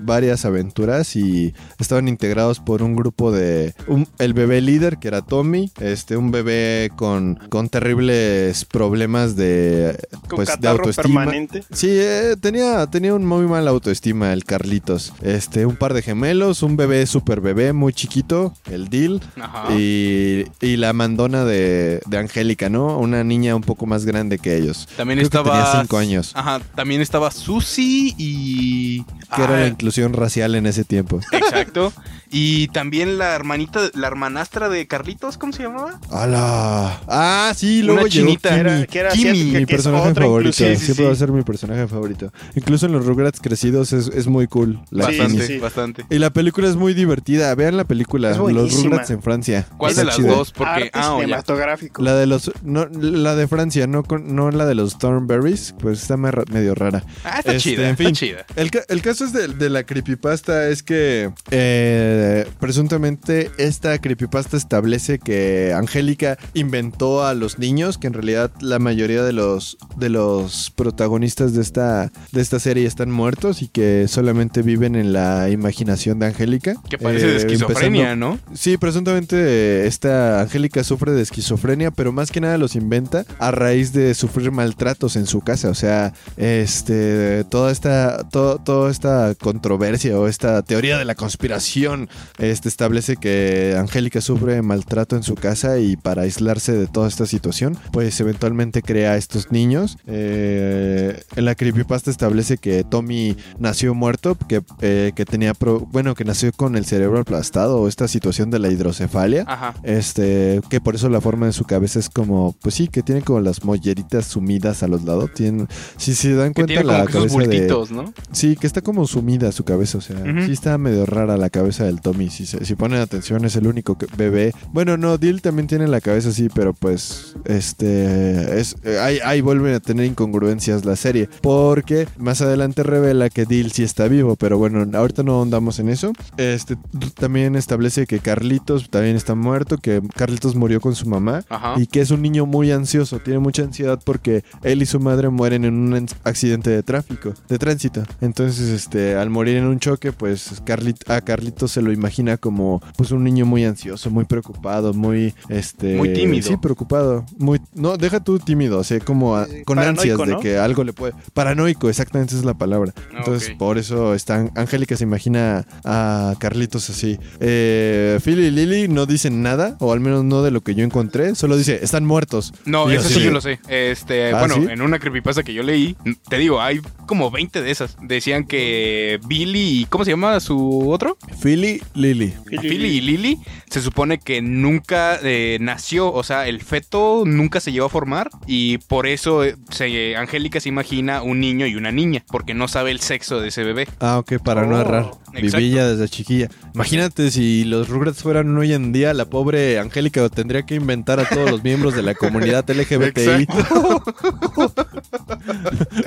varias 0.00 0.44
aventuras 0.44 1.16
y 1.16 1.54
estaban 1.78 2.08
integrados 2.08 2.60
por 2.60 2.82
un 2.82 2.94
grupo 2.96 3.32
de... 3.32 3.74
un- 3.86 4.08
el 4.18 4.34
bebé 4.34 4.60
líder, 4.60 4.98
que 4.98 5.08
era 5.08 5.22
Tommy, 5.22 5.70
este, 5.80 6.16
un 6.16 6.30
bebé 6.30 6.90
con, 6.96 7.36
con 7.48 7.68
terribles 7.68 8.64
problemas 8.64 9.36
de, 9.36 9.98
Con 10.28 10.36
pues, 10.36 10.60
de 10.60 10.68
autoestima. 10.68 11.20
permanente. 11.20 11.64
Sí, 11.72 11.88
eh, 11.90 12.36
tenía, 12.40 12.86
tenía 12.86 13.14
un 13.14 13.24
muy 13.24 13.46
mal 13.46 13.66
autoestima 13.68 14.32
el 14.32 14.44
Carlitos. 14.44 15.12
Este, 15.22 15.66
un 15.66 15.76
par 15.76 15.94
de 15.94 16.02
gemelos, 16.02 16.62
un 16.62 16.76
bebé 16.76 17.06
super 17.06 17.40
bebé, 17.40 17.72
muy 17.72 17.92
chiquito, 17.92 18.54
el 18.70 18.88
Dil. 18.88 19.20
Ajá. 19.40 19.74
Y, 19.74 20.44
y 20.60 20.76
la 20.76 20.92
mandona 20.92 21.44
de, 21.44 22.00
de 22.06 22.18
Angélica, 22.18 22.68
¿no? 22.68 22.98
Una 22.98 23.24
niña 23.24 23.54
un 23.56 23.62
poco 23.62 23.86
más 23.86 24.04
grande 24.04 24.38
que 24.38 24.56
ellos. 24.56 24.88
También 24.96 25.18
Creo 25.18 25.30
que 25.30 25.38
estaba. 25.38 25.64
tenía 25.64 25.80
cinco 25.82 25.96
años. 25.98 26.32
Ajá, 26.34 26.60
también 26.74 27.00
estaba 27.00 27.30
Susi 27.30 28.14
y. 28.18 29.02
Que 29.34 29.42
era 29.42 29.66
Ah, 29.66 29.74
la 29.80 29.81
inclusión 29.82 30.12
racial 30.12 30.54
en 30.54 30.66
ese 30.66 30.84
tiempo. 30.84 31.20
Exacto. 31.32 31.92
Y 32.34 32.68
también 32.68 33.18
la 33.18 33.34
hermanita, 33.34 33.90
la 33.94 34.06
hermanastra 34.06 34.68
de 34.70 34.86
Carlitos, 34.86 35.36
¿cómo 35.36 35.52
se 35.52 35.64
llamaba? 35.64 36.00
¡Hala! 36.10 36.98
Ah, 37.06 37.52
sí, 37.54 37.82
luego 37.82 38.00
Una 38.02 38.08
llegó 38.08 38.26
chinita. 38.26 38.48
Kimi. 38.48 38.60
Era- 38.60 38.86
que 38.86 38.98
era 38.98 39.10
Kimi, 39.10 39.28
asiática, 39.30 39.58
mi 39.58 39.66
que 39.66 39.74
personaje 39.74 40.14
favorito. 40.14 40.38
inclusión. 40.40 40.68
Sí, 40.70 40.76
sí, 40.76 40.84
Siempre 40.86 41.04
sí. 41.04 41.06
va 41.08 41.12
a 41.12 41.16
ser 41.16 41.32
mi 41.32 41.42
personaje 41.42 41.86
favorito. 41.88 42.32
Incluso 42.54 42.86
en 42.86 42.92
los 42.92 43.04
Rugrats 43.04 43.38
crecidos 43.40 43.92
es, 43.92 44.08
es 44.08 44.26
muy 44.28 44.46
cool. 44.46 44.80
La 44.90 45.06
bastante, 45.08 45.34
Kimi. 45.34 45.46
sí. 45.46 45.58
bastante. 45.58 46.06
Y 46.08 46.18
la 46.18 46.30
película 46.30 46.68
es 46.68 46.76
muy 46.76 46.94
divertida. 46.94 47.54
Vean 47.54 47.76
la 47.76 47.84
película. 47.84 48.30
Los. 48.36 48.82
Rugrats 48.82 49.10
en 49.10 49.22
Francia. 49.22 49.66
¿Cuál 49.76 49.90
Está 49.90 50.00
de 50.02 50.06
las 50.06 50.16
chida. 50.16 50.28
dos? 50.30 50.52
Porque. 50.52 50.72
Arte 50.72 50.90
Ah, 50.94 51.16
cinematográfico. 51.20 52.02
La 52.02 52.14
de 52.14 52.26
los. 52.26 52.50
No, 52.62 52.86
la 52.86 53.36
de 53.36 53.46
Francia, 53.46 53.86
no, 53.86 54.04
con- 54.04 54.34
no 54.34 54.50
la 54.50 54.64
de 54.64 54.74
los 54.74 54.98
Thornberries. 54.98 55.74
Pues 55.78 56.00
está 56.02 56.16
me- 56.16 56.30
medio 56.50 56.74
rara. 56.74 57.04
Ah, 57.24 57.40
está 57.40 57.52
Este, 57.52 57.70
chida, 57.70 57.88
en 57.90 57.96
fin. 57.98 58.06
está 58.08 58.18
chida. 58.18 58.46
El, 58.56 58.70
el 58.88 59.02
caso 59.02 59.24
es 59.26 59.32
de, 59.34 59.48
de 59.48 59.68
la 59.68 59.84
creepypasta 59.84 60.68
es 60.68 60.82
que 60.82 61.30
eh, 61.50 62.21
presuntamente 62.60 63.50
esta 63.58 63.98
creepypasta 63.98 64.56
establece 64.56 65.18
que 65.18 65.72
Angélica 65.74 66.38
inventó 66.54 67.24
a 67.24 67.34
los 67.34 67.58
niños, 67.58 67.98
que 67.98 68.06
en 68.06 68.12
realidad 68.14 68.50
la 68.60 68.78
mayoría 68.78 69.22
de 69.22 69.32
los 69.32 69.76
de 69.96 70.08
los 70.08 70.70
protagonistas 70.70 71.54
de 71.54 71.62
esta 71.62 72.10
de 72.32 72.40
esta 72.40 72.58
serie 72.58 72.86
están 72.86 73.10
muertos 73.10 73.62
y 73.62 73.68
que 73.68 74.06
solamente 74.08 74.62
viven 74.62 74.96
en 74.96 75.12
la 75.12 75.48
imaginación 75.50 76.18
de 76.18 76.26
Angélica. 76.26 76.74
Que 76.88 76.98
parece 76.98 77.26
de 77.26 77.32
Eh, 77.34 77.36
esquizofrenia, 77.36 78.12
empezando- 78.12 78.38
¿no? 78.46 78.56
Sí, 78.56 78.76
presuntamente 78.76 79.36
eh, 79.38 79.86
esta 79.86 80.40
Angélica 80.40 80.84
sufre 80.84 81.12
de 81.12 81.22
esquizofrenia, 81.22 81.90
pero 81.90 82.12
más 82.12 82.30
que 82.30 82.40
nada 82.40 82.58
los 82.58 82.74
inventa 82.76 83.24
a 83.38 83.50
raíz 83.50 83.92
de 83.92 84.14
sufrir 84.14 84.50
maltratos 84.50 85.16
en 85.16 85.26
su 85.26 85.40
casa. 85.40 85.68
O 85.70 85.74
sea, 85.74 86.12
este, 86.36 87.44
toda 87.44 87.70
esta, 87.72 88.28
to- 88.28 88.58
toda 88.64 88.90
esta 88.90 89.34
controversia 89.34 90.18
o 90.18 90.28
esta 90.28 90.62
teoría 90.62 90.98
de 90.98 91.04
la 91.04 91.14
conspiración 91.14 92.08
este, 92.38 92.68
establece 92.68 93.16
que 93.16 93.76
Angélica 93.78 94.20
sufre 94.20 94.62
maltrato 94.62 95.16
en 95.16 95.22
su 95.22 95.34
casa 95.34 95.78
y 95.78 95.96
para 95.96 96.22
aislarse 96.22 96.72
de 96.72 96.86
toda 96.86 97.08
esta 97.08 97.26
situación, 97.26 97.76
pues 97.92 98.18
eventualmente 98.20 98.82
crea 98.82 99.12
a 99.12 99.16
estos 99.16 99.50
niños. 99.52 99.96
Eh, 100.06 101.22
en 101.36 101.44
la 101.44 101.54
creepypasta 101.54 102.10
establece 102.10 102.58
que 102.58 102.84
Tommy 102.84 103.36
nació 103.58 103.94
muerto, 103.94 104.36
que, 104.48 104.62
eh, 104.80 105.12
que 105.14 105.24
tenía, 105.24 105.54
pro- 105.54 105.80
bueno, 105.80 106.14
que 106.14 106.24
nació 106.24 106.52
con 106.52 106.76
el 106.76 106.84
cerebro 106.84 107.20
aplastado 107.20 107.80
o 107.80 107.88
esta 107.88 108.08
situación 108.08 108.50
de 108.50 108.58
la 108.58 108.68
hidrocefalia. 108.70 109.44
Ajá. 109.46 109.74
Este, 109.82 110.60
que 110.68 110.80
por 110.80 110.94
eso 110.94 111.08
la 111.08 111.20
forma 111.20 111.46
de 111.46 111.52
su 111.52 111.64
cabeza 111.64 111.98
es 111.98 112.08
como, 112.08 112.54
pues 112.60 112.74
sí, 112.74 112.88
que 112.88 113.02
tiene 113.02 113.22
como 113.22 113.40
las 113.40 113.64
molleritas 113.64 114.26
sumidas 114.26 114.82
a 114.82 114.88
los 114.88 115.04
lados. 115.04 115.30
Tienen, 115.34 115.68
si 115.96 116.14
se 116.14 116.34
dan 116.34 116.52
cuenta 116.52 116.74
tiene 116.74 116.84
la 116.84 117.04
cabeza 117.06 117.38
de, 117.38 117.46
bultitos, 117.46 117.90
¿no? 117.90 118.12
Sí, 118.32 118.56
que 118.56 118.66
está 118.66 118.80
como 118.80 119.06
sumida 119.06 119.52
su 119.52 119.64
cabeza, 119.64 119.98
o 119.98 120.00
sea, 120.00 120.16
sí 120.46 120.52
está 120.52 120.76
medio 120.78 121.06
rara 121.06 121.36
la 121.36 121.50
cabeza 121.50 121.84
del 121.84 122.00
Tommy. 122.02 122.28
Si, 122.30 122.44
se- 122.46 122.64
si 122.64 122.74
ponen 122.74 123.00
atención, 123.00 123.44
es 123.44 123.56
el 123.56 123.66
único 123.66 123.96
que- 123.96 124.06
bebé. 124.16 124.52
Bueno, 124.72 124.96
no, 124.96 125.16
Dill 125.18 125.40
también 125.40 125.66
tiene 125.66 125.88
la 125.88 126.00
cabeza 126.00 126.28
así, 126.30 126.48
pero 126.54 126.74
pues, 126.74 127.34
este, 127.46 128.60
es, 128.60 128.76
eh, 128.84 128.98
ahí, 129.00 129.18
ahí 129.24 129.40
vuelven 129.40 129.74
a 129.74 129.80
tener 129.80 130.06
incongruencias 130.06 130.84
la 130.84 130.96
serie, 130.96 131.28
porque 131.40 132.06
más 132.18 132.40
adelante 132.42 132.82
revela 132.82 133.30
que 133.30 133.44
Dill 133.46 133.72
sí 133.72 133.82
está 133.82 134.08
vivo, 134.08 134.36
pero 134.36 134.58
bueno, 134.58 134.86
ahorita 134.98 135.22
no 135.22 135.42
andamos 135.42 135.78
en 135.78 135.88
eso. 135.88 136.12
Este, 136.36 136.76
también 137.18 137.56
establece 137.56 138.06
que 138.06 138.18
Carlitos 138.20 138.90
también 138.90 139.16
está 139.16 139.34
muerto, 139.34 139.78
que 139.78 140.02
Carlitos 140.14 140.54
murió 140.54 140.80
con 140.80 140.94
su 140.94 141.08
mamá 141.08 141.44
Ajá. 141.48 141.74
y 141.76 141.86
que 141.86 142.00
es 142.00 142.10
un 142.10 142.22
niño 142.22 142.46
muy 142.46 142.70
ansioso, 142.72 143.18
tiene 143.20 143.38
mucha 143.38 143.62
ansiedad 143.62 144.00
porque 144.04 144.44
él 144.62 144.82
y 144.82 144.86
su 144.86 145.00
madre 145.00 145.28
mueren 145.28 145.64
en 145.64 145.74
un 145.74 145.96
en- 145.96 146.06
accidente 146.24 146.70
de 146.70 146.82
tráfico, 146.82 147.34
de 147.48 147.58
tránsito. 147.58 148.02
Entonces, 148.20 148.68
este, 148.70 149.14
al 149.16 149.30
morir 149.30 149.56
en 149.56 149.66
un 149.66 149.78
choque, 149.78 150.12
pues 150.12 150.60
Carlit 150.64 151.08
a 151.10 151.20
Carlitos 151.20 151.72
se 151.72 151.81
lo 151.82 151.92
imagina 151.92 152.36
como 152.36 152.80
pues 152.96 153.10
un 153.10 153.24
niño 153.24 153.44
muy 153.46 153.64
ansioso, 153.64 154.10
muy 154.10 154.24
preocupado, 154.24 154.94
muy 154.94 155.34
este 155.48 155.96
Muy 155.96 156.12
tímido. 156.14 156.48
Sí, 156.48 156.56
preocupado, 156.56 157.24
muy 157.38 157.60
no, 157.74 157.96
deja 157.96 158.20
tú 158.20 158.38
tímido, 158.38 158.78
o 158.78 158.84
sea, 158.84 158.98
como 159.00 159.36
a- 159.36 159.46
con 159.64 159.76
Paranoico, 159.76 160.00
ansias 160.12 160.18
de 160.28 160.32
¿no? 160.34 160.40
que 160.40 160.56
algo 160.58 160.84
le 160.84 160.92
puede 160.92 161.12
paranoico, 161.34 161.88
exactamente 161.88 162.30
esa 162.32 162.40
es 162.40 162.44
la 162.46 162.54
palabra. 162.54 162.92
Ah, 162.96 163.16
Entonces, 163.18 163.50
por 163.58 163.78
eso 163.78 164.14
está 164.14 164.50
Angélica 164.54 164.96
se 164.96 165.04
imagina 165.04 165.66
a 165.84 166.34
Carlitos 166.38 166.88
así. 166.90 167.18
Eh, 167.40 168.18
Phil 168.24 168.38
y 168.40 168.50
Lily 168.50 168.88
no 168.88 169.06
dicen 169.06 169.42
nada, 169.42 169.76
o 169.80 169.92
al 169.92 170.00
menos 170.00 170.24
no 170.24 170.42
de 170.42 170.50
lo 170.50 170.60
que 170.60 170.74
yo 170.74 170.84
encontré, 170.84 171.34
solo 171.34 171.56
dice, 171.56 171.80
están 171.82 172.04
muertos. 172.04 172.52
No, 172.64 172.90
Y 172.90 172.94
eso 172.96 173.06
así 173.06 173.14
sí 173.14 173.22
yo 173.24 173.30
lo 173.30 173.40
sé. 173.40 173.58
Este, 173.68 174.32
¿Ah, 174.32 174.38
bueno, 174.40 174.54
sí? 174.54 174.66
en 174.70 174.82
una 174.82 174.98
creepypasta 174.98 175.42
que 175.42 175.54
yo 175.54 175.62
leí, 175.62 175.96
te 176.28 176.38
digo, 176.38 176.60
hay 176.60 176.80
como 177.06 177.30
20 177.30 177.62
de 177.62 177.70
esas. 177.70 177.96
Decían 178.02 178.44
que 178.44 179.18
Billy, 179.26 179.86
¿cómo 179.90 180.04
se 180.04 180.10
llama 180.12 180.38
su 180.40 180.90
otro? 180.90 181.16
Philly, 181.42 181.71
Lily. 181.94 182.34
Billy 182.62 182.88
y 182.88 183.00
Lily 183.00 183.38
se 183.70 183.80
supone 183.80 184.18
que 184.18 184.42
nunca 184.42 185.18
eh, 185.22 185.58
nació, 185.60 186.12
o 186.12 186.22
sea, 186.22 186.46
el 186.48 186.60
feto 186.60 187.22
nunca 187.24 187.60
se 187.60 187.72
llevó 187.72 187.86
a 187.86 187.90
formar 187.90 188.30
y 188.46 188.78
por 188.78 189.06
eso 189.06 189.44
eh, 189.44 189.56
se, 189.70 190.16
Angélica 190.16 190.60
se 190.60 190.68
imagina 190.68 191.22
un 191.22 191.40
niño 191.40 191.66
y 191.66 191.76
una 191.76 191.92
niña, 191.92 192.24
porque 192.28 192.54
no 192.54 192.68
sabe 192.68 192.90
el 192.90 193.00
sexo 193.00 193.40
de 193.40 193.48
ese 193.48 193.64
bebé. 193.64 193.88
Ah, 194.00 194.18
ok, 194.18 194.34
para 194.42 194.66
no 194.66 194.76
Oh, 194.76 194.80
errar. 194.80 195.10
Vivilla 195.32 195.86
desde 195.88 196.08
chiquilla. 196.08 196.48
Imagínate 196.74 197.30
si 197.30 197.64
los 197.64 197.88
Rugrats 197.88 198.22
fueran 198.22 198.56
hoy 198.56 198.72
en 198.72 198.92
día, 198.92 199.14
la 199.14 199.26
pobre 199.26 199.78
Angélica 199.78 200.28
tendría 200.28 200.62
que 200.62 200.74
inventar 200.74 201.20
a 201.20 201.28
todos 201.28 201.50
los 201.50 201.62
miembros 201.64 201.94
de 201.94 202.02
la 202.02 202.14
comunidad 202.14 202.68
LGBTI. 202.68 203.46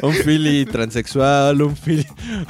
un 0.02 0.14
Philly 0.14 0.66
transexual, 0.66 1.62
un 1.62 1.76
Philly, 1.76 2.06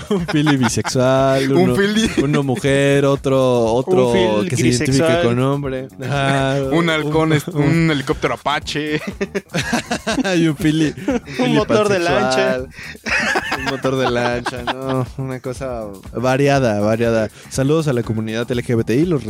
un 0.10 0.25
Philly 0.25 0.58
bisexual, 0.58 1.51
Un 1.51 1.58
uno, 1.58 1.75
Philly. 1.75 2.10
una 2.23 2.41
mujer, 2.41 3.05
otro, 3.06 3.63
otro 3.74 4.10
Un 4.39 4.48
que 4.48 4.56
se 4.56 4.68
identifica 4.68 5.06
grisexual. 5.08 5.24
con 5.24 5.39
hombre. 5.39 5.88
Ah, 6.04 6.58
Un 6.72 6.89
halcón, 6.89 7.34
es- 7.34 7.48
un 7.50 7.89
helicóptero 7.91 8.36
apache. 8.36 9.02
y 10.38 10.48
un 10.48 10.56
Philly. 10.56 10.91
Philly 10.91 11.54
motor 11.54 11.89
de 11.89 12.00
pansexual. 12.00 12.68
un 13.58 13.65
motor 13.65 13.96
de 13.98 14.12
lancha, 14.12 14.63
no, 14.63 15.06
una 15.18 15.39
cosa 15.39 15.84
variada, 16.13 16.80
variada. 16.80 17.30
Saludos 17.50 17.88
a 17.88 17.94
la 17.94 18.04
comunidad 18.04 18.50
LGBTI, 18.50 19.06
los, 19.06 19.24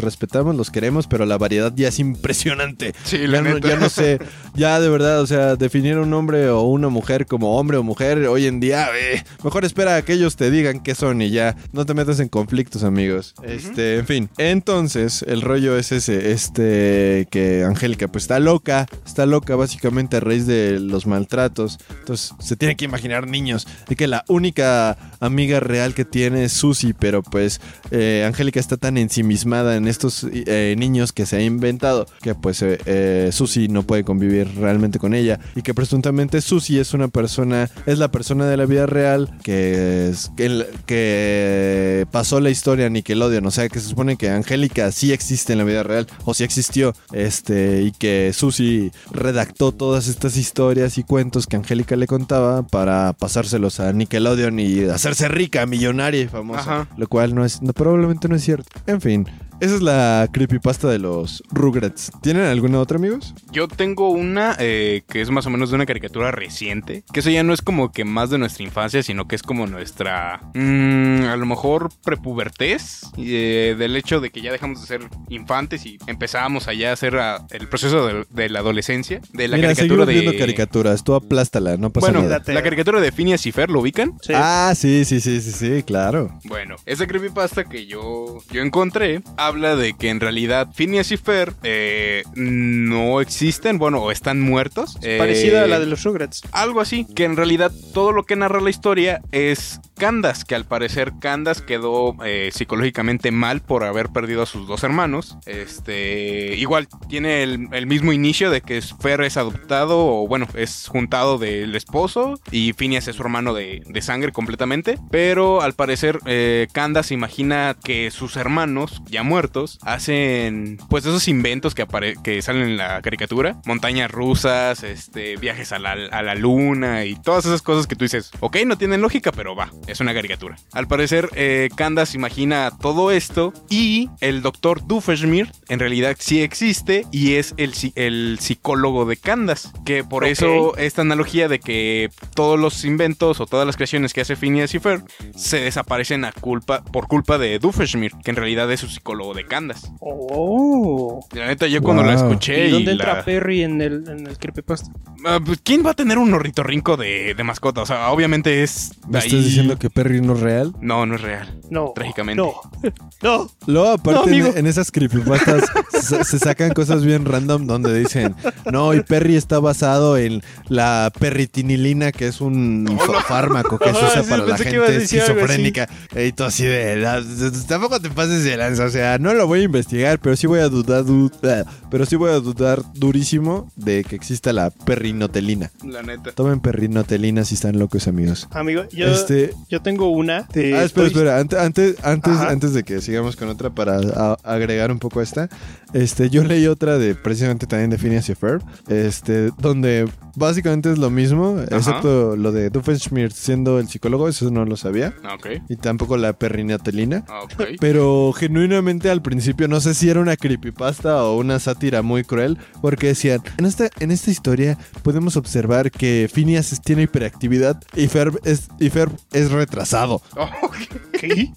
respetamos, 0.00 0.54
los 0.56 0.70
queremos, 0.70 1.06
pero 1.06 1.26
la 1.26 1.38
variedad 1.38 1.72
ya 1.74 1.88
es 1.88 1.98
impresionante. 1.98 2.94
Sí, 3.04 3.26
la 3.26 3.38
ya, 3.38 3.42
no, 3.42 3.54
neta. 3.54 3.68
ya 3.68 3.76
no 3.76 3.88
sé, 3.88 4.18
ya 4.54 4.80
de 4.80 4.88
verdad, 4.88 5.20
o 5.20 5.26
sea, 5.26 5.56
definir 5.56 5.98
un 5.98 6.12
hombre 6.14 6.48
o 6.50 6.62
una 6.62 6.88
mujer 6.88 7.26
como 7.26 7.58
hombre 7.58 7.76
o 7.76 7.82
mujer 7.82 8.26
hoy 8.26 8.46
en 8.46 8.60
día, 8.60 8.88
eh, 8.96 9.22
mejor 9.42 9.64
espera 9.64 9.96
a 9.96 10.02
que 10.02 10.12
ellos 10.14 10.36
te 10.36 10.50
digan 10.50 10.80
qué 10.80 10.94
son 10.94 11.20
y 11.22 11.30
ya, 11.30 11.56
no 11.72 11.84
te 11.86 11.94
metas 11.94 12.20
en 12.20 12.28
conflictos, 12.28 12.82
amigos. 12.84 13.34
Este, 13.42 13.98
en 13.98 14.06
fin, 14.06 14.30
entonces 14.38 15.24
el 15.26 15.40
rollo 15.42 15.76
es 15.76 15.90
ese, 15.92 16.30
este, 16.32 17.26
que 17.30 17.64
Angélica 17.64 18.08
pues 18.08 18.24
está 18.24 18.38
loca, 18.38 18.86
está 19.06 19.26
loca 19.26 19.56
básicamente 19.56 20.16
a 20.16 20.20
raíz 20.20 20.46
de 20.46 20.78
los 20.80 21.06
maltratos, 21.06 21.78
entonces 22.00 22.32
se 22.38 22.56
tiene 22.56 22.76
que 22.76 22.84
imaginar 22.84 23.26
niños, 23.26 23.66
y 23.88 23.96
que 23.96 24.06
la 24.06 24.24
única 24.28 24.96
amiga 25.20 25.60
real 25.60 25.94
que 25.94 26.04
tiene 26.04 26.44
es 26.44 26.52
Susie, 26.52 26.94
pero 26.98 27.22
pues 27.22 27.60
eh, 27.90 28.24
Angélica 28.26 28.60
está 28.60 28.76
tan 28.76 28.98
ensimismada 28.98 29.76
en 29.76 29.88
estos 29.88 30.26
eh, 30.30 30.74
niños 30.78 31.12
que 31.12 31.26
se 31.26 31.36
ha 31.36 31.42
inventado 31.42 32.06
que 32.22 32.34
pues 32.34 32.60
eh, 32.62 32.78
eh, 32.86 33.30
Susie 33.32 33.68
no 33.68 33.82
puede 33.84 34.04
convivir 34.04 34.48
realmente 34.56 34.98
con 34.98 35.14
ella 35.14 35.40
y 35.54 35.62
que 35.62 35.72
presuntamente 35.74 36.40
Susie 36.40 36.80
es 36.80 36.92
una 36.94 37.08
persona, 37.08 37.70
es 37.86 37.98
la 37.98 38.10
persona 38.10 38.46
de 38.46 38.56
la 38.56 38.66
vida 38.66 38.86
real 38.86 39.30
que, 39.42 40.08
es- 40.10 40.30
que, 40.36 40.66
que 40.86 42.06
pasó 42.10 42.40
la 42.40 42.50
historia 42.50 42.73
a 42.82 42.88
Nickelodeon, 42.88 43.46
o 43.46 43.50
sea 43.50 43.68
que 43.68 43.80
se 43.80 43.88
supone 43.88 44.16
que 44.16 44.30
Angélica 44.30 44.90
sí 44.92 45.12
existe 45.12 45.52
en 45.52 45.58
la 45.58 45.64
vida 45.64 45.82
real 45.82 46.06
o 46.24 46.34
sí 46.34 46.44
existió, 46.44 46.94
este 47.12 47.82
y 47.82 47.92
que 47.92 48.32
Susie 48.34 48.90
redactó 49.12 49.72
todas 49.72 50.08
estas 50.08 50.36
historias 50.36 50.98
y 50.98 51.04
cuentos 51.04 51.46
que 51.46 51.56
Angélica 51.56 51.96
le 51.96 52.06
contaba 52.06 52.62
para 52.62 53.12
pasárselos 53.12 53.80
a 53.80 53.92
Nickelodeon 53.92 54.58
y 54.58 54.84
hacerse 54.84 55.28
rica, 55.28 55.66
millonaria 55.66 56.22
y 56.22 56.28
famosa, 56.28 56.60
Ajá. 56.60 56.88
lo 56.96 57.06
cual 57.06 57.34
no 57.34 57.44
es 57.44 57.62
no, 57.62 57.72
probablemente 57.72 58.28
no 58.28 58.36
es 58.36 58.42
cierto. 58.42 58.68
En 58.86 59.00
fin, 59.00 59.26
esa 59.60 59.74
es 59.76 59.82
la 59.82 60.28
creepypasta 60.32 60.88
de 60.88 60.98
los 60.98 61.42
Rugrats. 61.50 62.10
¿Tienen 62.22 62.44
alguna 62.44 62.80
otra, 62.80 62.98
amigos? 62.98 63.34
Yo 63.52 63.68
tengo 63.68 64.10
una 64.10 64.56
eh, 64.58 65.02
que 65.08 65.20
es 65.20 65.30
más 65.30 65.46
o 65.46 65.50
menos 65.50 65.70
de 65.70 65.76
una 65.76 65.86
caricatura 65.86 66.30
reciente. 66.30 67.04
Que 67.12 67.20
eso 67.20 67.30
ya 67.30 67.42
no 67.42 67.52
es 67.54 67.62
como 67.62 67.92
que 67.92 68.04
más 68.04 68.30
de 68.30 68.38
nuestra 68.38 68.64
infancia, 68.64 69.02
sino 69.02 69.26
que 69.28 69.36
es 69.36 69.42
como 69.42 69.66
nuestra. 69.66 70.40
mm, 70.54 71.24
a 71.24 71.36
lo 71.36 71.46
mejor 71.46 71.90
prepubertez. 72.04 73.02
eh, 73.18 73.74
del 73.78 73.96
hecho 73.96 74.20
de 74.20 74.30
que 74.30 74.40
ya 74.40 74.52
dejamos 74.52 74.80
de 74.80 74.86
ser 74.86 75.08
infantes 75.28 75.86
y 75.86 75.98
empezamos 76.06 76.68
allá 76.68 76.90
a 76.90 76.92
hacer 76.94 77.16
ah, 77.16 77.46
el 77.50 77.68
proceso 77.68 78.06
de, 78.06 78.26
de 78.30 78.48
la 78.48 78.60
adolescencia. 78.60 79.20
De 79.32 79.48
la 79.48 79.56
Mira, 79.56 79.68
caricatura 79.74 80.06
de. 80.06 80.12
viendo 80.14 80.36
caricaturas. 80.38 81.04
Tú 81.04 81.14
aplástala, 81.14 81.76
no 81.76 81.90
pasa 81.90 82.06
Bueno, 82.06 82.22
nada. 82.22 82.38
Date. 82.38 82.54
la 82.54 82.62
caricatura 82.62 83.00
de 83.00 83.12
Phineas 83.12 83.44
y 83.46 83.52
Fer, 83.52 83.70
¿lo 83.70 83.80
ubican? 83.80 84.18
Sí. 84.22 84.32
Ah, 84.34 84.72
sí, 84.76 85.04
sí, 85.04 85.20
sí, 85.20 85.40
sí, 85.40 85.52
sí, 85.52 85.82
claro. 85.82 86.38
Bueno, 86.44 86.76
esa 86.86 87.06
creepypasta 87.06 87.64
que 87.64 87.86
yo, 87.86 88.38
yo 88.50 88.62
encontré 88.62 89.22
habla 89.46 89.76
de 89.76 89.94
que 89.94 90.08
en 90.08 90.20
realidad 90.20 90.68
Phineas 90.74 91.12
y 91.12 91.16
Fer 91.16 91.52
eh, 91.62 92.22
no 92.34 93.20
existen, 93.20 93.78
bueno, 93.78 93.98
o 93.98 94.10
están 94.10 94.40
muertos. 94.40 94.96
Eh, 95.02 95.18
Parecida 95.18 95.64
a 95.64 95.66
la 95.66 95.80
de 95.80 95.86
los 95.86 96.02
Rugrats. 96.04 96.42
Algo 96.52 96.80
así, 96.80 97.06
que 97.14 97.24
en 97.24 97.36
realidad 97.36 97.72
todo 97.92 98.12
lo 98.12 98.24
que 98.24 98.36
narra 98.36 98.60
la 98.60 98.70
historia 98.70 99.20
es 99.32 99.80
Candace, 99.96 100.44
que 100.46 100.54
al 100.54 100.64
parecer 100.64 101.12
Candace 101.20 101.64
quedó 101.64 102.16
eh, 102.24 102.50
psicológicamente 102.52 103.30
mal 103.30 103.60
por 103.60 103.84
haber 103.84 104.08
perdido 104.08 104.42
a 104.42 104.46
sus 104.46 104.66
dos 104.66 104.82
hermanos. 104.84 105.36
Este, 105.46 106.56
igual 106.56 106.88
tiene 107.08 107.42
el, 107.42 107.68
el 107.72 107.86
mismo 107.86 108.12
inicio 108.12 108.50
de 108.50 108.60
que 108.60 108.80
Fer 108.82 109.20
es 109.22 109.36
adoptado 109.36 110.06
o 110.06 110.26
bueno, 110.26 110.46
es 110.54 110.88
juntado 110.88 111.38
del 111.38 111.74
esposo 111.76 112.40
y 112.50 112.72
Phineas 112.72 113.08
es 113.08 113.16
su 113.16 113.22
hermano 113.22 113.54
de, 113.54 113.82
de 113.86 114.02
sangre 114.02 114.32
completamente. 114.32 114.98
Pero 115.10 115.62
al 115.62 115.74
parecer 115.74 116.18
eh, 116.26 116.66
Candace 116.72 117.14
imagina 117.14 117.76
que 117.82 118.10
sus 118.10 118.36
hermanos 118.36 119.02
ya 119.06 119.22
muertos 119.34 119.78
hacen 119.82 120.78
pues 120.88 121.04
esos 121.04 121.26
inventos 121.28 121.74
que, 121.74 121.86
que 122.22 122.40
salen 122.42 122.62
en 122.68 122.76
la 122.76 123.02
caricatura, 123.02 123.56
montañas 123.66 124.10
rusas, 124.10 124.82
este, 124.84 125.36
viajes 125.36 125.72
a 125.72 125.78
la, 125.78 125.92
a 125.92 126.22
la 126.22 126.34
luna 126.34 127.04
y 127.04 127.16
todas 127.16 127.44
esas 127.46 127.62
cosas 127.62 127.86
que 127.86 127.96
tú 127.96 128.04
dices, 128.04 128.30
ok, 128.40 128.58
no 128.66 128.78
tienen 128.78 129.00
lógica, 129.00 129.32
pero 129.32 129.56
va, 129.56 129.70
es 129.86 130.00
una 130.00 130.14
caricatura. 130.14 130.56
Al 130.72 130.86
parecer, 130.86 131.30
eh, 131.34 131.68
Candace 131.76 132.16
imagina 132.16 132.70
todo 132.80 133.10
esto 133.10 133.52
y 133.68 134.08
el 134.20 134.42
doctor 134.42 134.86
Doofenshmirtz 134.86 135.62
en 135.68 135.80
realidad 135.80 136.16
sí 136.18 136.42
existe 136.42 137.06
y 137.10 137.34
es 137.34 137.54
el, 137.56 137.72
psi- 137.72 137.92
el 137.96 138.38
psicólogo 138.40 139.04
de 139.04 139.16
Candace, 139.16 139.68
que 139.84 140.04
por 140.04 140.24
eso 140.24 140.76
esta 140.76 141.02
analogía 141.02 141.48
de 141.48 141.58
que 141.60 142.10
todos 142.34 142.58
los 142.58 142.84
inventos 142.84 143.40
o 143.40 143.46
todas 143.46 143.66
las 143.66 143.76
creaciones 143.76 144.12
que 144.12 144.20
hace 144.20 144.36
Phineas 144.36 144.74
y 144.74 144.78
Fer 144.78 145.02
se 145.34 145.60
desaparecen 145.60 146.24
a 146.24 146.32
culpa, 146.32 146.84
por 146.84 147.08
culpa 147.08 147.38
de 147.38 147.58
Doofenshmirtz, 147.58 148.18
que 148.22 148.30
en 148.30 148.36
realidad 148.36 148.70
es 148.70 148.80
su 148.80 148.88
psicólogo. 148.88 149.23
Logo 149.24 149.34
de 149.34 149.44
Candas. 149.46 149.90
Oh. 150.00 151.26
La 151.32 151.46
neta, 151.46 151.66
yo 151.66 151.82
cuando 151.82 152.02
la 152.02 152.14
escuché 152.14 152.66
¿Y 152.66 152.68
y, 152.68 152.70
dónde 152.70 152.94
la- 152.94 153.04
entra 153.04 153.24
Perry 153.24 153.62
en 153.62 153.80
el, 153.80 154.04
en 154.08 154.26
el 154.26 154.38
creepypasta? 154.38 154.90
Ah, 155.26 155.40
pues, 155.44 155.58
¿Quién 155.62 155.84
va 155.84 155.90
a 155.92 155.94
tener 155.94 156.18
un 156.18 156.32
ornitorrinco 156.34 156.96
de, 156.98 157.34
de 157.34 157.44
mascota? 157.44 157.80
O 157.82 157.86
sea, 157.86 158.10
obviamente 158.10 158.62
es. 158.62 158.92
¿Me 159.08 159.18
ahí- 159.18 159.26
estás 159.26 159.44
diciendo 159.44 159.78
que 159.78 159.88
Perry 159.88 160.20
no 160.20 160.34
es 160.34 160.40
real? 160.40 160.74
No, 160.80 161.06
no 161.06 161.14
es 161.14 161.22
real. 161.22 161.58
No. 161.70 161.92
Trágicamente. 161.94 162.42
No. 162.42 162.52
No. 163.22 163.48
Luego, 163.66 163.88
aparte, 163.92 164.20
No, 164.20 164.26
amigo. 164.26 164.48
en, 164.48 164.58
en 164.58 164.66
esas 164.66 164.90
creepypastas 164.90 165.64
se, 165.98 166.24
se 166.24 166.38
sacan 166.38 166.74
cosas 166.74 167.06
bien 167.06 167.24
random 167.24 167.66
donde 167.66 167.98
dicen, 167.98 168.34
no, 168.70 168.92
y 168.92 169.00
Perry 169.02 169.36
está 169.36 169.60
basado 169.60 170.18
en 170.18 170.42
la 170.68 171.10
perritinilina, 171.18 172.12
que 172.12 172.26
es 172.26 172.42
un 172.42 172.98
fármaco 173.26 173.78
que 173.78 173.90
se 173.92 173.96
Ajá, 173.96 174.06
usa 174.08 174.22
sí, 174.24 174.28
para 174.30 174.44
la 174.44 174.58
gente 174.58 174.96
esquizofrénica. 174.96 175.88
Y 176.14 176.32
todo 176.32 176.48
así 176.48 176.64
de, 176.66 176.96
"La- 176.96 177.22
tampoco 177.66 177.98
te 177.98 178.10
pases 178.10 178.44
de 178.44 178.58
lanza, 178.58 178.84
o 178.84 178.90
sea, 178.90 179.13
no 179.18 179.34
lo 179.34 179.46
voy 179.46 179.60
a 179.60 179.62
investigar, 179.64 180.18
pero 180.20 180.36
sí 180.36 180.46
voy 180.46 180.60
a 180.60 180.68
dudar, 180.68 181.04
du- 181.04 181.30
ah, 181.44 181.64
pero 181.90 182.06
sí 182.06 182.16
voy 182.16 182.30
a 182.30 182.40
dudar 182.40 182.82
durísimo 182.94 183.70
de 183.76 184.04
que 184.04 184.16
exista 184.16 184.52
la 184.52 184.70
perrinotelina. 184.70 185.70
La 185.84 186.02
neta. 186.02 186.32
Tomen 186.32 186.60
perrinotelina 186.60 187.44
si 187.44 187.54
están 187.54 187.78
locos, 187.78 188.08
amigos. 188.08 188.48
Amigo, 188.52 188.84
yo, 188.90 189.06
Este, 189.06 189.52
yo 189.68 189.80
tengo 189.82 190.08
una 190.08 190.42
de. 190.52 190.74
Ah, 190.76 190.84
espera, 190.84 191.06
espera. 191.06 191.38
Ante- 191.38 191.58
Antes, 191.58 191.96
antes, 192.04 192.32
Ajá. 192.32 192.50
antes 192.50 192.72
de 192.74 192.82
que 192.84 193.00
sigamos 193.00 193.36
con 193.36 193.48
otra 193.48 193.70
para 193.70 193.98
a- 193.98 194.36
agregar 194.42 194.90
un 194.92 194.98
poco 194.98 195.20
a 195.20 195.22
esta, 195.22 195.48
este, 195.92 196.30
yo 196.30 196.42
leí 196.44 196.66
otra 196.66 196.98
de 196.98 197.14
precisamente 197.14 197.66
también 197.66 197.90
de 197.90 197.98
Phineas 197.98 198.28
y 198.28 198.34
Ferb, 198.34 198.62
este, 198.88 199.50
donde 199.58 200.08
básicamente 200.36 200.90
es 200.90 200.98
lo 200.98 201.10
mismo, 201.10 201.58
excepto 201.70 202.36
lo 202.36 202.50
de 202.50 202.70
Doofenshmirtz 202.70 203.36
siendo 203.36 203.78
el 203.78 203.88
psicólogo, 203.88 204.28
eso 204.28 204.50
no 204.50 204.64
lo 204.64 204.76
sabía, 204.76 205.14
Ah, 205.22 205.34
Ok. 205.36 205.62
y 205.68 205.76
tampoco 205.76 206.16
la 206.16 206.32
perrinatelina. 206.32 207.24
Ah, 207.28 207.42
Ok. 207.44 207.76
Pero 207.80 208.32
genuinamente 208.32 209.03
al 209.10 209.22
principio 209.22 209.68
no 209.68 209.80
sé 209.80 209.94
si 209.94 210.08
era 210.08 210.20
una 210.20 210.36
creepypasta 210.36 211.22
o 211.24 211.38
una 211.38 211.58
sátira 211.58 212.02
muy 212.02 212.24
cruel, 212.24 212.58
porque 212.80 213.08
decían, 213.08 213.42
en 213.58 213.66
esta, 213.66 213.88
en 214.00 214.10
esta 214.10 214.30
historia 214.30 214.78
podemos 215.02 215.36
observar 215.36 215.90
que 215.90 216.30
Phineas 216.32 216.80
tiene 216.82 217.02
hiperactividad 217.02 217.82
y 217.94 218.08
Ferb 218.08 218.40
es, 218.44 218.68
y 218.78 218.90
Ferb 218.90 219.12
es 219.32 219.50
retrasado. 219.50 220.22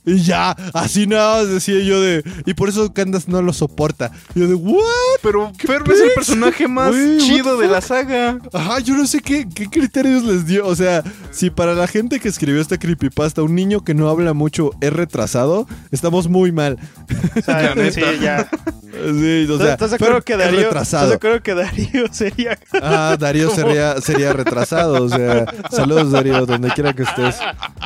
Y 0.06 0.24
ya, 0.24 0.52
así 0.74 1.08
nada 1.08 1.42
más 1.42 1.50
decía 1.50 1.82
yo 1.82 2.00
de. 2.00 2.24
Y 2.46 2.54
por 2.54 2.70
eso 2.70 2.94
Candace 2.94 3.30
no 3.30 3.42
lo 3.42 3.52
soporta. 3.52 4.12
Y 4.34 4.40
yo 4.40 4.48
de, 4.48 4.56
¿what? 4.56 4.84
pero 5.22 5.52
Ferb 5.58 5.92
es 5.92 6.00
el 6.00 6.12
personaje 6.16 6.70
más 6.70 6.94
chido 7.20 7.58
de 7.58 7.68
la 7.68 7.82
saga. 7.82 8.40
Ajá, 8.54 8.80
yo 8.80 8.96
no 8.96 9.06
sé 9.06 9.20
qué, 9.20 9.48
qué 9.54 9.68
criterios 9.68 10.24
les 10.24 10.46
dio. 10.46 10.66
O 10.66 10.76
sea, 10.76 11.04
si 11.32 11.50
para 11.50 11.74
la 11.74 11.88
gente 11.88 12.22
que 12.22 12.30
escribió 12.30 12.62
esta 12.62 12.78
creepypasta, 12.78 13.44
un 13.44 13.56
niño 13.56 13.84
que 13.84 13.94
no 13.94 14.10
habla 14.10 14.34
mucho 14.34 14.72
es 14.80 14.94
retrasado, 14.94 15.68
estamos 15.92 16.30
muy 16.30 16.52
mal. 16.52 16.78
O 17.42 17.42
sea, 17.42 17.92
sí, 17.92 18.02
ya. 18.22 18.50
Sí, 18.92 19.48
o 19.50 19.58
sea, 19.58 19.74
¿Estás 19.74 19.96
Ferb 19.98 20.24
que 20.24 20.36
Darío? 20.38 20.60
¿Estás 20.60 20.74
retrasado. 20.74 21.10
de 21.10 21.16
acuerdo 21.16 21.44
que 21.44 21.54
Darío 21.54 22.06
sería. 22.12 22.58
Ah, 22.82 23.16
Darío 23.20 23.50
sería, 23.54 24.02
sería 24.02 24.34
retrasado. 24.34 25.04
O 25.04 25.10
sea, 25.10 25.46
saludos, 25.72 26.12
Darío, 26.12 26.46
donde 26.46 26.70
quiera 26.72 26.94
que 26.94 27.04
estés. 27.04 27.36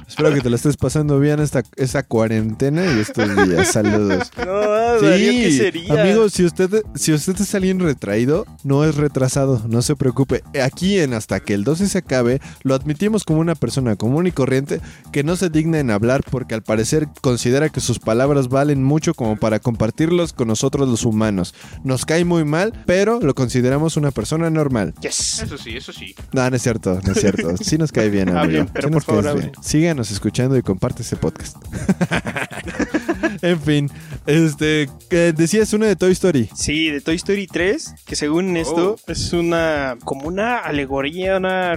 Espero 0.08 0.34
que 0.34 0.42
te 0.42 0.50
la 0.50 0.56
estés 0.56 0.78
pasando 0.78 1.20
bien 1.20 1.40
esta, 1.40 1.64
esta 1.76 2.04
cuarentena 2.04 2.86
y 2.86 3.00
estos 3.00 3.28
días. 3.48 3.72
Saludos. 3.72 4.32
No, 4.46 4.54
ah, 4.54 4.98
Darío, 5.02 5.32
¿qué 5.32 5.52
Sí, 5.52 5.58
sería? 5.58 6.02
amigos, 6.02 6.34
si 6.34 6.46
usted, 6.46 6.84
si 6.96 7.14
usted 7.14 7.40
es 7.40 7.54
alguien 7.56 7.80
retraído, 7.80 8.46
no 8.64 8.84
es 8.86 8.96
retrasado, 8.96 9.62
no 9.68 9.82
se 9.82 9.96
preocupe. 9.96 10.44
Aquí 10.64 11.00
en 11.00 11.14
Hasta 11.14 11.40
que 11.40 11.54
el 11.54 11.64
12 11.64 11.88
se 11.88 11.98
acabe, 12.00 12.42
lo 12.64 12.74
admitimos 12.76 13.24
como 13.24 13.40
una 13.40 13.56
persona 13.56 13.96
común 13.96 14.28
y 14.28 14.32
corriente 14.32 14.82
que 15.12 15.24
no 15.24 15.36
se 15.36 15.50
digna 15.50 15.80
en 15.80 15.92
hablar 15.92 16.24
porque 16.30 16.56
al 16.56 16.64
parecer 16.64 17.08
considera 17.22 17.70
que 17.70 17.82
sus 17.82 18.00
palabras 18.00 18.48
valen 18.50 18.84
mucho 18.84 19.14
como 19.14 19.36
para 19.42 19.60
compartirlos 19.60 20.34
con 20.34 20.48
nosotros 20.48 20.88
los 20.88 21.04
humanos. 21.04 21.56
Nos 21.84 22.06
cae 22.06 22.24
muy 22.24 22.46
mal, 22.46 22.84
pero 22.86 23.20
lo 23.20 23.34
consideramos 23.34 23.98
una 23.98 24.12
persona 24.12 24.52
normal. 24.52 24.94
Yes. 25.02 25.42
Eso 25.42 25.58
sí, 25.58 25.76
eso 25.76 25.92
sí. 25.92 26.16
No, 26.32 26.48
no 26.48 26.56
es 26.56 26.62
cierto, 26.62 27.02
no 27.04 27.12
es 27.12 27.20
cierto. 27.20 27.56
Sí 27.62 27.78
nos 27.78 27.92
cae 27.92 28.10
bien, 28.10 28.30
amigo. 28.30 28.42
Hablen, 28.42 28.70
pero 28.72 28.88
Sí 28.90 28.94
por 28.94 29.04
favor, 29.04 29.40
bien. 29.40 29.52
Síganos 29.62 30.12
escuchando 30.12 30.56
y 30.58 30.62
comparte 30.62 31.02
este 31.02 31.16
podcast. 31.16 31.58
en 33.42 33.60
fin, 33.62 33.92
este, 34.26 34.90
que 35.10 35.34
decías 35.34 35.74
una 35.74 35.88
de 35.88 35.96
Toy 35.96 36.12
Story. 36.12 36.50
Sí, 36.56 36.90
de 36.90 37.02
Toy 37.02 37.16
Story 37.16 37.48
3, 37.48 37.96
que 38.06 38.16
según 38.16 38.56
esto 38.58 38.96
es 39.08 39.34
una 39.34 39.98
como 40.04 40.28
una 40.28 40.58
alegoría, 40.60 41.38
una 41.38 41.74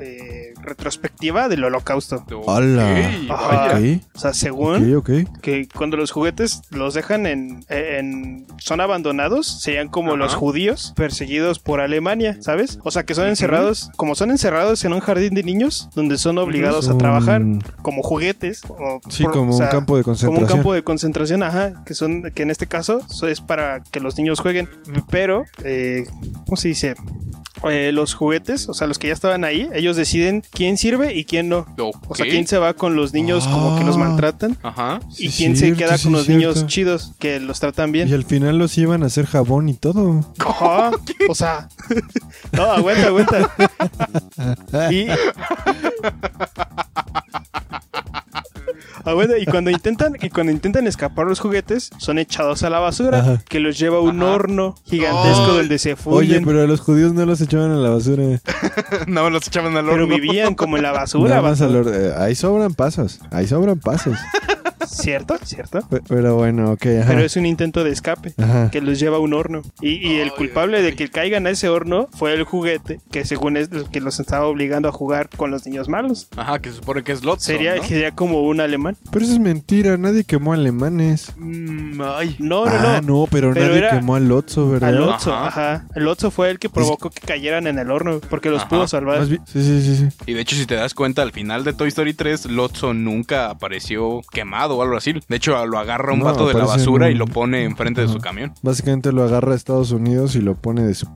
eh, 0.00 0.54
retrospectiva 0.62 1.48
del 1.48 1.64
holocausto. 1.64 2.24
Ok, 3.28 4.00
O 4.14 4.18
sea, 4.18 4.32
según 4.34 5.02
que 5.42 5.68
cuando 5.74 5.96
los 5.96 6.10
juguetes 6.10 6.62
los 6.70 6.94
dejan 6.94 7.26
en, 7.26 7.64
en 7.68 8.46
son 8.58 8.80
abandonados, 8.80 9.46
serían 9.60 9.88
como 9.88 10.16
los 10.16 10.34
judíos 10.34 10.92
perseguidos 10.96 11.58
por 11.58 11.80
Alemania, 11.80 12.36
¿sabes? 12.40 12.78
O 12.84 12.90
sea, 12.90 13.04
que 13.04 13.14
son 13.14 13.28
encerrados, 13.28 13.90
como 13.96 14.14
son 14.14 14.30
encerrados 14.30 14.84
en 14.84 14.92
un 14.92 15.00
jardín 15.00 15.34
de 15.34 15.42
niños, 15.42 15.88
donde 15.94 16.18
son 16.18 16.38
obligados 16.38 16.88
a 16.88 16.96
trabajar 16.98 17.42
como 17.82 18.02
juguetes. 18.02 18.62
o 18.68 19.00
Sí, 19.08 19.24
por- 19.24 19.32
como 19.32 19.54
o 19.54 19.56
sea, 19.56 19.66
un 19.66 19.72
campo 19.72 19.96
de 19.96 20.02
como 20.04 20.12
un 20.12 20.18
concentración. 20.18 20.58
campo 20.58 20.72
de 20.74 20.82
concentración, 20.92 21.42
ajá, 21.42 21.84
que 21.84 21.92
son, 21.92 22.30
que 22.34 22.42
en 22.44 22.50
este 22.50 22.66
caso 22.66 23.02
so- 23.10 23.28
es 23.28 23.42
para 23.42 23.82
que 23.82 24.00
los 24.00 24.16
niños 24.16 24.40
jueguen, 24.40 24.70
pero, 25.10 25.44
eh, 25.62 26.06
¿cómo 26.46 26.56
se 26.56 26.68
dice? 26.68 26.94
Eh, 27.68 27.90
los 27.92 28.14
juguetes, 28.14 28.68
o 28.70 28.72
sea, 28.74 28.86
los 28.86 28.98
que 28.98 29.08
ya 29.08 29.12
estaban 29.12 29.44
ahí, 29.44 29.68
ellos 29.74 29.96
deciden 29.96 30.42
quién 30.50 30.78
sirve 30.78 31.14
y 31.14 31.24
quién 31.26 31.48
no. 31.50 31.66
O 32.08 32.14
sea, 32.14 32.24
quién 32.24 32.46
se 32.46 32.56
va 32.56 32.72
con 32.72 32.94
los 32.96 33.12
niños 33.12 33.46
como 33.48 33.76
que 33.78 33.84
los 33.84 33.96
Ah. 33.96 33.98
maltratan 33.98 34.56
Ajá. 34.62 35.00
y 35.18 35.28
Sí, 35.28 35.36
quién 35.36 35.56
se 35.58 35.74
queda 35.74 35.98
sí, 35.98 36.04
con 36.04 36.12
los 36.12 36.24
cierto. 36.24 36.38
niños 36.38 36.66
chidos 36.68 37.12
que 37.18 37.38
los 37.40 37.60
tratan 37.60 37.92
bien. 37.92 38.08
Y 38.08 38.14
al 38.14 38.24
final 38.24 38.56
los 38.58 38.78
iban 38.78 39.02
a 39.02 39.06
hacer 39.06 39.26
jabón 39.26 39.68
y 39.68 39.74
todo. 39.74 40.24
Ajá, 40.38 40.92
o 41.28 41.34
sea, 41.34 41.68
no, 42.52 42.62
aguanta, 42.62 43.06
aguanta. 43.08 43.50
Y 44.92 45.08
aguanta, 49.04 49.38
y 49.38 49.46
cuando 49.46 49.70
intentan 49.70 50.14
y 50.20 50.30
cuando 50.30 50.52
intentan 50.52 50.86
escapar 50.86 51.26
los 51.26 51.40
juguetes 51.40 51.90
son 51.98 52.18
echados 52.18 52.62
a 52.62 52.70
la 52.70 52.78
basura 52.80 53.20
Ajá. 53.20 53.42
que 53.48 53.60
los 53.60 53.78
lleva 53.78 53.98
a 53.98 54.00
un 54.00 54.22
Ajá. 54.22 54.32
horno 54.32 54.74
gigantesco 54.84 55.52
donde 55.54 55.78
se 55.78 55.92
Oye, 55.92 55.96
funden. 55.96 56.44
pero 56.44 56.62
a 56.62 56.66
los 56.66 56.80
judíos 56.80 57.12
no 57.14 57.24
los 57.26 57.40
echaban 57.40 57.70
a 57.72 57.76
la 57.76 57.90
basura. 57.90 58.24
no, 59.06 59.30
los 59.30 59.46
echaban 59.46 59.76
al 59.76 59.84
pero 59.86 60.04
horno. 60.04 60.06
vivían 60.16 60.54
como 60.54 60.76
en 60.76 60.82
la 60.82 60.92
basura, 60.92 61.30
Nada 61.36 61.42
más 61.42 61.60
al 61.60 61.86
eh, 61.86 62.12
ahí 62.16 62.34
sobran 62.34 62.74
pasos. 62.74 63.20
Ahí 63.30 63.46
sobran 63.46 63.78
pasos. 63.78 64.16
¿cierto? 64.90 65.36
¿Cierto? 65.44 65.80
Pe- 65.88 66.00
Pero 66.08 66.36
bueno, 66.36 66.72
ok, 66.72 66.86
ajá. 67.00 67.08
Pero 67.08 67.20
es 67.20 67.36
un 67.36 67.46
intento 67.46 67.84
de 67.84 67.90
escape. 67.90 68.34
Ajá. 68.38 68.70
que 68.70 68.80
los 68.80 68.98
lleva 68.98 69.16
a 69.16 69.20
un 69.20 69.34
horno. 69.34 69.62
Y, 69.80 69.90
y 70.08 70.16
el 70.16 70.28
Ay, 70.30 70.34
culpable 70.36 70.76
ay, 70.78 70.82
de 70.82 70.88
ay. 70.90 70.94
que 70.96 71.08
caigan 71.10 71.46
a 71.46 71.50
ese 71.50 71.68
horno 71.68 72.08
fue 72.16 72.34
el 72.34 72.44
juguete, 72.44 73.00
que 73.10 73.24
según 73.24 73.56
es 73.56 73.70
el 73.72 73.88
que 73.88 74.00
los 74.00 74.20
estaba 74.20 74.46
obligando 74.46 74.88
a 74.88 74.92
jugar 74.92 75.28
con 75.36 75.50
los 75.50 75.66
niños 75.66 75.88
malos. 75.88 76.28
Ajá, 76.36 76.58
que 76.60 76.70
se 76.70 76.76
supone 76.76 77.02
que 77.02 77.12
es 77.12 77.24
Lotso. 77.24 77.46
Sería, 77.46 77.76
¿no? 77.76 77.82
sería 77.84 78.10
como 78.12 78.42
un 78.42 78.60
alemán. 78.60 78.96
Pero 79.10 79.24
eso 79.24 79.34
es 79.34 79.40
mentira, 79.40 79.96
nadie 79.96 80.24
quemó 80.24 80.52
alemanes. 80.52 81.32
Mm, 81.36 82.00
ay. 82.02 82.36
No, 82.38 82.64
no, 82.66 82.70
ah, 82.72 83.00
no. 83.02 83.20
no, 83.22 83.26
pero, 83.30 83.52
Pero 83.52 83.66
nadie 83.66 83.78
era 83.78 83.90
quemó 83.90 84.14
al 84.16 84.28
Lotso, 84.28 84.68
¿verdad? 84.70 84.90
Al 84.90 85.02
Otso, 85.02 85.32
Ajá. 85.34 85.46
ajá. 85.74 85.86
El 85.94 86.06
Otso 86.08 86.30
fue 86.30 86.50
el 86.50 86.58
que 86.58 86.68
provocó 86.68 87.10
que 87.10 87.20
cayeran 87.20 87.66
en 87.66 87.78
el 87.78 87.90
horno, 87.90 88.20
porque 88.30 88.50
los 88.50 88.60
Ajá. 88.62 88.68
pudo 88.68 88.88
salvar. 88.88 89.18
Más 89.18 89.28
bien- 89.28 89.42
Sí, 89.46 89.62
sí, 89.62 89.82
sí, 89.82 89.96
sí. 89.96 90.08
Y 90.26 90.34
de 90.34 90.40
hecho, 90.40 90.56
si 90.56 90.66
te 90.66 90.74
das 90.74 90.94
cuenta, 90.94 91.22
al 91.22 91.32
final 91.32 91.64
de 91.64 91.72
Toy 91.72 91.88
Story 91.88 92.14
3, 92.14 92.46
Lotso 92.46 92.94
nunca 92.94 93.50
apareció 93.50 94.20
quemado 94.32 94.77
algo 94.82 94.96
así. 94.96 95.14
De 95.28 95.36
hecho, 95.36 95.64
lo 95.66 95.78
agarra 95.78 96.12
un 96.12 96.20
No, 96.20 96.24
vato 96.26 96.48
de 96.48 96.54
la 96.54 96.64
basura 96.64 97.10
y 97.10 97.14
lo 97.14 97.26
pone 97.26 97.64
enfrente 97.64 98.00
de 98.00 98.08
su 98.08 98.18
camión. 98.18 98.52
Básicamente 98.62 99.12
lo 99.12 99.22
agarra 99.24 99.52
a 99.52 99.56
Estados 99.56 99.90
Unidos 99.90 100.34
y 100.36 100.40
lo 100.40 100.54
pone 100.54 100.82
de 100.82 100.94
su... 100.94 101.06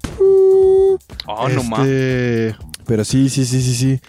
Oh, 1.26 1.48
no 1.48 1.62
más. 1.64 1.86
Este, 1.86 2.56
Pero 2.86 3.04
sí, 3.04 3.28
sí, 3.28 3.44
sí, 3.44 3.62
sí, 3.62 3.74
sí. 3.74 4.00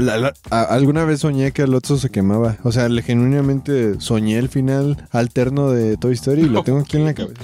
La- 0.00 0.16
la- 0.18 0.32
a- 0.50 0.62
alguna 0.62 1.04
vez 1.04 1.20
soñé 1.20 1.52
que 1.52 1.62
el 1.62 1.70
Lotso 1.72 1.98
se 1.98 2.10
quemaba. 2.10 2.56
O 2.62 2.72
sea, 2.72 2.88
le 2.88 3.02
genuinamente 3.02 4.00
soñé 4.00 4.38
el 4.38 4.48
final 4.48 4.96
alterno 5.10 5.70
de 5.70 5.96
Toy 5.96 6.14
Story 6.14 6.42
y 6.42 6.48
lo 6.48 6.62
tengo 6.62 6.78
aquí 6.80 6.96
en 6.96 7.04
la 7.04 7.14
cabeza. 7.14 7.40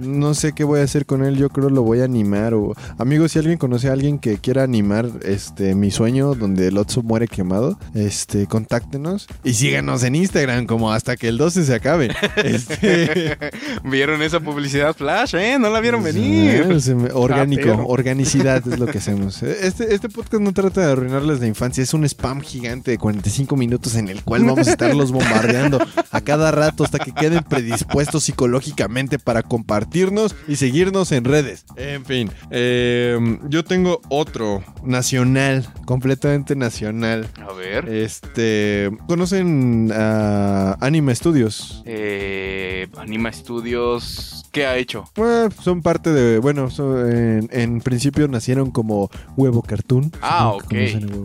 No 0.00 0.34
sé 0.34 0.52
qué 0.52 0.62
voy 0.64 0.80
a 0.80 0.84
hacer 0.84 1.06
con 1.06 1.24
él. 1.24 1.36
Yo 1.36 1.48
creo 1.48 1.70
lo 1.70 1.82
voy 1.82 2.00
a 2.00 2.04
animar. 2.04 2.54
O... 2.54 2.74
Amigos, 2.98 3.32
si 3.32 3.38
alguien 3.40 3.58
conoce 3.58 3.88
a 3.88 3.92
alguien 3.92 4.18
que 4.18 4.38
quiera 4.38 4.62
animar 4.62 5.06
este 5.24 5.74
mi 5.74 5.90
sueño 5.90 6.34
donde 6.34 6.68
el 6.68 6.74
Lotso 6.74 7.02
muere 7.02 7.26
quemado, 7.26 7.78
este, 7.94 8.46
contáctenos 8.46 9.26
y 9.42 9.54
síganos 9.54 10.02
en 10.04 10.14
Instagram 10.14 10.66
como 10.66 10.92
hasta 10.92 11.16
que 11.16 11.28
el 11.28 11.36
12 11.38 11.64
se 11.64 11.74
acabe. 11.74 12.10
Este. 12.36 13.36
¿Vieron 13.84 14.22
esa 14.22 14.40
publicidad 14.40 14.94
flash, 14.94 15.34
eh? 15.34 15.58
No 15.58 15.70
la 15.70 15.80
vieron 15.80 16.02
venir. 16.02 16.66
orgánico, 17.14 17.70
Ah, 17.72 17.82
organicidad 17.86 18.66
es 18.66 18.78
lo 18.78 18.86
que 18.86 18.98
hacemos. 18.98 19.42
Este, 19.42 19.94
este 19.94 20.08
podcast 20.08 20.42
no 20.42 20.52
trata 20.52 20.80
de 20.86 20.92
arruinarles 20.92 21.40
la 21.40 21.46
infancia, 21.46 21.84
es 21.88 21.94
un 21.94 22.04
spam 22.04 22.42
gigante 22.42 22.90
de 22.90 22.98
45 22.98 23.56
minutos 23.56 23.94
en 23.96 24.08
el 24.08 24.22
cual 24.22 24.44
vamos 24.44 24.68
a 24.68 24.72
estarlos 24.72 25.10
bombardeando 25.10 25.78
a 26.10 26.20
cada 26.20 26.50
rato 26.50 26.84
hasta 26.84 26.98
que 26.98 27.12
queden 27.12 27.42
predispuestos 27.44 28.24
psicológicamente 28.24 29.18
para 29.18 29.42
compartirnos 29.42 30.36
y 30.46 30.56
seguirnos 30.56 31.12
en 31.12 31.24
redes. 31.24 31.64
En 31.76 32.04
fin, 32.04 32.30
eh, 32.50 33.18
yo 33.48 33.64
tengo 33.64 34.02
otro 34.10 34.62
nacional, 34.84 35.66
completamente 35.86 36.54
nacional. 36.56 37.26
A 37.40 37.54
ver. 37.54 37.88
Este, 37.88 38.90
¿conocen 39.06 39.90
a 39.94 40.76
Anime 40.80 41.14
Studios? 41.14 41.82
Eh, 41.86 42.86
Anima 42.98 43.32
Studios. 43.32 44.44
¿Qué 44.52 44.66
ha 44.66 44.76
hecho? 44.76 45.04
Bueno, 45.16 45.48
son 45.62 45.82
parte 45.82 46.10
de, 46.12 46.38
bueno, 46.38 46.70
son- 46.70 47.10
en, 47.12 47.48
en 47.52 47.80
principio 47.80 48.28
nacieron 48.28 48.70
como 48.70 49.10
Huevo 49.36 49.62
Cartoon. 49.62 50.10
Ah, 50.22 50.50
ok. 50.52 50.72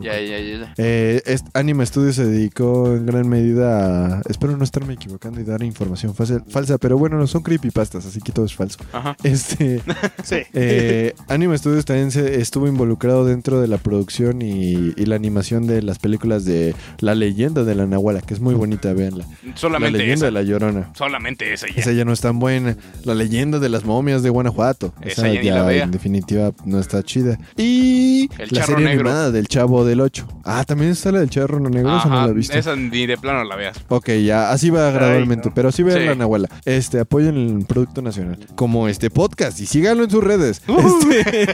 ya, 0.01 0.19
ya. 0.21 0.37
Ya. 0.43 0.73
Eh, 0.77 1.21
est- 1.25 1.47
Anime 1.53 1.85
Studios 1.85 2.15
se 2.15 2.25
dedicó 2.25 2.93
en 2.95 3.05
gran 3.05 3.27
medida 3.27 4.17
a... 4.17 4.21
Espero 4.29 4.55
no 4.57 4.63
estarme 4.63 4.93
equivocando 4.93 5.39
y 5.39 5.43
dar 5.43 5.63
información 5.63 6.13
falsa, 6.15 6.43
falsa, 6.47 6.77
pero 6.77 6.97
bueno, 6.97 7.17
no 7.17 7.27
son 7.27 7.41
creepypastas, 7.43 8.05
así 8.05 8.19
que 8.21 8.31
todo 8.31 8.45
es 8.45 8.53
falso. 8.55 8.79
Ajá. 8.91 9.15
Este, 9.23 9.81
Sí. 10.23 10.37
eh, 10.53 11.13
Anime 11.27 11.57
Studios 11.57 11.85
también 11.85 12.11
se 12.11 12.39
estuvo 12.41 12.67
involucrado 12.67 13.25
dentro 13.25 13.59
de 13.61 13.67
la 13.67 13.77
producción 13.77 14.41
y, 14.41 14.93
y 14.95 15.05
la 15.05 15.15
animación 15.15 15.67
de 15.67 15.81
las 15.81 15.99
películas 15.99 16.45
de 16.45 16.75
La 16.99 17.15
leyenda 17.15 17.63
de 17.63 17.75
la 17.75 17.85
Nahuala, 17.87 18.21
que 18.21 18.33
es 18.33 18.39
muy 18.39 18.53
bonita, 18.53 18.93
véanla. 18.93 19.25
La 19.43 19.55
Solamente 19.57 19.97
leyenda 19.97 20.15
esa. 20.15 20.25
de 20.25 20.31
la 20.31 20.43
Llorona. 20.43 20.91
Solamente 20.95 21.53
esa 21.53 21.67
ya. 21.67 21.73
Esa 21.75 21.91
ya 21.93 22.05
no 22.05 22.13
es 22.13 22.21
tan 22.21 22.39
buena. 22.39 22.77
La 23.03 23.15
leyenda 23.15 23.59
de 23.59 23.69
las 23.69 23.85
momias 23.85 24.23
de 24.23 24.29
Guanajuato. 24.29 24.93
Esa 25.01 25.27
ya 25.27 25.41
ni 25.41 25.49
la 25.49 25.73
en 25.73 25.91
definitiva 25.91 26.51
no 26.65 26.79
está 26.79 27.01
chida. 27.03 27.37
Y 27.57 28.29
El 28.37 28.49
la 28.51 28.63
serie 28.65 28.85
Negro. 28.85 29.09
animada 29.09 29.31
del 29.31 29.47
Chavo 29.47 29.85
del 29.85 30.01
8. 30.01 30.27
Ah, 30.43 30.63
también 30.65 30.91
está 30.91 31.11
la 31.11 31.19
del 31.19 31.29
Charro 31.29 31.59
Negro, 31.59 31.97
esa 31.97 32.09
no 32.09 32.15
Ajá, 32.15 32.25
la 32.27 32.31
he 32.31 32.35
visto. 32.35 32.57
esa 32.57 32.75
ni 32.75 33.05
de 33.05 33.17
plano 33.17 33.43
la 33.43 33.55
veas. 33.55 33.77
Ok, 33.87 34.09
ya, 34.25 34.51
así 34.51 34.69
va 34.69 34.91
gradualmente, 34.91 35.49
no. 35.49 35.55
pero 35.55 35.71
sí 35.71 35.83
vean 35.83 35.99
Sí. 35.99 36.05
la 36.05 36.15
Nahuala. 36.15 36.49
Este, 36.65 36.99
apoyen 36.99 37.37
el 37.59 37.65
producto 37.65 38.01
nacional. 38.01 38.37
Como 38.55 38.87
este 38.87 39.09
podcast 39.09 39.59
y 39.59 39.65
síganlo 39.65 40.03
en 40.03 40.09
sus 40.09 40.23
redes. 40.23 40.61
Uh. 40.67 40.81
Este- 41.11 41.49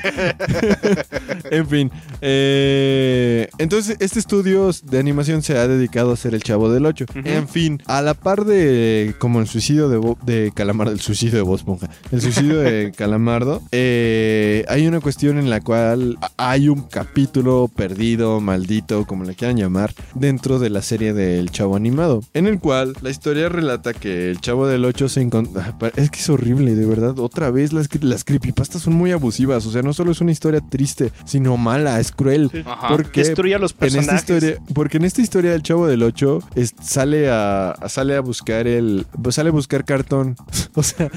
en 1.51 1.67
fin. 1.67 1.91
eh, 2.21 3.47
entonces, 3.57 3.97
este 3.99 4.19
estudio 4.19 4.71
de 4.83 4.99
animación 4.99 5.41
se 5.41 5.57
ha 5.57 5.67
dedicado 5.67 6.11
a 6.11 6.13
hacer 6.13 6.33
el 6.33 6.43
Chavo 6.43 6.71
del 6.71 6.85
8. 6.85 7.05
Ujú. 7.09 7.19
En 7.25 7.47
fin, 7.47 7.81
a 7.85 8.01
la 8.01 8.13
par 8.13 8.45
de 8.45 9.15
como 9.19 9.39
el 9.39 9.47
suicidio 9.47 9.89
de, 9.89 9.97
Bo- 9.97 10.17
de 10.25 10.51
Calamardo, 10.55 10.91
el 10.93 10.99
suicidio 11.01 11.35
de 11.35 11.41
Bob 11.41 11.55
Esponja, 11.55 11.89
el 12.11 12.21
suicidio 12.21 12.59
de 12.59 12.91
Calamardo, 12.97 13.61
eh, 13.71 14.65
hay 14.67 14.87
una 14.87 14.99
cuestión 14.99 15.37
en 15.37 15.49
la 15.49 15.61
cual 15.61 16.17
hay 16.37 16.69
un 16.69 16.81
capítulo 16.83 17.69
perdido, 17.73 18.39
maldito, 18.41 18.78
como 19.07 19.23
le 19.23 19.35
quieran 19.35 19.57
llamar, 19.57 19.93
dentro 20.15 20.57
de 20.59 20.69
la 20.69 20.81
serie 20.81 21.13
del 21.13 21.51
Chavo 21.51 21.75
animado, 21.75 22.21
en 22.33 22.47
el 22.47 22.59
cual 22.59 22.93
la 23.01 23.09
historia 23.09 23.49
relata 23.49 23.93
que 23.93 24.29
el 24.29 24.39
Chavo 24.41 24.67
del 24.67 24.85
8 24.85 25.09
se 25.09 25.21
encontró... 25.21 25.61
Es 25.95 26.09
que 26.09 26.19
es 26.19 26.29
horrible, 26.29 26.75
de 26.75 26.85
verdad. 26.85 27.19
Otra 27.19 27.51
vez 27.51 27.73
las, 27.73 27.87
las 28.03 28.23
creepypastas 28.23 28.81
son 28.81 28.93
muy 28.93 29.11
abusivas, 29.11 29.65
o 29.65 29.71
sea, 29.71 29.81
no 29.81 29.93
solo 29.93 30.11
es 30.11 30.21
una 30.21 30.31
historia 30.31 30.61
triste, 30.61 31.11
sino 31.25 31.57
mala, 31.57 31.99
es 31.99 32.11
cruel. 32.11 32.49
Ajá. 32.65 32.87
Porque 32.89 33.21
Destruye 33.23 33.55
a 33.55 33.59
los 33.59 33.71
en 33.71 33.75
esta 33.87 33.97
personajes. 33.97 34.21
historia, 34.21 34.57
porque 34.73 34.97
en 34.97 35.05
esta 35.05 35.21
historia 35.21 35.53
el 35.53 35.61
chavo 35.63 35.87
del 35.87 36.03
8 36.03 36.39
es- 36.55 36.73
sale 36.81 37.29
a 37.29 37.75
sale 37.87 38.15
a 38.15 38.21
buscar 38.21 38.67
el 38.67 39.05
pues, 39.21 39.35
sale 39.35 39.49
a 39.49 39.51
buscar 39.53 39.85
cartón. 39.85 40.35
O 40.75 40.83
sea, 40.83 41.09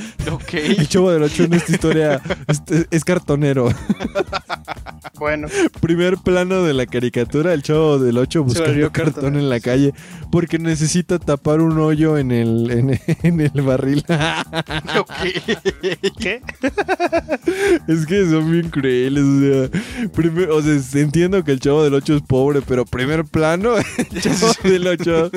el 0.53 0.89
chavo 0.89 1.11
del 1.13 1.23
8 1.23 1.45
en 1.45 1.55
esta 1.55 1.73
historia 1.73 2.21
es, 2.49 2.63
es 2.91 3.05
cartonero. 3.05 3.69
Bueno, 5.19 5.47
Primer 5.81 6.17
plano 6.19 6.63
de 6.65 6.73
la 6.75 6.87
caricatura, 6.87 7.52
el 7.55 7.63
chavo 7.63 7.99
del 7.99 8.19
8 8.19 8.45
buscando 8.45 8.93
cartón 8.93 9.37
en 9.37 9.49
la 9.49 9.61
calle 9.61 9.95
porque 10.31 10.59
necesita 10.59 11.19
tapar 11.19 11.61
un 11.61 11.79
hoyo 11.79 12.19
en 12.19 12.31
el 12.33 12.71
en, 12.71 13.01
en 13.23 13.41
el 13.41 13.63
barril. 13.63 14.05
¿qué? 16.19 16.41
Es 17.89 18.07
que 18.07 18.27
son 18.29 18.51
bien 18.51 18.71
crueles, 18.71 19.25
o 19.25 19.41
sea, 19.41 20.11
primer- 20.13 20.51
o 20.51 20.63
sea, 20.63 21.01
entiendo 21.01 21.43
que 21.45 21.53
el 21.53 21.61
chavo 21.61 21.83
del 21.85 21.95
8 21.95 22.17
es 22.17 22.23
pobre, 22.23 22.61
pero 22.67 22.85
primer 22.85 23.25
plano, 23.25 23.75
el 23.99 24.21
chavo 24.21 24.53
del 24.65 24.87
8 24.87 25.31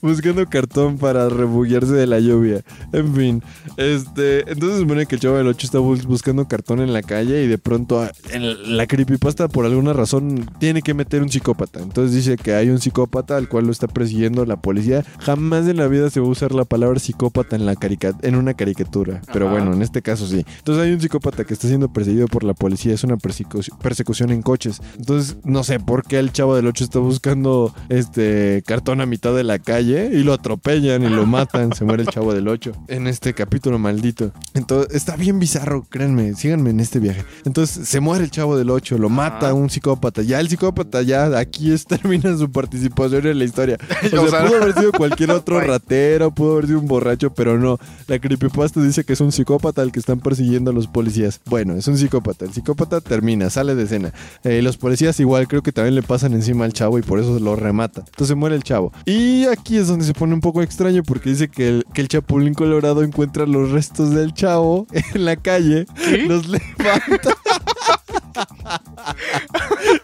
buscando 0.00 0.46
cartón 0.46 0.98
para 0.98 1.28
refugiarse 1.28 1.92
de 1.94 2.06
la 2.06 2.20
lluvia. 2.20 2.62
En 2.92 3.14
fin, 3.14 3.42
este, 3.76 4.40
entonces 4.50 4.76
se 4.78 4.82
supone 4.82 5.06
que 5.06 5.16
el 5.16 5.20
chavo 5.20 5.36
del 5.36 5.48
8 5.48 5.66
está 5.66 5.78
bus- 5.78 6.06
buscando 6.06 6.46
cartón 6.48 6.80
en 6.80 6.92
la 6.92 7.02
calle 7.02 7.44
y 7.44 7.48
de 7.48 7.58
pronto 7.58 8.08
en 8.30 8.76
la 8.76 8.86
creepypasta 8.86 9.48
por 9.48 9.64
alguna 9.64 9.92
razón 9.92 10.48
tiene 10.58 10.82
que 10.82 10.94
meter 10.94 11.15
un 11.22 11.28
psicópata. 11.30 11.80
Entonces 11.80 12.14
dice 12.14 12.36
que 12.36 12.54
hay 12.54 12.70
un 12.70 12.80
psicópata 12.80 13.36
al 13.36 13.48
cual 13.48 13.66
lo 13.66 13.72
está 13.72 13.86
persiguiendo 13.88 14.44
la 14.46 14.56
policía. 14.60 15.04
Jamás 15.20 15.66
en 15.68 15.76
la 15.76 15.86
vida 15.88 16.10
se 16.10 16.20
va 16.20 16.26
a 16.26 16.30
usar 16.30 16.52
la 16.52 16.64
palabra 16.64 16.98
psicópata 16.98 17.56
en 17.56 17.66
la 17.66 17.74
carica- 17.76 18.16
en 18.22 18.36
una 18.36 18.54
caricatura, 18.54 19.20
pero 19.32 19.46
Ajá. 19.46 19.56
bueno, 19.56 19.72
en 19.74 19.82
este 19.82 20.02
caso 20.02 20.26
sí. 20.26 20.44
Entonces 20.58 20.84
hay 20.84 20.92
un 20.92 21.00
psicópata 21.00 21.44
que 21.44 21.54
está 21.54 21.68
siendo 21.68 21.92
perseguido 21.92 22.26
por 22.26 22.44
la 22.44 22.54
policía, 22.54 22.94
es 22.94 23.04
una 23.04 23.16
persecu- 23.16 23.76
persecución 23.78 24.30
en 24.30 24.42
coches. 24.42 24.80
Entonces, 24.98 25.36
no 25.44 25.64
sé 25.64 25.80
por 25.80 26.02
qué 26.04 26.18
el 26.18 26.32
chavo 26.32 26.54
del 26.56 26.66
8 26.66 26.84
está 26.84 26.98
buscando 26.98 27.74
este 27.88 28.62
cartón 28.66 29.00
a 29.00 29.06
mitad 29.06 29.34
de 29.34 29.44
la 29.44 29.58
calle 29.58 30.10
y 30.12 30.22
lo 30.22 30.32
atropellan 30.32 31.02
y 31.02 31.08
lo 31.08 31.26
matan, 31.26 31.72
se 31.74 31.84
muere 31.84 32.02
el 32.02 32.08
chavo 32.08 32.32
del 32.34 32.48
8 32.48 32.72
en 32.88 33.06
este 33.06 33.34
capítulo 33.34 33.78
maldito. 33.78 34.32
Entonces, 34.54 34.94
está 34.94 35.16
bien 35.16 35.38
bizarro, 35.38 35.84
créanme, 35.88 36.34
síganme 36.34 36.70
en 36.70 36.80
este 36.80 36.98
viaje. 36.98 37.24
Entonces, 37.44 37.88
se 37.88 38.00
muere 38.00 38.24
el 38.24 38.30
chavo 38.30 38.56
del 38.56 38.70
8, 38.70 38.98
lo 38.98 39.08
mata 39.08 39.52
un 39.54 39.70
psicópata. 39.70 40.22
Ya 40.22 40.40
el 40.40 40.48
psicópata 40.48 41.02
ya 41.06 41.38
aquí 41.38 41.72
es, 41.72 41.86
termina 41.86 42.36
su 42.36 42.50
participación 42.50 43.26
en 43.26 43.38
la 43.38 43.44
historia. 43.44 43.78
O 44.12 44.20
O 44.26 44.28
sea, 44.28 44.40
sea- 44.40 44.48
pudo 44.48 44.62
haber 44.62 44.74
sido 44.74 44.92
cualquier 44.92 45.30
otro 45.32 45.60
ratero, 45.60 46.30
pudo 46.32 46.52
haber 46.54 46.66
sido 46.66 46.80
un 46.80 46.86
borracho, 46.86 47.32
pero 47.32 47.58
no. 47.58 47.78
La 48.08 48.18
creepypasta 48.18 48.82
dice 48.82 49.04
que 49.04 49.12
es 49.14 49.20
un 49.20 49.32
psicópata 49.32 49.82
al 49.82 49.92
que 49.92 49.98
están 50.00 50.20
persiguiendo 50.20 50.72
los 50.72 50.86
policías. 50.86 51.40
Bueno, 51.46 51.74
es 51.74 51.86
un 51.88 51.96
psicópata. 51.96 52.44
El 52.44 52.52
psicópata 52.52 53.00
termina, 53.00 53.48
sale 53.50 53.74
de 53.74 53.84
escena. 53.84 54.12
Eh, 54.44 54.60
los 54.62 54.76
policías 54.76 55.18
igual 55.20 55.48
creo 55.48 55.62
que 55.62 55.72
también 55.72 55.94
le 55.94 56.02
pasan 56.02 56.32
encima 56.34 56.64
al 56.64 56.72
chavo 56.72 56.98
y 56.98 57.02
por 57.02 57.18
eso 57.20 57.38
lo 57.40 57.56
remata. 57.56 58.02
Entonces 58.06 58.36
muere 58.36 58.56
el 58.56 58.62
chavo. 58.62 58.92
Y 59.04 59.44
aquí 59.46 59.76
es 59.76 59.88
donde 59.88 60.04
se 60.04 60.12
pone 60.14 60.34
un 60.34 60.40
poco 60.40 60.62
extraño 60.62 61.02
porque 61.02 61.30
dice 61.30 61.48
que 61.48 61.68
el, 61.68 61.86
que 61.94 62.00
el 62.00 62.08
chapulín 62.08 62.54
colorado 62.54 63.02
encuentra 63.02 63.46
los 63.46 63.70
restos 63.70 64.10
del 64.14 64.34
chavo 64.34 64.86
en 65.14 65.24
la 65.24 65.36
calle, 65.36 65.86
los 66.26 66.48
levanta. 66.48 67.34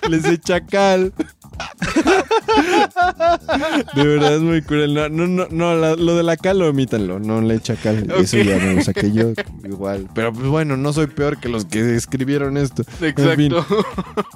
Les 0.08 0.24
echa 0.26 0.60
cal. 0.60 1.12
De 3.94 4.04
verdad 4.06 4.34
es 4.36 4.40
muy 4.42 4.62
cruel. 4.62 4.94
No, 4.94 5.08
no, 5.08 5.26
no, 5.26 5.46
no, 5.50 5.74
la- 5.76 5.96
lo 5.96 6.16
de 6.16 6.22
la 6.22 6.36
cal, 6.36 6.62
omítanlo. 6.62 7.18
No 7.18 7.40
le 7.40 7.54
echa 7.56 7.74
cal. 7.76 8.10
Eso 8.18 8.38
ya 8.38 8.56
me 8.58 8.74
lo 8.74 8.82
saqué 8.82 9.12
yo 9.12 9.32
igual. 9.64 10.08
Pero 10.14 10.32
pues 10.32 10.46
bueno, 10.46 10.76
no 10.76 10.92
soy 10.92 11.06
peor 11.08 11.38
que 11.38 11.48
los 11.48 11.64
que 11.64 11.94
escribieron 11.96 12.56
esto. 12.56 12.84
En 13.00 13.14
fin, 13.36 13.52
Exacto. 13.52 13.84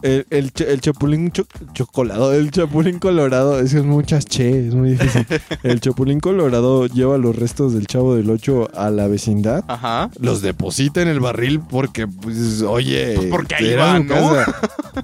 el, 0.02 0.26
el, 0.30 0.52
cha- 0.52 0.64
el 0.64 0.80
chapulín 0.80 1.30
cho- 1.32 1.46
chocolado, 1.72 2.32
el 2.34 2.50
chapulín 2.50 2.98
colorado, 2.98 3.60
es 3.60 3.72
que 3.72 3.78
es 3.78 3.84
muchas 3.84 4.26
che, 4.26 4.66
es 4.68 4.74
muy 4.74 4.90
difícil. 4.90 5.26
El 5.62 5.80
chapulín 5.80 6.20
colorado 6.20 6.86
lleva 6.86 7.18
los 7.18 7.36
restos 7.36 7.74
del 7.74 7.86
chavo 7.86 8.14
del 8.14 8.30
8 8.30 8.70
a 8.74 8.90
la 8.90 9.08
vecindad. 9.08 9.64
Ajá. 9.68 10.10
Los 10.20 10.42
deposita 10.42 11.02
en 11.02 11.08
el 11.08 11.20
barril 11.20 11.60
porque, 11.60 12.06
pues, 12.06 12.62
oye, 12.62 13.14
Pues 13.16 13.28
porque 13.28 13.54
ahí 13.56 13.68
era 13.70 13.84
va, 13.84 13.96
su 13.98 14.04
¿no? 14.04 14.14
casa. 14.14 14.54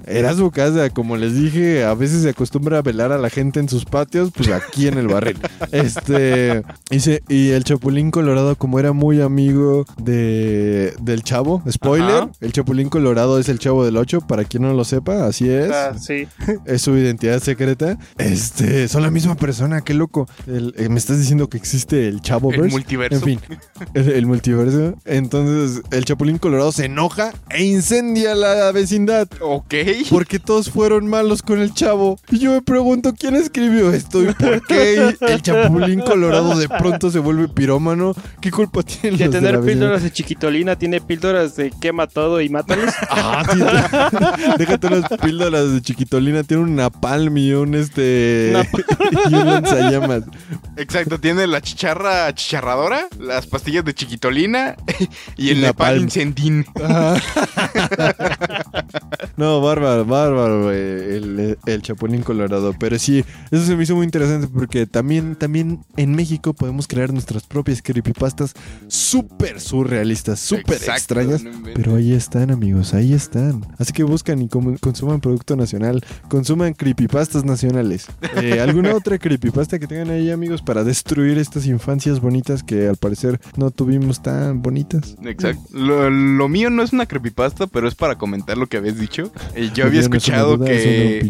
Era 0.07 0.35
su 0.35 0.51
casa. 0.51 0.90
Como 0.90 1.16
les 1.16 1.35
dije, 1.35 1.85
a 1.85 1.94
veces 2.02 2.22
se 2.22 2.28
acostumbra 2.30 2.78
a 2.78 2.82
velar 2.82 3.12
a 3.12 3.18
la 3.18 3.30
gente 3.30 3.60
en 3.60 3.68
sus 3.68 3.84
patios, 3.84 4.30
pues 4.34 4.48
aquí 4.50 4.86
en 4.88 4.98
el 4.98 5.08
barril. 5.08 5.38
Este, 5.72 6.62
y, 6.90 7.00
se- 7.00 7.22
y 7.28 7.50
el 7.50 7.64
Chapulín 7.64 8.10
Colorado, 8.10 8.56
como 8.56 8.78
era 8.78 8.92
muy 8.92 9.20
amigo 9.20 9.84
de, 9.98 10.94
del 11.00 11.22
chavo, 11.22 11.62
spoiler, 11.70 12.10
Ajá. 12.24 12.30
el 12.40 12.52
Chapulín 12.52 12.88
Colorado 12.88 13.38
es 13.38 13.48
el 13.48 13.58
chavo 13.58 13.84
del 13.84 13.96
8, 13.96 14.22
para 14.22 14.44
quien 14.44 14.62
no 14.64 14.72
lo 14.74 14.84
sepa, 14.84 15.26
así 15.26 15.48
es. 15.48 15.70
Ah, 15.70 15.94
sí. 15.98 16.26
Es 16.66 16.82
su 16.82 16.96
identidad 16.96 17.40
secreta. 17.40 17.98
Este, 18.18 18.88
son 18.88 19.02
la 19.02 19.10
misma 19.10 19.34
persona, 19.34 19.80
qué 19.82 19.94
loco. 19.94 20.28
El- 20.46 20.74
eh, 20.76 20.88
me 20.88 20.98
estás 20.98 21.18
diciendo 21.18 21.48
que 21.48 21.56
existe 21.56 22.08
el 22.08 22.20
chavo 22.20 22.52
El 22.52 22.70
multiverso. 22.70 23.16
En 23.16 23.22
fin, 23.22 23.40
el, 23.94 24.08
el 24.10 24.26
multiverso. 24.26 24.94
Entonces, 25.04 25.82
el 25.90 26.04
Chapulín 26.04 26.38
Colorado 26.38 26.72
se 26.72 26.86
enoja 26.86 27.32
e 27.50 27.64
incendia 27.64 28.34
la 28.34 28.70
vecindad. 28.72 29.28
Ok. 29.40 29.74
Porque 30.10 30.38
todos 30.38 30.70
fueron 30.70 31.06
malos 31.08 31.42
con 31.42 31.58
el 31.60 31.72
chavo. 31.74 31.91
Y 32.31 32.38
yo 32.38 32.52
me 32.52 32.62
pregunto 32.62 33.12
quién 33.18 33.35
escribió 33.37 33.92
esto 33.92 34.22
y 34.22 34.33
por 34.35 34.66
qué 34.66 35.14
el 35.20 35.42
Chapulín 35.42 36.00
Colorado 36.00 36.57
de 36.59 36.68
pronto 36.68 37.11
se 37.11 37.18
vuelve 37.18 37.48
pirómano. 37.48 38.14
¿Qué 38.40 38.50
culpa 38.50 38.83
tienen 38.83 39.18
De 39.18 39.26
los 39.26 39.35
tener 39.35 39.61
píldoras 39.61 40.02
de 40.02 40.11
chiquitolina, 40.12 40.76
tiene 40.76 41.00
píldoras 41.00 41.57
de 41.57 41.70
quema 41.81 42.07
todo 42.07 42.40
y 42.40 42.48
mátalos. 42.48 42.92
Ah, 43.14 43.44
sí. 43.52 43.61
Déjate 44.59 44.87
unas 44.87 45.09
píldoras 45.20 45.72
de 45.72 45.83
chiquitolina. 45.83 46.42
Tiene 46.42 46.62
un 46.62 46.76
napalm 46.76 47.37
y 47.37 47.52
un 47.52 47.74
este. 47.74 48.52
y 49.31 49.35
un 49.35 49.46
lanzallamas. 49.46 50.22
Exacto, 50.76 51.20
tiene 51.20 51.46
la 51.46 51.61
chicharra 51.61 52.33
chicharradora, 52.35 53.07
las 53.20 53.46
pastillas 53.46 53.85
de 53.85 53.94
chiquitolina 53.94 54.76
y 55.37 55.50
el 55.50 55.59
Y 55.59 55.61
Nepal 55.61 55.96
napalm. 55.96 56.02
incendín. 56.05 56.64
Ajá. 56.83 57.14
No, 59.37 59.61
bárbaro, 59.61 60.05
bárbaro. 60.05 60.64
güey. 60.64 60.76
El, 60.76 61.59
el 61.66 61.81
Chapulín 61.82 62.02
Chapulín 62.02 62.22
Colorado. 62.22 62.74
Pero 62.78 62.98
sí, 62.98 63.24
eso 63.50 63.64
se 63.64 63.76
me 63.76 63.82
hizo 63.82 63.94
muy 63.94 64.04
interesante 64.04 64.48
porque 64.48 64.86
también, 64.86 65.36
también 65.36 65.80
en 65.96 66.14
México 66.14 66.54
podemos 66.54 66.86
crear 66.86 67.12
nuestras 67.12 67.44
propias 67.44 67.82
creepypastas 67.82 68.54
súper 68.88 69.60
surrealistas, 69.60 70.40
súper 70.40 70.76
extrañas. 70.76 71.44
Pero 71.74 71.96
ahí 71.96 72.12
están, 72.12 72.50
amigos, 72.50 72.94
ahí 72.94 73.12
están. 73.12 73.66
Así 73.78 73.92
que 73.92 74.04
buscan 74.04 74.40
y 74.42 74.48
consuman 74.48 75.20
producto 75.20 75.56
nacional, 75.56 76.04
consuman 76.28 76.74
creepypastas 76.74 77.44
nacionales. 77.44 78.06
Eh, 78.40 78.60
¿Alguna 78.60 78.94
otra 78.94 79.18
creepypasta 79.18 79.78
que 79.78 79.87
tengan 79.87 80.10
ahí, 80.10 80.30
amigos, 80.30 80.62
para 80.62 80.85
destruir 80.85 81.38
estas 81.38 81.66
infancias 81.66 82.20
bonitas 82.20 82.62
que 82.62 82.88
al 82.88 82.96
parecer 82.96 83.40
no 83.56 83.70
tuvimos 83.70 84.22
tan 84.22 84.62
bonitas? 84.62 85.16
Exacto. 85.24 85.62
Lo, 85.72 86.10
lo 86.10 86.48
mío 86.48 86.70
no 86.70 86.83
es 86.83 86.92
una 86.92 87.06
creepypasta, 87.06 87.66
pero 87.66 87.88
es 87.88 87.94
para 87.94 88.16
comentar 88.16 88.56
lo 88.56 88.66
que 88.66 88.76
habías 88.76 88.98
dicho. 88.98 89.33
Eh, 89.54 89.70
yo 89.74 89.85
había 89.85 90.00
no 90.00 90.06
es 90.06 90.06
escuchado 90.06 90.58
que. 90.58 91.22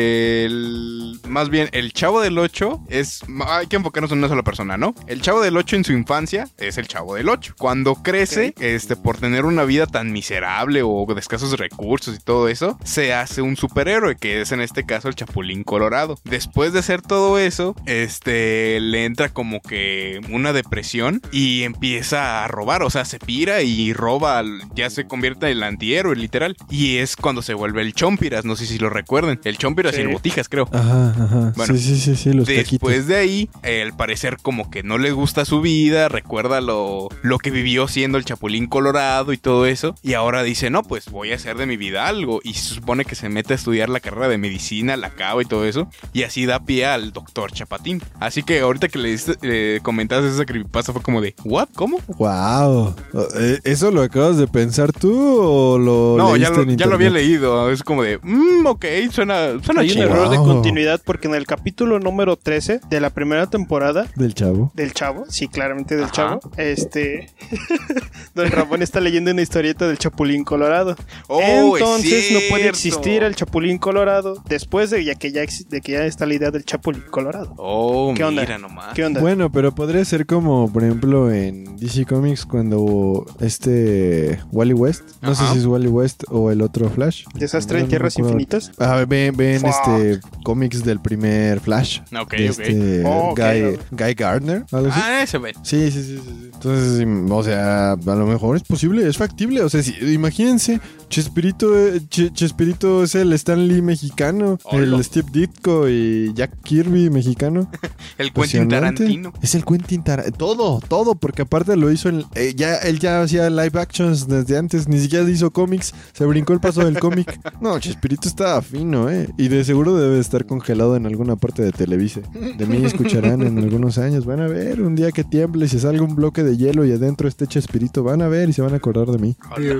Que 0.00 0.44
el, 0.46 1.20
más 1.28 1.50
bien 1.50 1.68
el 1.72 1.92
chavo 1.92 2.20
del 2.20 2.38
8 2.38 2.84
es... 2.88 3.22
Hay 3.46 3.66
que 3.66 3.76
enfocarnos 3.76 4.10
en 4.12 4.18
una 4.18 4.28
sola 4.28 4.42
persona, 4.42 4.76
¿no? 4.76 4.94
El 5.06 5.20
chavo 5.20 5.40
del 5.40 5.56
8 5.56 5.76
en 5.76 5.84
su 5.84 5.92
infancia 5.92 6.48
es 6.58 6.78
el 6.78 6.88
chavo 6.88 7.14
del 7.14 7.28
8. 7.28 7.54
Cuando 7.58 7.96
crece, 7.96 8.54
este, 8.58 8.96
por 8.96 9.18
tener 9.18 9.44
una 9.44 9.64
vida 9.64 9.86
tan 9.86 10.12
miserable 10.12 10.82
o 10.82 11.06
de 11.06 11.20
escasos 11.20 11.58
recursos 11.58 12.16
y 12.16 12.18
todo 12.18 12.48
eso, 12.48 12.78
se 12.84 13.12
hace 13.12 13.42
un 13.42 13.56
superhéroe, 13.56 14.16
que 14.16 14.40
es 14.40 14.52
en 14.52 14.60
este 14.60 14.84
caso 14.84 15.08
el 15.08 15.14
Chapulín 15.14 15.64
Colorado. 15.64 16.18
Después 16.24 16.72
de 16.72 16.78
hacer 16.78 17.02
todo 17.02 17.38
eso, 17.38 17.74
este, 17.86 18.80
le 18.80 19.04
entra 19.04 19.28
como 19.28 19.60
que 19.60 20.20
una 20.30 20.52
depresión 20.52 21.20
y 21.32 21.62
empieza 21.62 22.44
a 22.44 22.48
robar, 22.48 22.82
o 22.82 22.90
sea, 22.90 23.04
se 23.04 23.18
pira 23.18 23.62
y 23.62 23.92
roba, 23.92 24.42
ya 24.74 24.88
se 24.90 25.06
convierte 25.06 25.46
en 25.46 25.52
el 25.52 25.62
antihéroe, 25.62 26.16
literal. 26.16 26.56
Y 26.70 26.98
es 26.98 27.16
cuando 27.16 27.42
se 27.42 27.54
vuelve 27.54 27.82
el 27.82 27.94
Chompiras, 27.94 28.44
no 28.44 28.56
sé 28.56 28.66
si 28.66 28.78
lo 28.78 28.90
recuerden, 28.90 29.40
el 29.44 29.58
Chompiras 29.58 29.89
El 29.98 30.08
Botijas, 30.08 30.48
creo. 30.48 30.68
Ajá, 30.72 31.10
ajá. 31.10 31.52
Bueno, 31.56 31.74
sí, 31.74 31.80
sí, 31.80 31.96
sí, 31.98 32.16
sí, 32.16 32.32
los 32.32 32.46
Después 32.46 33.06
de 33.06 33.16
ahí, 33.16 33.48
eh, 33.62 33.82
al 33.82 33.96
parecer 33.96 34.36
como 34.42 34.70
que 34.70 34.82
no 34.82 34.98
le 34.98 35.12
gusta 35.12 35.44
su 35.44 35.60
vida, 35.60 36.08
recuerda 36.08 36.60
lo, 36.60 37.08
lo 37.22 37.38
que 37.38 37.50
vivió 37.50 37.88
siendo 37.88 38.18
el 38.18 38.24
Chapulín 38.24 38.66
Colorado 38.66 39.32
y 39.32 39.38
todo 39.38 39.66
eso, 39.66 39.94
y 40.02 40.14
ahora 40.14 40.42
dice, 40.42 40.70
no, 40.70 40.82
pues 40.82 41.10
voy 41.10 41.32
a 41.32 41.36
hacer 41.36 41.56
de 41.56 41.66
mi 41.66 41.76
vida 41.76 42.06
algo, 42.06 42.40
y 42.44 42.54
se 42.54 42.74
supone 42.74 43.04
que 43.04 43.14
se 43.14 43.28
mete 43.28 43.52
a 43.52 43.56
estudiar 43.56 43.88
la 43.88 44.00
carrera 44.00 44.28
de 44.28 44.38
medicina, 44.38 44.96
la 44.96 45.08
acaba 45.08 45.42
y 45.42 45.46
todo 45.46 45.64
eso, 45.64 45.88
y 46.12 46.22
así 46.22 46.46
da 46.46 46.60
pie 46.60 46.86
al 46.86 47.12
doctor 47.12 47.52
Chapatín. 47.52 48.02
Así 48.20 48.42
que 48.42 48.60
ahorita 48.60 48.88
que 48.88 48.98
le 48.98 49.12
diste- 49.12 49.38
eh, 49.42 49.80
comentaste 49.82 50.28
esa 50.28 50.44
creepypasta 50.44 50.92
fue 50.92 51.02
como 51.02 51.20
de, 51.20 51.34
¿what? 51.44 51.68
¿Cómo? 51.74 51.98
Wow. 52.18 52.94
Eh, 53.38 53.58
¿Eso 53.64 53.90
lo 53.90 54.02
acabas 54.02 54.36
de 54.36 54.46
pensar 54.46 54.92
tú 54.92 55.10
o 55.42 55.78
lo 55.78 56.16
No, 56.18 56.36
ya 56.36 56.50
lo, 56.50 56.62
en 56.62 56.76
ya 56.76 56.86
lo 56.86 56.94
había 56.94 57.10
leído, 57.10 57.70
es 57.70 57.82
como 57.82 58.02
de, 58.02 58.18
mmm, 58.22 58.66
ok, 58.66 58.84
suena, 59.10 59.62
suena 59.62 59.79
Hay 59.80 59.92
un 59.92 59.98
error 59.98 60.28
de 60.30 60.36
continuidad 60.36 61.00
porque 61.04 61.28
en 61.28 61.34
el 61.34 61.46
capítulo 61.46 61.98
número 61.98 62.36
13 62.36 62.80
de 62.88 63.00
la 63.00 63.10
primera 63.10 63.46
temporada 63.48 64.06
Del 64.16 64.34
chavo. 64.34 64.70
del 64.74 64.92
chavo, 64.92 65.24
sí, 65.28 65.48
claramente 65.48 65.94
del 65.96 66.04
Ajá. 66.04 66.12
chavo, 66.12 66.40
este, 66.56 67.28
Don 68.34 68.50
Ramón 68.50 68.82
está 68.82 69.00
leyendo 69.00 69.30
una 69.30 69.42
historieta 69.42 69.86
del 69.88 69.98
Chapulín 69.98 70.44
Colorado. 70.44 70.96
Oh, 71.28 71.40
es 71.76 71.82
Entonces 71.82 72.32
no 72.32 72.38
puede 72.48 72.68
existir 72.68 73.22
el 73.22 73.34
Chapulín 73.34 73.78
Colorado 73.78 74.42
después 74.48 74.90
de 74.90 75.04
ya 75.04 75.14
que 75.14 75.32
ya, 75.32 75.42
de 75.68 75.80
que 75.80 75.92
ya 75.92 76.04
está 76.06 76.26
la 76.26 76.34
idea 76.34 76.50
del 76.50 76.64
Chapulín 76.64 77.02
Colorado. 77.10 77.54
Oh, 77.56 78.12
¿Qué 78.16 78.24
onda? 78.24 78.42
mira 78.42 78.58
nomás. 78.58 78.94
¿Qué 78.94 79.04
onda? 79.04 79.20
Bueno, 79.20 79.50
pero 79.50 79.74
podría 79.74 80.04
ser 80.04 80.26
como, 80.26 80.72
por 80.72 80.84
ejemplo, 80.84 81.30
en 81.32 81.76
DC 81.76 82.04
Comics 82.06 82.44
cuando 82.46 83.26
este 83.40 84.40
Wally 84.52 84.74
West, 84.74 85.02
no 85.22 85.32
Ajá. 85.32 85.46
sé 85.46 85.52
si 85.52 85.58
es 85.60 85.66
Wally 85.66 85.88
West 85.88 86.24
o 86.28 86.50
el 86.50 86.62
otro 86.62 86.88
Flash. 86.90 87.24
Desastre 87.34 87.78
No, 87.78 87.80
en 87.80 87.84
no 87.86 87.88
Tierras 87.90 88.14
acuerdo. 88.14 88.30
Infinitas. 88.30 88.72
Ah, 88.78 89.04
ven, 89.06 89.36
ven. 89.36 89.60
Este 89.70 90.20
cómics 90.44 90.84
del 90.84 91.00
primer 91.00 91.60
Flash. 91.60 92.00
Ok, 92.20 92.32
de 92.32 92.46
este 92.46 93.02
Oh, 93.04 93.30
ok, 93.30 93.38
Guy. 93.40 93.78
Guy 93.92 94.14
Gardner, 94.14 94.64
algo 94.72 94.88
así. 94.90 95.00
Ah, 95.02 95.22
ese 95.22 95.38
ve. 95.38 95.52
Sí, 95.62 95.90
sí, 95.90 96.02
sí. 96.02 96.20
Entonces, 96.52 97.06
o 97.30 97.42
sea, 97.42 97.92
a 97.92 97.96
lo 97.96 98.26
mejor 98.26 98.56
es 98.56 98.62
posible, 98.62 99.06
es 99.08 99.16
factible. 99.16 99.62
O 99.62 99.68
sea, 99.68 99.82
si- 99.82 99.94
imagínense, 100.12 100.80
Chespirito, 101.08 101.76
eh, 101.76 102.00
Che- 102.08 102.30
Chespirito 102.32 103.02
es 103.02 103.14
el 103.14 103.32
Stan 103.32 103.66
Lee 103.66 103.82
mexicano, 103.82 104.58
Hola. 104.64 104.96
el 104.96 105.04
Steve 105.04 105.28
Ditko 105.32 105.88
y 105.88 106.32
Jack 106.34 106.60
Kirby 106.62 107.10
mexicano. 107.10 107.70
El 108.18 108.32
Quentin. 108.32 108.68
Tarantino. 108.68 109.32
Es 109.42 109.54
el 109.54 109.64
Quentin 109.64 110.02
Tarantino. 110.04 110.36
Todo, 110.36 110.80
todo, 110.86 111.14
porque 111.14 111.42
aparte 111.42 111.74
lo 111.76 111.90
hizo 111.90 112.08
en. 112.10 112.24
eh, 112.34 112.52
ya, 112.54 112.76
él 112.76 112.98
ya 112.98 113.22
hacía 113.22 113.48
live 113.48 113.80
actions 113.80 114.28
desde 114.28 114.58
antes, 114.58 114.88
ni 114.88 115.00
siquiera 115.00 115.28
hizo 115.28 115.50
cómics, 115.50 115.94
se 116.12 116.24
brincó 116.26 116.52
el 116.52 116.60
paso 116.60 116.84
del 116.84 116.98
cómic. 116.98 117.38
No, 117.60 117.78
Chespirito 117.78 118.28
estaba 118.28 118.60
fino, 118.62 119.10
¿eh? 119.10 119.28
Y 119.36 119.48
de 119.56 119.64
seguro 119.64 119.96
debe 119.96 120.18
estar 120.18 120.46
congelado 120.46 120.96
en 120.96 121.06
alguna 121.06 121.36
parte 121.36 121.62
de 121.62 121.72
Televisa. 121.72 122.20
De 122.56 122.66
mí 122.66 122.84
escucharán 122.84 123.42
en 123.42 123.58
algunos 123.58 123.98
años. 123.98 124.24
Van 124.24 124.40
a 124.40 124.46
ver 124.46 124.80
un 124.82 124.94
día 124.94 125.12
que 125.12 125.24
tiemble 125.24 125.66
y 125.66 125.68
se 125.68 125.80
salga 125.80 126.02
un 126.02 126.14
bloque 126.14 126.42
de 126.42 126.56
hielo 126.56 126.84
y 126.84 126.92
adentro 126.92 127.28
esté 127.28 127.46
Chespirito. 127.46 128.02
Van 128.02 128.22
a 128.22 128.28
ver 128.28 128.48
y 128.48 128.52
se 128.52 128.62
van 128.62 128.72
a 128.72 128.76
acordar 128.76 129.08
de 129.08 129.18
mí. 129.18 129.36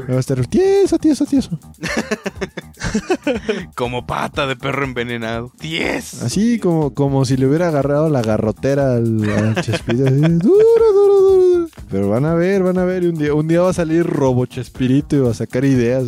Va 0.08 0.16
a 0.16 0.20
estar 0.20 0.44
tieso, 0.46 0.98
tieso, 0.98 1.26
tieso. 1.26 1.58
Como 3.74 4.06
pata 4.06 4.46
de 4.46 4.56
perro 4.56 4.84
envenenado. 4.84 5.52
10. 5.60 6.22
Así 6.22 6.58
como, 6.58 6.94
como 6.94 7.24
si 7.24 7.36
le 7.36 7.46
hubiera 7.46 7.68
agarrado 7.68 8.08
la 8.08 8.22
garrotera 8.22 8.94
al, 8.94 9.28
al 9.28 9.54
Chespirito. 9.62 10.06
así, 10.06 10.20
duro, 10.20 10.92
duro, 10.94 11.20
duro. 11.20 11.68
Pero 11.90 12.08
van 12.08 12.24
a 12.24 12.34
ver, 12.34 12.62
van 12.62 12.78
a 12.78 12.84
ver. 12.84 13.04
Y 13.04 13.08
un 13.08 13.16
día, 13.16 13.34
un 13.34 13.48
día 13.48 13.60
va 13.62 13.70
a 13.70 13.74
salir 13.74 14.06
Robo 14.06 14.46
Chespirito 14.46 15.16
y 15.16 15.20
va 15.20 15.30
a 15.30 15.34
sacar 15.34 15.64
ideas. 15.64 16.04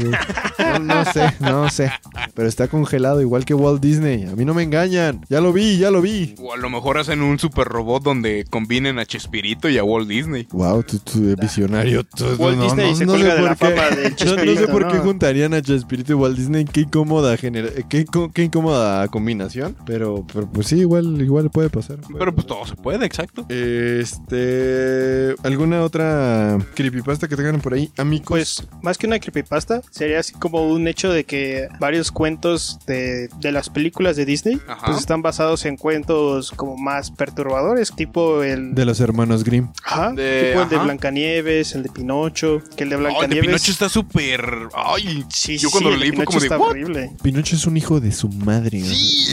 no 0.81 1.05
sé, 1.13 1.35
no 1.41 1.71
sé. 1.71 1.91
Pero 2.35 2.49
está 2.49 2.69
congelado 2.69 3.21
igual 3.21 3.45
que 3.45 3.52
Walt 3.55 3.83
Disney. 3.83 4.25
A 4.25 4.35
mí 4.37 4.45
no 4.45 4.55
me 4.55 4.63
engañan. 4.63 5.25
Ya 5.29 5.41
lo 5.41 5.53
vi, 5.53 5.79
ya 5.79 5.91
lo 5.91 6.01
vi. 6.03 6.35
O 6.41 6.53
a 6.53 6.57
lo 6.57 6.69
mejor 6.71 6.99
hacen 6.99 7.23
un 7.23 7.39
super 7.39 7.67
robot 7.69 8.03
donde 8.03 8.45
combinen 8.51 8.99
a 8.99 9.07
Chespirito 9.07 9.69
y 9.69 9.79
a 9.79 9.85
Walt 9.85 10.09
Disney. 10.09 10.47
Wow, 10.53 10.83
tú, 10.83 10.99
tú, 10.99 11.35
visionario. 11.41 12.05
Tú- 12.05 12.27
Walt 12.39 12.57
no, 12.59 12.65
Disney 12.65 12.91
no- 12.91 12.97
se 12.97 13.07
no 13.07 13.13
de 13.15 13.43
la 13.43 13.55
qué- 13.57 13.57
fama 13.57 13.91
del 13.91 14.03
No, 14.05 14.09
no 14.11 14.17
sé 14.17 14.25
Chespirito, 14.25 14.67
por 14.69 14.89
qué 14.89 14.99
juntarían 14.99 15.55
a 15.55 15.63
Chespirito 15.63 16.13
y 16.13 16.17
Walt 16.17 16.37
Disney. 16.37 16.65
Qué 16.65 16.81
incómoda 16.83 17.37
genera 17.37 17.69
qué, 17.89 18.05
qué 18.35 18.43
incómoda 18.45 19.07
combinación. 19.09 19.77
Pero, 19.87 20.27
pero 20.33 20.51
pues 20.51 20.67
sí, 20.69 20.79
igual, 20.81 21.21
igual 21.21 21.51
puede 21.51 21.71
pasar. 21.71 21.99
Pero 22.19 22.35
pues 22.35 22.47
todo 22.47 22.67
se 22.67 22.75
puede, 22.77 23.05
exacto. 23.07 23.47
Este. 23.49 25.35
¿Alguna 25.43 25.83
otra 25.83 26.59
creepypasta 26.75 27.29
que 27.29 27.37
tengan 27.37 27.61
por 27.61 27.75
ahí? 27.75 27.91
Amigos. 27.97 28.27
Pues 28.29 28.67
más 28.83 28.99
que 28.99 29.07
una 29.07 29.19
creepypasta, 29.19 29.83
sería 29.91 30.21
así 30.21 30.33
como 30.35 30.69
un 30.69 30.87
hecho 30.89 31.11
de 31.13 31.25
que 31.25 31.69
varios 31.81 32.11
cuentos 32.11 32.79
de, 32.87 33.29
de 33.43 33.53
las 33.53 33.69
películas 33.69 34.17
de 34.17 34.25
Disney 34.25 34.59
Ajá. 34.67 34.87
pues 34.87 34.99
están 34.99 35.21
basados 35.21 35.67
en 35.67 35.77
cuentos 35.77 36.51
como 36.53 36.77
más 36.79 37.11
perturbadores, 37.11 37.93
tipo 37.95 38.43
el 38.43 38.75
De 38.75 38.85
los 38.87 39.01
hermanos 39.01 39.45
Grimm. 39.45 39.69
Ajá, 39.85 40.13
De- 40.13 40.49
tipo 40.53 40.63
el 40.63 40.69
de 40.71 40.77
ajá. 40.77 40.85
Blancanieves, 40.85 41.75
el 41.75 41.83
de 41.83 41.91
Pinocho, 41.91 42.63
que 42.77 42.85
el 42.85 42.91
de 42.91 42.97
Oh, 42.97 42.99
el 42.99 43.05
de 43.05 43.11
Blancanieves 43.11 43.47
Pinocho 43.47 43.73
está 43.73 43.89
súper. 43.91 44.45
Ay, 44.75 45.25
Sí, 45.29 45.59
yo 45.59 45.69
sí, 45.69 45.73
cuando 45.73 45.91
sí, 45.91 45.95
lo 45.97 46.01
leí 46.01 46.13
fue 46.13 46.25
Pinocho 46.25 46.49
como 46.49 46.65
de. 46.65 46.71
horrible. 46.71 47.11
Pinocho 47.23 47.57
es 47.57 47.67
un 47.67 47.77
hijo 47.77 48.01
de 48.01 48.13
su 48.13 48.29
madre. 48.31 48.81
Sí, 48.81 49.27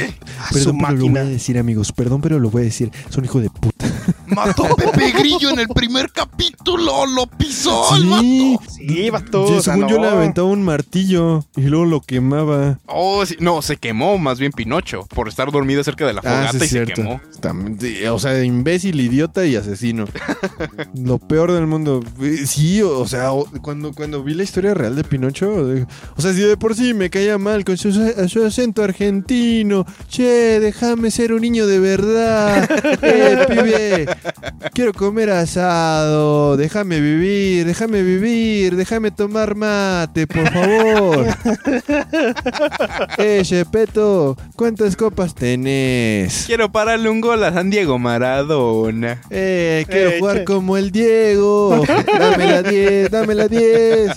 Su 0.52 0.76
Perdón, 0.76 0.78
pero 0.82 0.94
lo 0.98 1.08
voy 1.10 1.18
a 1.20 1.24
decir, 1.26 1.58
amigos. 1.58 1.92
Perdón, 1.92 2.22
pero 2.22 2.40
lo 2.40 2.50
voy 2.50 2.64
a 2.64 2.66
decir. 2.66 2.92
Es 3.10 3.16
un 3.18 3.26
hijo 3.26 3.40
de 3.40 3.50
puta. 3.50 3.86
Mató 4.30 4.66
a 4.66 4.76
Pepe 4.76 5.12
Grillo 5.12 5.50
en 5.52 5.60
el 5.60 5.68
primer 5.68 6.12
capítulo. 6.12 7.06
Lo 7.06 7.28
pisó 7.28 7.96
el 7.96 8.02
Sí. 8.04 8.10
vato. 8.58 8.72
Sí, 8.72 9.10
vato. 9.10 9.48
Sí, 9.48 9.54
o 9.56 9.62
sea, 9.62 9.74
según 9.76 9.90
yo 9.90 9.96
no. 9.98 10.02
le 10.04 10.10
aventaba 10.10 10.48
un 10.48 10.64
martillo 10.64 11.46
y 11.56 11.62
luego 11.62 11.86
lo 11.86 12.02
quemaba. 12.02 12.80
Oh, 12.86 13.26
sí, 13.26 13.36
no, 13.40 13.62
se 13.62 13.78
quemó 13.78 14.18
más 14.18 14.40
bien 14.40 14.52
Pinocho 14.52 15.06
por 15.14 15.28
estar 15.28 15.52
dormido 15.52 15.84
cerca 15.84 16.06
de 16.08 16.14
la 16.14 16.22
fogata 16.22 16.50
Ah, 16.50 16.52
sí, 16.60 16.66
y 16.66 16.68
se 16.68 16.86
quemó. 16.86 17.20
O 18.12 18.20
sea, 18.20 18.44
imbécil, 18.44 19.00
idiota 19.00 19.46
y 19.46 19.56
asesino. 19.56 20.06
Lo 20.96 21.18
peor 21.20 21.52
del 21.52 21.68
mundo. 21.68 22.02
Eh, 22.22 22.46
Sí, 22.46 22.82
o 22.82 23.06
sea, 23.08 23.30
cuando, 23.62 23.94
cuando 23.94 24.24
vi 24.24 24.34
la 24.34 24.44
historia 24.44 24.74
real 24.74 24.96
de 24.96 25.04
Pinocho, 25.04 25.52
o 26.16 26.22
sea, 26.22 26.34
si 26.34 26.40
de 26.42 26.58
por 26.58 26.76
sí 26.76 26.94
me 26.94 27.10
caía 27.10 27.38
mal 27.38 27.64
con 27.66 27.78
su, 27.78 27.92
su 28.28 28.46
acento 28.46 28.84
argentino, 28.84 29.86
che, 30.10 30.60
déjame 30.60 31.12
ser 31.12 31.34
un 31.34 31.42
niño 31.42 31.68
de 31.68 31.80
verdad, 31.80 32.70
eh, 33.02 33.46
pibe, 33.50 34.08
quiero 34.74 34.94
comer 34.94 35.30
asado, 35.30 36.58
déjame 36.58 37.00
vivir, 37.00 37.66
déjame 37.66 38.02
vivir, 38.04 38.76
déjame 38.76 39.12
tomar 39.12 39.56
mate, 39.56 40.28
por 40.28 40.50
favor. 40.52 41.28
eh, 43.18 43.42
Shepeto, 43.44 44.38
¿cuántas 44.56 44.96
copas 44.96 45.36
tenés? 45.36 46.46
Quiero 46.48 46.72
pararle 46.72 47.10
un 47.10 47.22
gol 47.22 47.44
a 47.44 47.54
San 47.54 47.70
Diego 47.70 48.00
Maradona. 48.00 49.22
Eh, 49.30 49.86
quiero 49.90 50.10
Eh, 50.12 50.20
jugar 50.20 50.38
che. 50.40 50.46
como 50.46 50.78
el 50.78 50.92
Diego. 50.92 51.84
Dame 52.18 52.46
la 52.48 52.64
10, 52.64 53.12
dame 53.12 53.36
la 53.36 53.48
10. 53.48 54.12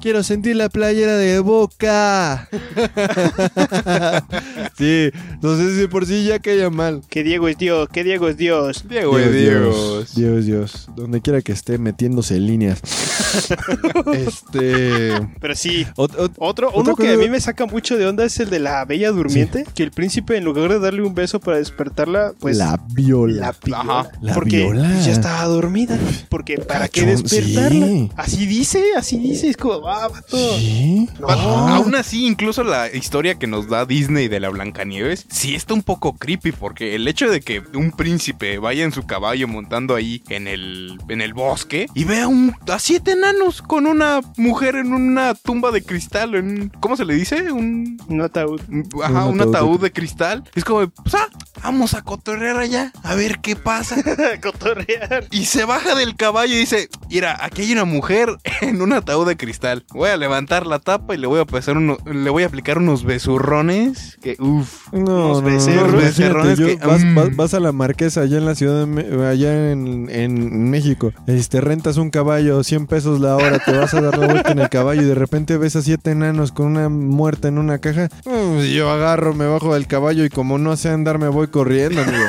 Quiero 0.00 0.22
sentir 0.22 0.56
la 0.56 0.68
playera 0.68 1.16
de 1.16 1.38
boca. 1.40 2.48
sí, 4.78 5.10
no 5.42 5.56
sé 5.56 5.80
si 5.80 5.86
por 5.88 6.06
sí 6.06 6.24
ya 6.24 6.38
caía 6.38 6.70
mal. 6.70 7.02
Que 7.08 7.22
Diego 7.22 7.48
es 7.48 7.58
Dios, 7.58 7.88
que 7.92 8.04
Diego 8.04 8.28
es 8.28 8.36
Dios. 8.36 8.84
Diego 9.00 9.18
es 9.18 9.32
Dios. 9.32 10.14
Dios 10.14 10.38
es 10.38 10.46
Dios. 10.46 10.88
Donde 10.96 11.20
quiera 11.20 11.42
que 11.42 11.52
esté 11.52 11.78
metiéndose 11.78 12.36
en 12.36 12.46
líneas. 12.46 12.80
este. 14.12 15.12
Pero 15.40 15.54
sí. 15.54 15.86
ot- 15.96 16.16
ot- 16.16 16.32
Otro, 16.38 16.70
uno 16.74 16.94
que 16.96 17.04
cosa- 17.04 17.14
a 17.14 17.16
mí 17.18 17.28
me 17.28 17.40
saca 17.40 17.66
mucho 17.66 17.96
de 17.96 18.06
onda 18.06 18.24
es 18.24 18.38
el 18.40 18.50
de 18.50 18.58
la 18.60 18.84
bella 18.84 19.10
durmiente. 19.10 19.64
Que 19.74 19.82
el 19.82 19.90
príncipe, 19.90 20.36
en 20.36 20.44
lugar 20.44 20.70
de 20.70 20.78
darle 20.78 21.02
un 21.02 21.14
beso 21.14 21.40
para 21.40 21.58
despertarla, 21.58 22.32
pues. 22.38 22.56
la 22.56 22.80
viola. 22.92 23.40
la 23.40 23.54
viola. 23.64 23.80
Ajá. 23.80 24.10
La 24.20 24.34
porque 24.34 24.58
viola. 24.64 25.00
ya 25.00 25.12
estaba 25.12 25.44
dormida. 25.44 25.98
Porque 26.28 26.58
¿para 26.58 26.88
qué 26.88 27.04
despertarla? 27.06 27.86
sí. 27.86 28.10
Así 28.16 28.46
dice, 28.46 28.82
así 28.96 29.18
dice. 29.18 29.48
Es 29.50 29.56
como, 29.56 29.86
ah, 29.88 30.08
vato. 30.08 30.36
¿Sí? 30.58 31.08
No. 31.20 31.26
Pa- 31.26 31.76
Aún 31.76 31.94
así, 31.94 32.26
incluso 32.26 32.64
la 32.64 32.92
historia 32.92 33.34
que 33.36 33.46
nos 33.46 33.68
da 33.68 33.84
Disney 33.84 34.28
de 34.28 34.40
la 34.40 34.48
Blancanieves, 34.48 35.26
sí 35.30 35.54
está 35.54 35.74
un 35.74 35.82
poco 35.82 36.14
creepy, 36.16 36.52
porque 36.52 36.94
el 36.94 37.06
hecho 37.08 37.30
de 37.30 37.40
que 37.40 37.62
un 37.74 37.92
príncipe 37.92 38.58
vaya 38.58 38.84
en 38.86 38.92
su 38.92 39.06
caballo 39.06 39.46
montando 39.48 39.94
ahí 39.94 40.22
en 40.28 40.48
el, 40.48 40.98
en 41.08 41.20
el 41.20 41.34
bosque 41.34 41.86
y 41.94 42.04
vea 42.04 42.26
un, 42.28 42.54
a 42.68 42.78
siete 42.78 43.12
enanos 43.12 43.60
con 43.62 43.86
una 43.86 44.20
mujer 44.36 44.76
en 44.76 44.92
una 44.92 45.34
tumba 45.34 45.70
de 45.70 45.82
cristal, 45.82 46.34
en, 46.34 46.70
¿cómo 46.80 46.96
se 46.96 47.04
le 47.04 47.14
dice? 47.14 47.52
Un, 47.52 47.98
Un 48.08 48.20
ataúd. 48.22 48.60
ajá, 49.04 49.24
Un 49.26 49.34
un, 49.34 49.40
ataúd 49.40 49.50
de- 49.52 49.56
ataúd 49.58 49.80
de 49.80 49.92
cristal. 49.92 50.44
Es 50.54 50.64
como, 50.64 50.86
pues, 50.88 51.14
ah, 51.14 51.28
vamos 51.62 51.94
a 51.94 52.02
cotorrear 52.02 52.56
allá, 52.58 52.92
a 53.02 53.14
ver 53.14 53.40
qué 53.40 53.56
pasa. 53.56 53.96
Cotorrear. 54.42 55.26
Y 55.30 55.46
se 55.46 55.64
baja 55.64 55.94
del 55.94 56.16
caballo 56.16 56.54
y 56.54 56.58
dice, 56.58 56.88
mira, 57.10 57.36
aquí 57.44 57.62
hay 57.62 57.72
una 57.72 57.84
mujer 57.84 58.36
en 58.60 58.80
un 58.82 58.92
ataúd 58.92 59.26
de 59.26 59.36
cristal. 59.36 59.84
Voy 59.92 60.10
a 60.10 60.16
levantar 60.16 60.66
la 60.66 60.78
tapa 60.78 61.14
y 61.14 61.18
le 61.18 61.26
voy 61.26 61.40
a 61.40 61.44
pasar 61.44 61.76
uno, 61.76 61.98
le 62.04 62.30
voy 62.30 62.42
a 62.42 62.46
aplicar 62.46 62.78
unos 62.78 63.04
besurrones 63.04 64.18
que 64.22 64.36
uff. 64.38 64.92
No, 64.92 65.00
Unos 65.00 65.42
no, 65.42 65.48
no, 65.48 65.54
becerros. 65.54 65.92
no, 65.92 65.98
becerrones 65.98 66.58
imagínate, 66.58 66.74
yo- 66.74 66.78
que, 66.80 66.86
vas, 66.86 67.04
mm. 67.04 67.14
vas- 67.14 67.36
vas 67.36 67.54
a 67.54 67.60
la 67.60 67.72
Marquesa 67.72 68.22
allá 68.22 68.38
en 68.38 68.44
la 68.46 68.54
ciudad 68.54 68.75
de 68.84 69.26
allá 69.26 69.72
en, 69.72 70.08
en 70.10 70.70
México, 70.70 71.12
este 71.26 71.60
rentas 71.60 71.96
un 71.96 72.10
caballo, 72.10 72.62
100 72.62 72.86
pesos 72.86 73.20
la 73.20 73.36
hora, 73.36 73.58
te 73.58 73.72
vas 73.72 73.94
a 73.94 74.00
dar 74.00 74.18
la 74.18 74.26
vuelta 74.26 74.52
en 74.52 74.58
el 74.58 74.68
caballo 74.68 75.02
y 75.02 75.06
de 75.06 75.14
repente 75.14 75.56
ves 75.56 75.76
a 75.76 75.82
siete 75.82 76.10
enanos 76.10 76.52
con 76.52 76.66
una 76.66 76.88
muerta 76.88 77.48
en 77.48 77.58
una 77.58 77.78
caja. 77.78 78.08
mm, 78.24 78.60
yo 78.74 78.90
agarro, 78.90 79.34
me 79.34 79.46
bajo 79.46 79.74
del 79.74 79.86
caballo 79.86 80.24
y 80.24 80.28
como 80.28 80.58
no 80.58 80.76
sé 80.76 80.90
andar 80.90 81.18
me 81.18 81.28
voy 81.28 81.46
corriendo, 81.48 82.02
amigo. 82.02 82.24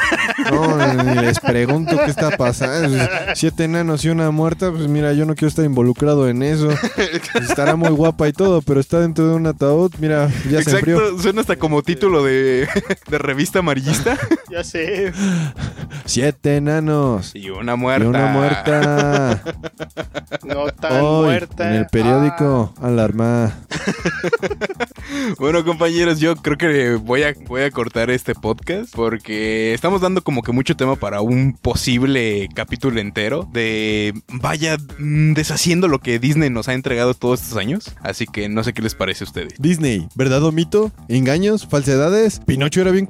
No, 0.51 0.77
les 1.27 1.39
pregunto 1.39 1.97
qué 2.03 2.09
está 2.09 2.35
pasando. 2.37 2.97
Siete 3.35 3.65
enanos 3.65 4.03
y 4.05 4.09
una 4.09 4.31
muerta, 4.31 4.71
pues 4.71 4.87
mira, 4.87 5.13
yo 5.13 5.25
no 5.25 5.35
quiero 5.35 5.49
estar 5.49 5.65
involucrado 5.65 6.27
en 6.27 6.43
eso. 6.43 6.69
Estará 7.35 7.75
muy 7.75 7.89
guapa 7.89 8.27
y 8.27 8.33
todo, 8.33 8.61
pero 8.61 8.79
está 8.79 8.99
dentro 8.99 9.27
de 9.27 9.35
un 9.35 9.47
ataúd, 9.47 9.91
mira, 9.99 10.29
ya 10.49 10.61
se 10.61 10.71
enfrió. 10.71 10.97
Exacto, 10.97 11.21
suena 11.21 11.41
hasta 11.41 11.55
como 11.57 11.83
título 11.83 12.23
de, 12.23 12.67
de 13.09 13.17
revista 13.17 13.59
amarillista. 13.59 14.17
Ya 14.49 14.63
sé. 14.63 15.11
Siete 16.05 16.57
enanos. 16.57 17.31
Y 17.35 17.49
una 17.49 17.75
muerta. 17.75 18.05
Y 18.05 18.07
una 18.07 18.27
muerta. 18.27 19.43
No 20.45 20.67
tan 20.67 21.01
Hoy, 21.01 21.25
muerta. 21.25 21.69
En 21.69 21.75
el 21.75 21.87
periódico, 21.87 22.73
alarma. 22.81 23.53
Bueno, 25.39 25.63
compañeros, 25.65 26.19
yo 26.19 26.35
creo 26.35 26.57
que 26.57 26.95
voy 26.95 27.23
a, 27.23 27.33
voy 27.47 27.63
a 27.63 27.71
cortar 27.71 28.09
este 28.09 28.35
podcast 28.35 28.93
porque 28.95 29.73
estamos 29.73 30.01
dando 30.01 30.21
como 30.23 30.41
que 30.41 30.51
mucho 30.51 30.75
tema 30.75 30.95
para 30.95 31.16
un 31.21 31.53
posible 31.53 32.49
capítulo 32.53 32.99
entero 32.99 33.47
de 33.53 34.13
vaya 34.31 34.77
mm, 34.99 35.33
deshaciendo 35.33 35.87
lo 35.87 35.99
que 35.99 36.19
Disney 36.19 36.49
nos 36.49 36.67
ha 36.67 36.73
entregado 36.73 37.13
todos 37.13 37.41
estos 37.41 37.57
años. 37.57 37.93
Así 38.01 38.25
que 38.25 38.49
no 38.49 38.63
sé 38.63 38.73
qué 38.73 38.81
les 38.81 38.95
parece 38.95 39.23
a 39.23 39.27
ustedes. 39.27 39.53
Disney, 39.59 40.07
¿verdad 40.15 40.43
o 40.43 40.51
mito? 40.51 40.91
¿Engaños? 41.07 41.67
¿Falsedades? 41.67 42.39
¿Pinocho 42.45 42.81
era 42.81 42.91
bien? 42.91 43.07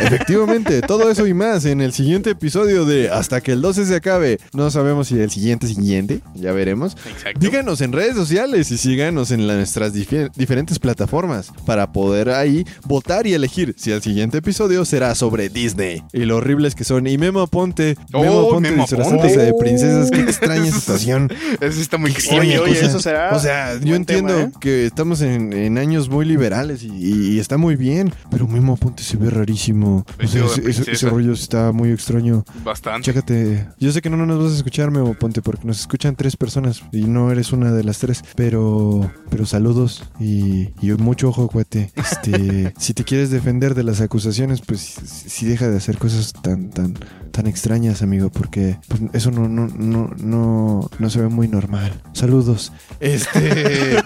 Efectivamente, 0.00 0.80
todo 0.86 1.10
eso 1.10 1.26
y 1.26 1.34
más 1.34 1.64
en 1.64 1.80
el 1.80 1.92
siguiente 1.92 2.30
episodio 2.30 2.84
de 2.84 3.10
Hasta 3.10 3.40
que 3.40 3.52
el 3.52 3.60
12 3.62 3.86
se 3.86 3.96
acabe. 3.96 4.38
No 4.52 4.70
sabemos 4.70 5.08
si 5.08 5.18
el 5.18 5.30
siguiente 5.30 5.66
siguiente, 5.66 6.20
ya 6.34 6.52
veremos. 6.52 6.96
Exacto. 7.06 7.40
Díganos 7.40 7.80
en 7.80 7.92
redes 7.92 8.14
sociales 8.14 8.70
y 8.70 8.78
síganos 8.78 9.30
en 9.30 9.46
la- 9.46 9.56
nuestras 9.56 9.92
diferentes 9.92 10.78
plataformas 10.78 11.52
para 11.66 11.92
poder 11.92 12.30
ahí 12.30 12.64
votar 12.84 13.26
y 13.26 13.34
elegir 13.34 13.74
si 13.76 13.90
el 13.92 14.02
siguiente 14.02 14.38
episodio 14.38 14.84
será 14.84 15.14
sobre 15.14 15.48
Disney. 15.48 16.02
Y 16.12 16.20
lo 16.24 16.36
horribles 16.38 16.74
que 16.74 16.84
son. 16.84 17.06
Y 17.06 17.18
Memo 17.18 17.41
Ponte, 17.46 17.96
Memo 18.12 18.38
Oh, 18.38 18.50
Ponte 18.50 18.70
Memo 18.70 18.82
disfrazándose 18.82 19.34
Aponte. 19.34 19.44
de 19.46 19.54
princesas. 19.54 20.10
Qué 20.10 20.20
extraña 20.22 20.70
situación. 20.70 21.30
Eso 21.60 21.80
está 21.80 21.98
muy 21.98 22.10
extraña 22.10 22.60
Oye, 22.60 22.74
cosa. 22.74 22.86
eso 22.86 23.00
será. 23.00 23.34
O 23.34 23.38
sea, 23.38 23.78
yo 23.80 23.94
entiendo 23.94 24.34
tema, 24.34 24.48
¿eh? 24.48 24.52
que 24.60 24.86
estamos 24.86 25.20
en, 25.22 25.52
en 25.52 25.78
años 25.78 26.08
muy 26.08 26.24
liberales 26.24 26.82
y, 26.82 26.88
y 27.34 27.38
está 27.38 27.56
muy 27.58 27.76
bien, 27.76 28.12
pero 28.30 28.46
Memo 28.46 28.76
Ponte 28.76 29.02
se 29.02 29.16
ve 29.16 29.30
rarísimo. 29.30 30.04
O 30.22 30.26
sea, 30.26 30.42
Vestido 30.44 30.86
de 30.86 30.92
ese, 30.92 31.08
rollo 31.08 31.32
está 31.32 31.72
muy 31.72 31.90
extraño. 31.90 32.44
Bastante. 32.64 33.06
Chécate. 33.06 33.66
Yo 33.78 33.92
sé 33.92 34.02
que 34.02 34.10
no 34.10 34.24
nos 34.26 34.42
vas 34.42 34.52
a 34.52 34.56
escuchar, 34.56 34.90
Memo 34.90 35.14
Ponte, 35.14 35.42
porque 35.42 35.66
nos 35.66 35.80
escuchan 35.80 36.16
tres 36.16 36.36
personas 36.36 36.82
y 36.92 37.02
no 37.04 37.30
eres 37.30 37.52
una 37.52 37.72
de 37.72 37.84
las 37.84 37.98
tres, 37.98 38.22
pero 38.36 39.10
pero 39.30 39.46
saludos 39.46 40.04
y, 40.20 40.70
y 40.80 40.92
mucho 40.98 41.28
ojo, 41.28 41.48
cuate. 41.48 41.90
Este, 41.96 42.74
si 42.78 42.94
te 42.94 43.04
quieres 43.04 43.30
defender 43.30 43.74
de 43.74 43.82
las 43.82 44.00
acusaciones, 44.00 44.60
pues 44.60 44.80
si 44.80 45.46
deja 45.46 45.68
de 45.68 45.76
hacer 45.76 45.98
cosas 45.98 46.32
tan 46.32 46.70
tan 46.70 46.94
tan 47.32 47.46
extrañas, 47.46 48.02
amigo, 48.02 48.30
porque 48.30 48.78
pues, 48.88 49.00
eso 49.12 49.30
no 49.30 49.48
no 49.48 49.66
no 49.66 50.10
no 50.18 50.90
no 50.98 51.10
se 51.10 51.20
ve 51.20 51.28
muy 51.28 51.48
normal. 51.48 52.00
Saludos. 52.12 52.72
Este 53.00 53.96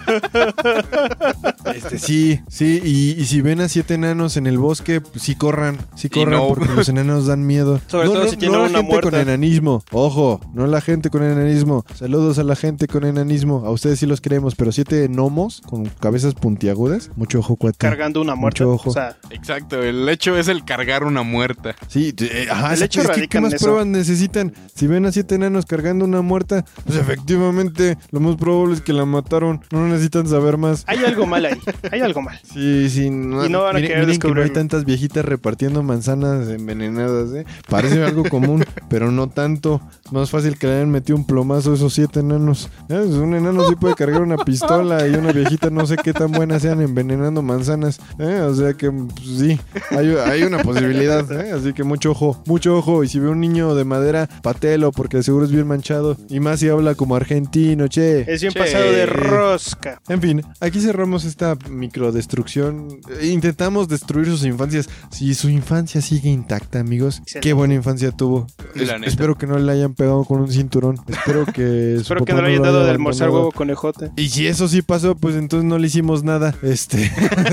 Este 1.76 1.98
sí, 1.98 2.40
sí, 2.48 2.80
y, 2.84 3.20
y 3.20 3.24
si 3.26 3.40
ven 3.42 3.60
a 3.60 3.68
siete 3.68 3.94
enanos 3.94 4.36
en 4.36 4.46
el 4.46 4.58
bosque, 4.58 5.00
pues 5.00 5.22
sí 5.22 5.34
corran, 5.34 5.78
sí 5.94 6.08
corran 6.08 6.34
no. 6.40 6.48
porque 6.48 6.72
los 6.74 6.88
enanos 6.88 7.26
dan 7.26 7.46
miedo. 7.46 7.80
Sobre 7.86 8.06
no, 8.06 8.12
todo 8.14 8.24
no, 8.24 8.30
si 8.30 8.36
tienen 8.36 8.58
no 8.58 8.64
la 8.64 8.68
una 8.70 8.78
gente 8.78 8.92
muerta. 8.92 9.10
con 9.10 9.18
enanismo. 9.20 9.84
Ojo, 9.92 10.40
no 10.54 10.66
la 10.66 10.80
gente 10.80 11.10
con 11.10 11.22
enanismo. 11.22 11.84
Saludos 11.94 12.38
a 12.38 12.44
la 12.44 12.56
gente 12.56 12.86
con 12.88 13.04
enanismo. 13.04 13.62
A 13.66 13.70
ustedes 13.70 13.98
sí 14.00 14.06
los 14.06 14.20
queremos, 14.20 14.54
pero 14.54 14.72
siete 14.72 15.06
gnomos 15.08 15.60
con 15.68 15.84
cabezas 15.86 16.34
puntiagudas. 16.34 17.10
Mucho 17.16 17.38
ojo, 17.40 17.56
cuate. 17.56 17.78
Cargando 17.78 18.20
una 18.20 18.34
muerta. 18.34 18.64
Mucho 18.64 18.74
ojo. 18.74 18.90
O 18.90 18.92
sea, 18.92 19.16
Exacto, 19.30 19.82
el 19.82 20.08
hecho 20.08 20.36
es 20.36 20.48
el 20.48 20.64
cargar 20.64 21.04
una 21.04 21.22
muerta. 21.22 21.74
Sí, 21.88 22.14
eh, 22.18 22.46
ajá, 22.50 22.74
El 22.74 22.82
hecho 22.82 23.02
es 23.02 23.10
que, 23.10 23.28
¿qué 23.28 23.40
más 23.40 23.52
eso. 23.54 23.64
pruebas 23.66 23.86
necesitan? 23.86 24.52
Si 24.74 24.86
ven 24.86 25.06
a 25.06 25.12
siete 25.12 25.34
enanos 25.34 25.66
cargando 25.66 26.04
una 26.04 26.22
muerta, 26.22 26.64
pues 26.84 26.98
efectivamente 26.98 27.96
lo 28.10 28.20
más 28.20 28.36
probable 28.36 28.74
es 28.74 28.80
que 28.80 28.92
la 28.92 29.04
mataron. 29.04 29.60
No 29.70 29.86
necesitan 29.88 30.26
saber 30.26 30.56
más. 30.56 30.84
hay 30.86 30.98
algo 31.04 31.26
mal 31.26 31.44
ahí. 31.46 31.58
Hay 31.90 32.00
algo 32.00 32.22
mal. 32.22 32.38
Sí, 32.42 32.88
sí. 32.90 33.10
No, 33.10 33.44
Y 33.44 33.48
no 33.48 33.62
van 33.62 33.76
a 33.76 33.80
miren, 33.80 33.88
querer 33.90 34.06
miren 34.06 34.20
que 34.20 34.30
no 34.30 34.42
hay 34.42 34.50
tantas 34.50 34.84
viejitas 34.84 35.24
repartiendo 35.24 35.82
manzanas 35.82 36.48
envenenadas, 36.48 37.32
¿eh? 37.34 37.44
Parece 37.68 38.02
algo 38.04 38.24
común, 38.24 38.64
pero 38.88 39.10
no 39.10 39.28
tanto. 39.28 39.80
Más 40.12 40.30
fácil 40.30 40.58
que 40.58 40.66
le 40.66 40.74
hayan 40.76 40.90
metido 40.90 41.16
un 41.16 41.26
plomazo 41.26 41.72
a 41.72 41.74
esos 41.74 41.92
siete 41.94 42.20
enanos. 42.20 42.70
¿Eh? 42.88 43.00
Pues 43.04 43.10
Un 43.14 43.34
enano 43.34 43.68
sí 43.68 43.74
puede 43.76 43.94
cargar 43.94 44.22
una 44.22 44.36
pistola 44.36 45.06
y 45.06 45.14
una 45.14 45.32
viejita 45.32 45.70
no 45.70 45.86
sé 45.86 45.96
qué 45.96 46.12
tan 46.12 46.32
buenas 46.32 46.62
sean 46.62 46.80
envenenando 46.80 47.42
manzanas. 47.42 47.98
¿eh? 48.18 48.40
O 48.40 48.54
sea 48.54 48.74
que 48.74 48.90
pues, 48.90 49.12
sí, 49.38 49.60
hay, 49.90 50.14
hay 50.24 50.42
una 50.44 50.62
posibilidad. 50.62 51.30
¿eh? 51.32 51.52
Así 51.52 51.72
que 51.72 51.82
mucho 51.82 52.12
ojo, 52.12 52.42
mucho 52.46 52.76
ojo. 52.76 53.02
Y 53.04 53.08
si 53.08 53.18
ve 53.18 53.28
un 53.28 53.40
niño 53.40 53.74
de 53.74 53.84
madera, 53.84 54.28
patelo, 54.42 54.92
porque 54.92 55.22
seguro 55.22 55.44
es 55.44 55.50
bien 55.50 55.66
manchado. 55.66 56.16
Y 56.28 56.40
más 56.40 56.60
si 56.60 56.68
habla 56.68 56.94
como 56.94 57.16
argentino, 57.16 57.88
che. 57.88 58.20
Es 58.32 58.40
bien 58.40 58.52
Che. 58.52 58.58
pasado 58.60 58.92
de 58.92 59.06
rosca. 59.06 60.00
En 60.08 60.20
fin, 60.20 60.42
aquí 60.60 60.80
cerramos 60.80 61.24
esta 61.24 61.55
microdestrucción. 61.70 63.00
Eh, 63.20 63.26
Intentamos 63.28 63.88
destruir 63.88 64.26
sus 64.26 64.44
infancias. 64.44 64.88
Si 65.10 65.34
su 65.34 65.48
infancia 65.48 66.00
sigue 66.00 66.28
intacta, 66.30 66.80
amigos, 66.80 67.18
Excelente. 67.18 67.40
qué 67.48 67.52
buena 67.52 67.74
infancia 67.74 68.10
tuvo. 68.12 68.46
Es- 68.82 68.90
espero 69.04 69.36
que 69.36 69.46
no 69.46 69.58
le 69.58 69.70
hayan 69.72 69.94
pegado 69.94 70.24
con 70.24 70.40
un 70.40 70.50
cinturón. 70.50 70.98
Espero 71.08 71.44
que. 71.46 71.96
Espero 72.06 72.24
que 72.24 72.32
no 72.32 72.42
le 72.42 72.48
hayan 72.48 72.62
dado 72.62 72.84
de 72.84 72.90
almorzar 72.90 73.30
huevo 73.30 73.52
conejote. 73.52 74.10
Y 74.16 74.28
si 74.28 74.46
eso 74.46 74.68
sí 74.68 74.82
pasó, 74.82 75.14
pues 75.14 75.34
entonces 75.36 75.68
no 75.68 75.78
le 75.78 75.86
hicimos 75.86 76.22
nada. 76.24 76.54
Este, 76.62 77.10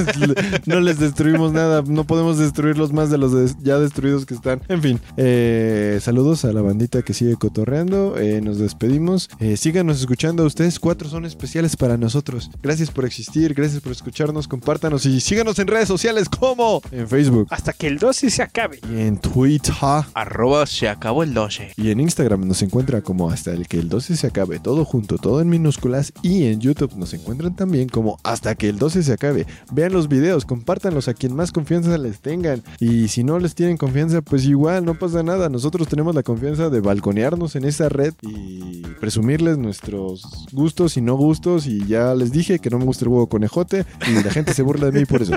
no 0.66 0.80
les 0.80 1.00
destruimos 1.00 1.52
nada. 1.54 1.84
No 1.86 2.04
podemos 2.06 2.38
destruirlos 2.38 2.92
más 2.94 3.10
de 3.10 3.18
los 3.18 3.34
des- 3.34 3.56
ya 3.62 3.80
destruidos 3.80 4.26
que 4.26 4.34
están. 4.34 4.62
En 4.70 4.82
fin, 4.82 5.00
eh, 5.18 6.00
saludos 6.02 6.46
a 6.46 6.54
la 6.54 6.62
bandita 6.62 7.02
que 7.02 7.14
sigue 7.14 7.36
cotorreando. 7.36 8.18
Eh, 8.18 8.42
nos 8.42 8.58
despedimos. 8.60 9.30
Eh, 9.40 9.58
síganos 9.58 10.00
escuchando. 10.00 10.46
Ustedes 10.46 10.80
cuatro 10.80 11.10
son 11.10 11.26
especiales 11.26 11.76
para 11.76 11.98
nosotros. 11.98 12.50
Gracias 12.62 12.92
por 12.92 13.06
existir. 13.06 13.54
Gracias 13.54 13.82
por 13.82 13.92
escucharnos. 13.92 14.48
Compártanos 14.48 15.06
y 15.06 15.20
síganos 15.22 15.60
en 15.60 15.68
redes 15.68 15.88
sociales 15.88 16.28
como 16.30 16.82
en 16.92 17.08
Facebook 17.08 17.48
Hasta 17.50 17.74
que 17.74 17.88
el 17.88 17.98
12 18.00 18.30
se 18.30 18.42
acabe. 18.42 18.80
y 18.92 19.00
en 19.02 19.18
Twitter. 19.18 19.74
Arroba 20.14 20.66
se 20.66 20.88
acabó 20.90 21.13
el 21.22 21.36
12. 21.36 21.74
Y 21.78 21.92
en 21.92 22.00
Instagram 22.00 22.48
nos 22.48 22.64
encuentra 22.64 23.02
como 23.02 23.30
hasta 23.30 23.52
el 23.52 23.68
que 23.68 23.78
el 23.78 23.90
12 23.90 24.18
se 24.18 24.28
acabe, 24.28 24.60
todo 24.60 24.86
junto, 24.86 25.18
todo 25.18 25.42
en 25.42 25.50
minúsculas. 25.50 26.14
Y 26.24 26.46
en 26.46 26.60
YouTube 26.60 26.96
nos 26.96 27.14
encuentran 27.14 27.56
también 27.56 27.90
como 27.90 28.18
hasta 28.24 28.56
que 28.56 28.70
el 28.70 28.80
12 28.80 29.04
se 29.04 29.14
acabe. 29.14 29.46
Vean 29.72 29.94
los 29.94 30.08
videos, 30.08 30.46
compártanlos 30.46 31.08
a 31.08 31.14
quien 31.14 31.36
más 31.36 31.52
confianza 31.52 31.98
les 31.98 32.22
tengan. 32.22 32.64
Y 32.80 33.10
si 33.10 33.24
no 33.24 33.38
les 33.38 33.54
tienen 33.54 33.78
confianza, 33.78 34.22
pues 34.22 34.46
igual, 34.46 34.86
no 34.86 34.98
pasa 34.98 35.22
nada. 35.22 35.50
Nosotros 35.50 35.88
tenemos 35.88 36.16
la 36.16 36.24
confianza 36.24 36.70
de 36.70 36.82
balconearnos 36.82 37.56
en 37.56 37.66
esa 37.66 37.90
red 37.90 38.14
y 38.22 38.82
presumirles 39.00 39.58
nuestros 39.58 40.48
gustos 40.52 40.98
y 40.98 41.02
no 41.02 41.16
gustos. 41.16 41.68
Y 41.68 41.86
ya 41.86 42.16
les 42.16 42.32
dije 42.32 42.58
que 42.58 42.70
no 42.72 42.80
me 42.80 42.86
gusta 42.86 43.06
el 43.06 43.10
huevo 43.10 43.28
conejote. 43.28 43.84
jote 43.84 43.86
y 44.08 44.24
la 44.24 44.32
gente 44.32 44.54
se 44.54 44.62
burla 44.64 44.90
de 44.90 45.00
mí 45.00 45.06
por 45.06 45.22
eso. 45.22 45.34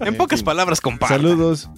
En 0.00 0.16
pocas 0.16 0.42
palabras, 0.42 0.80
compadre. 0.80 1.16
Saludos, 1.16 1.70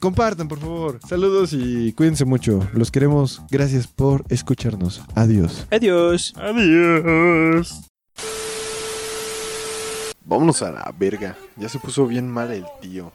compartan 0.00 0.48
por 0.48 0.58
favor. 0.58 1.00
Saludos 1.08 1.52
y 1.52 1.92
cuídense 1.92 2.24
mucho. 2.24 2.66
Los 2.72 2.89
queremos. 2.90 3.42
Gracias 3.50 3.86
por 3.86 4.24
escucharnos. 4.28 5.02
Adiós. 5.14 5.66
Adiós. 5.70 6.32
Adiós. 6.36 7.82
Vámonos 10.24 10.62
a 10.62 10.70
la 10.70 10.94
verga. 10.96 11.36
Ya 11.56 11.68
se 11.68 11.78
puso 11.78 12.06
bien 12.06 12.28
mal 12.28 12.52
el 12.52 12.64
tío. 12.80 13.12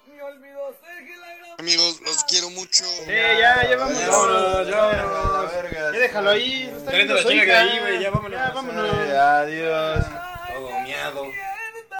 Amigos, 1.57 2.01
los 2.05 2.23
quiero 2.25 2.49
mucho. 2.49 2.83
Eh, 3.07 3.37
ya, 3.39 3.69
ya 3.69 3.77
vámonos. 3.77 4.07
Vámonos, 4.07 4.67
ya, 4.67 5.71
Ya 5.71 5.91
déjalo 5.91 6.29
ahí. 6.31 6.71
Está. 6.75 6.91
Ya 7.99 8.51
vámonos. 8.51 8.89
Adiós. 9.09 10.05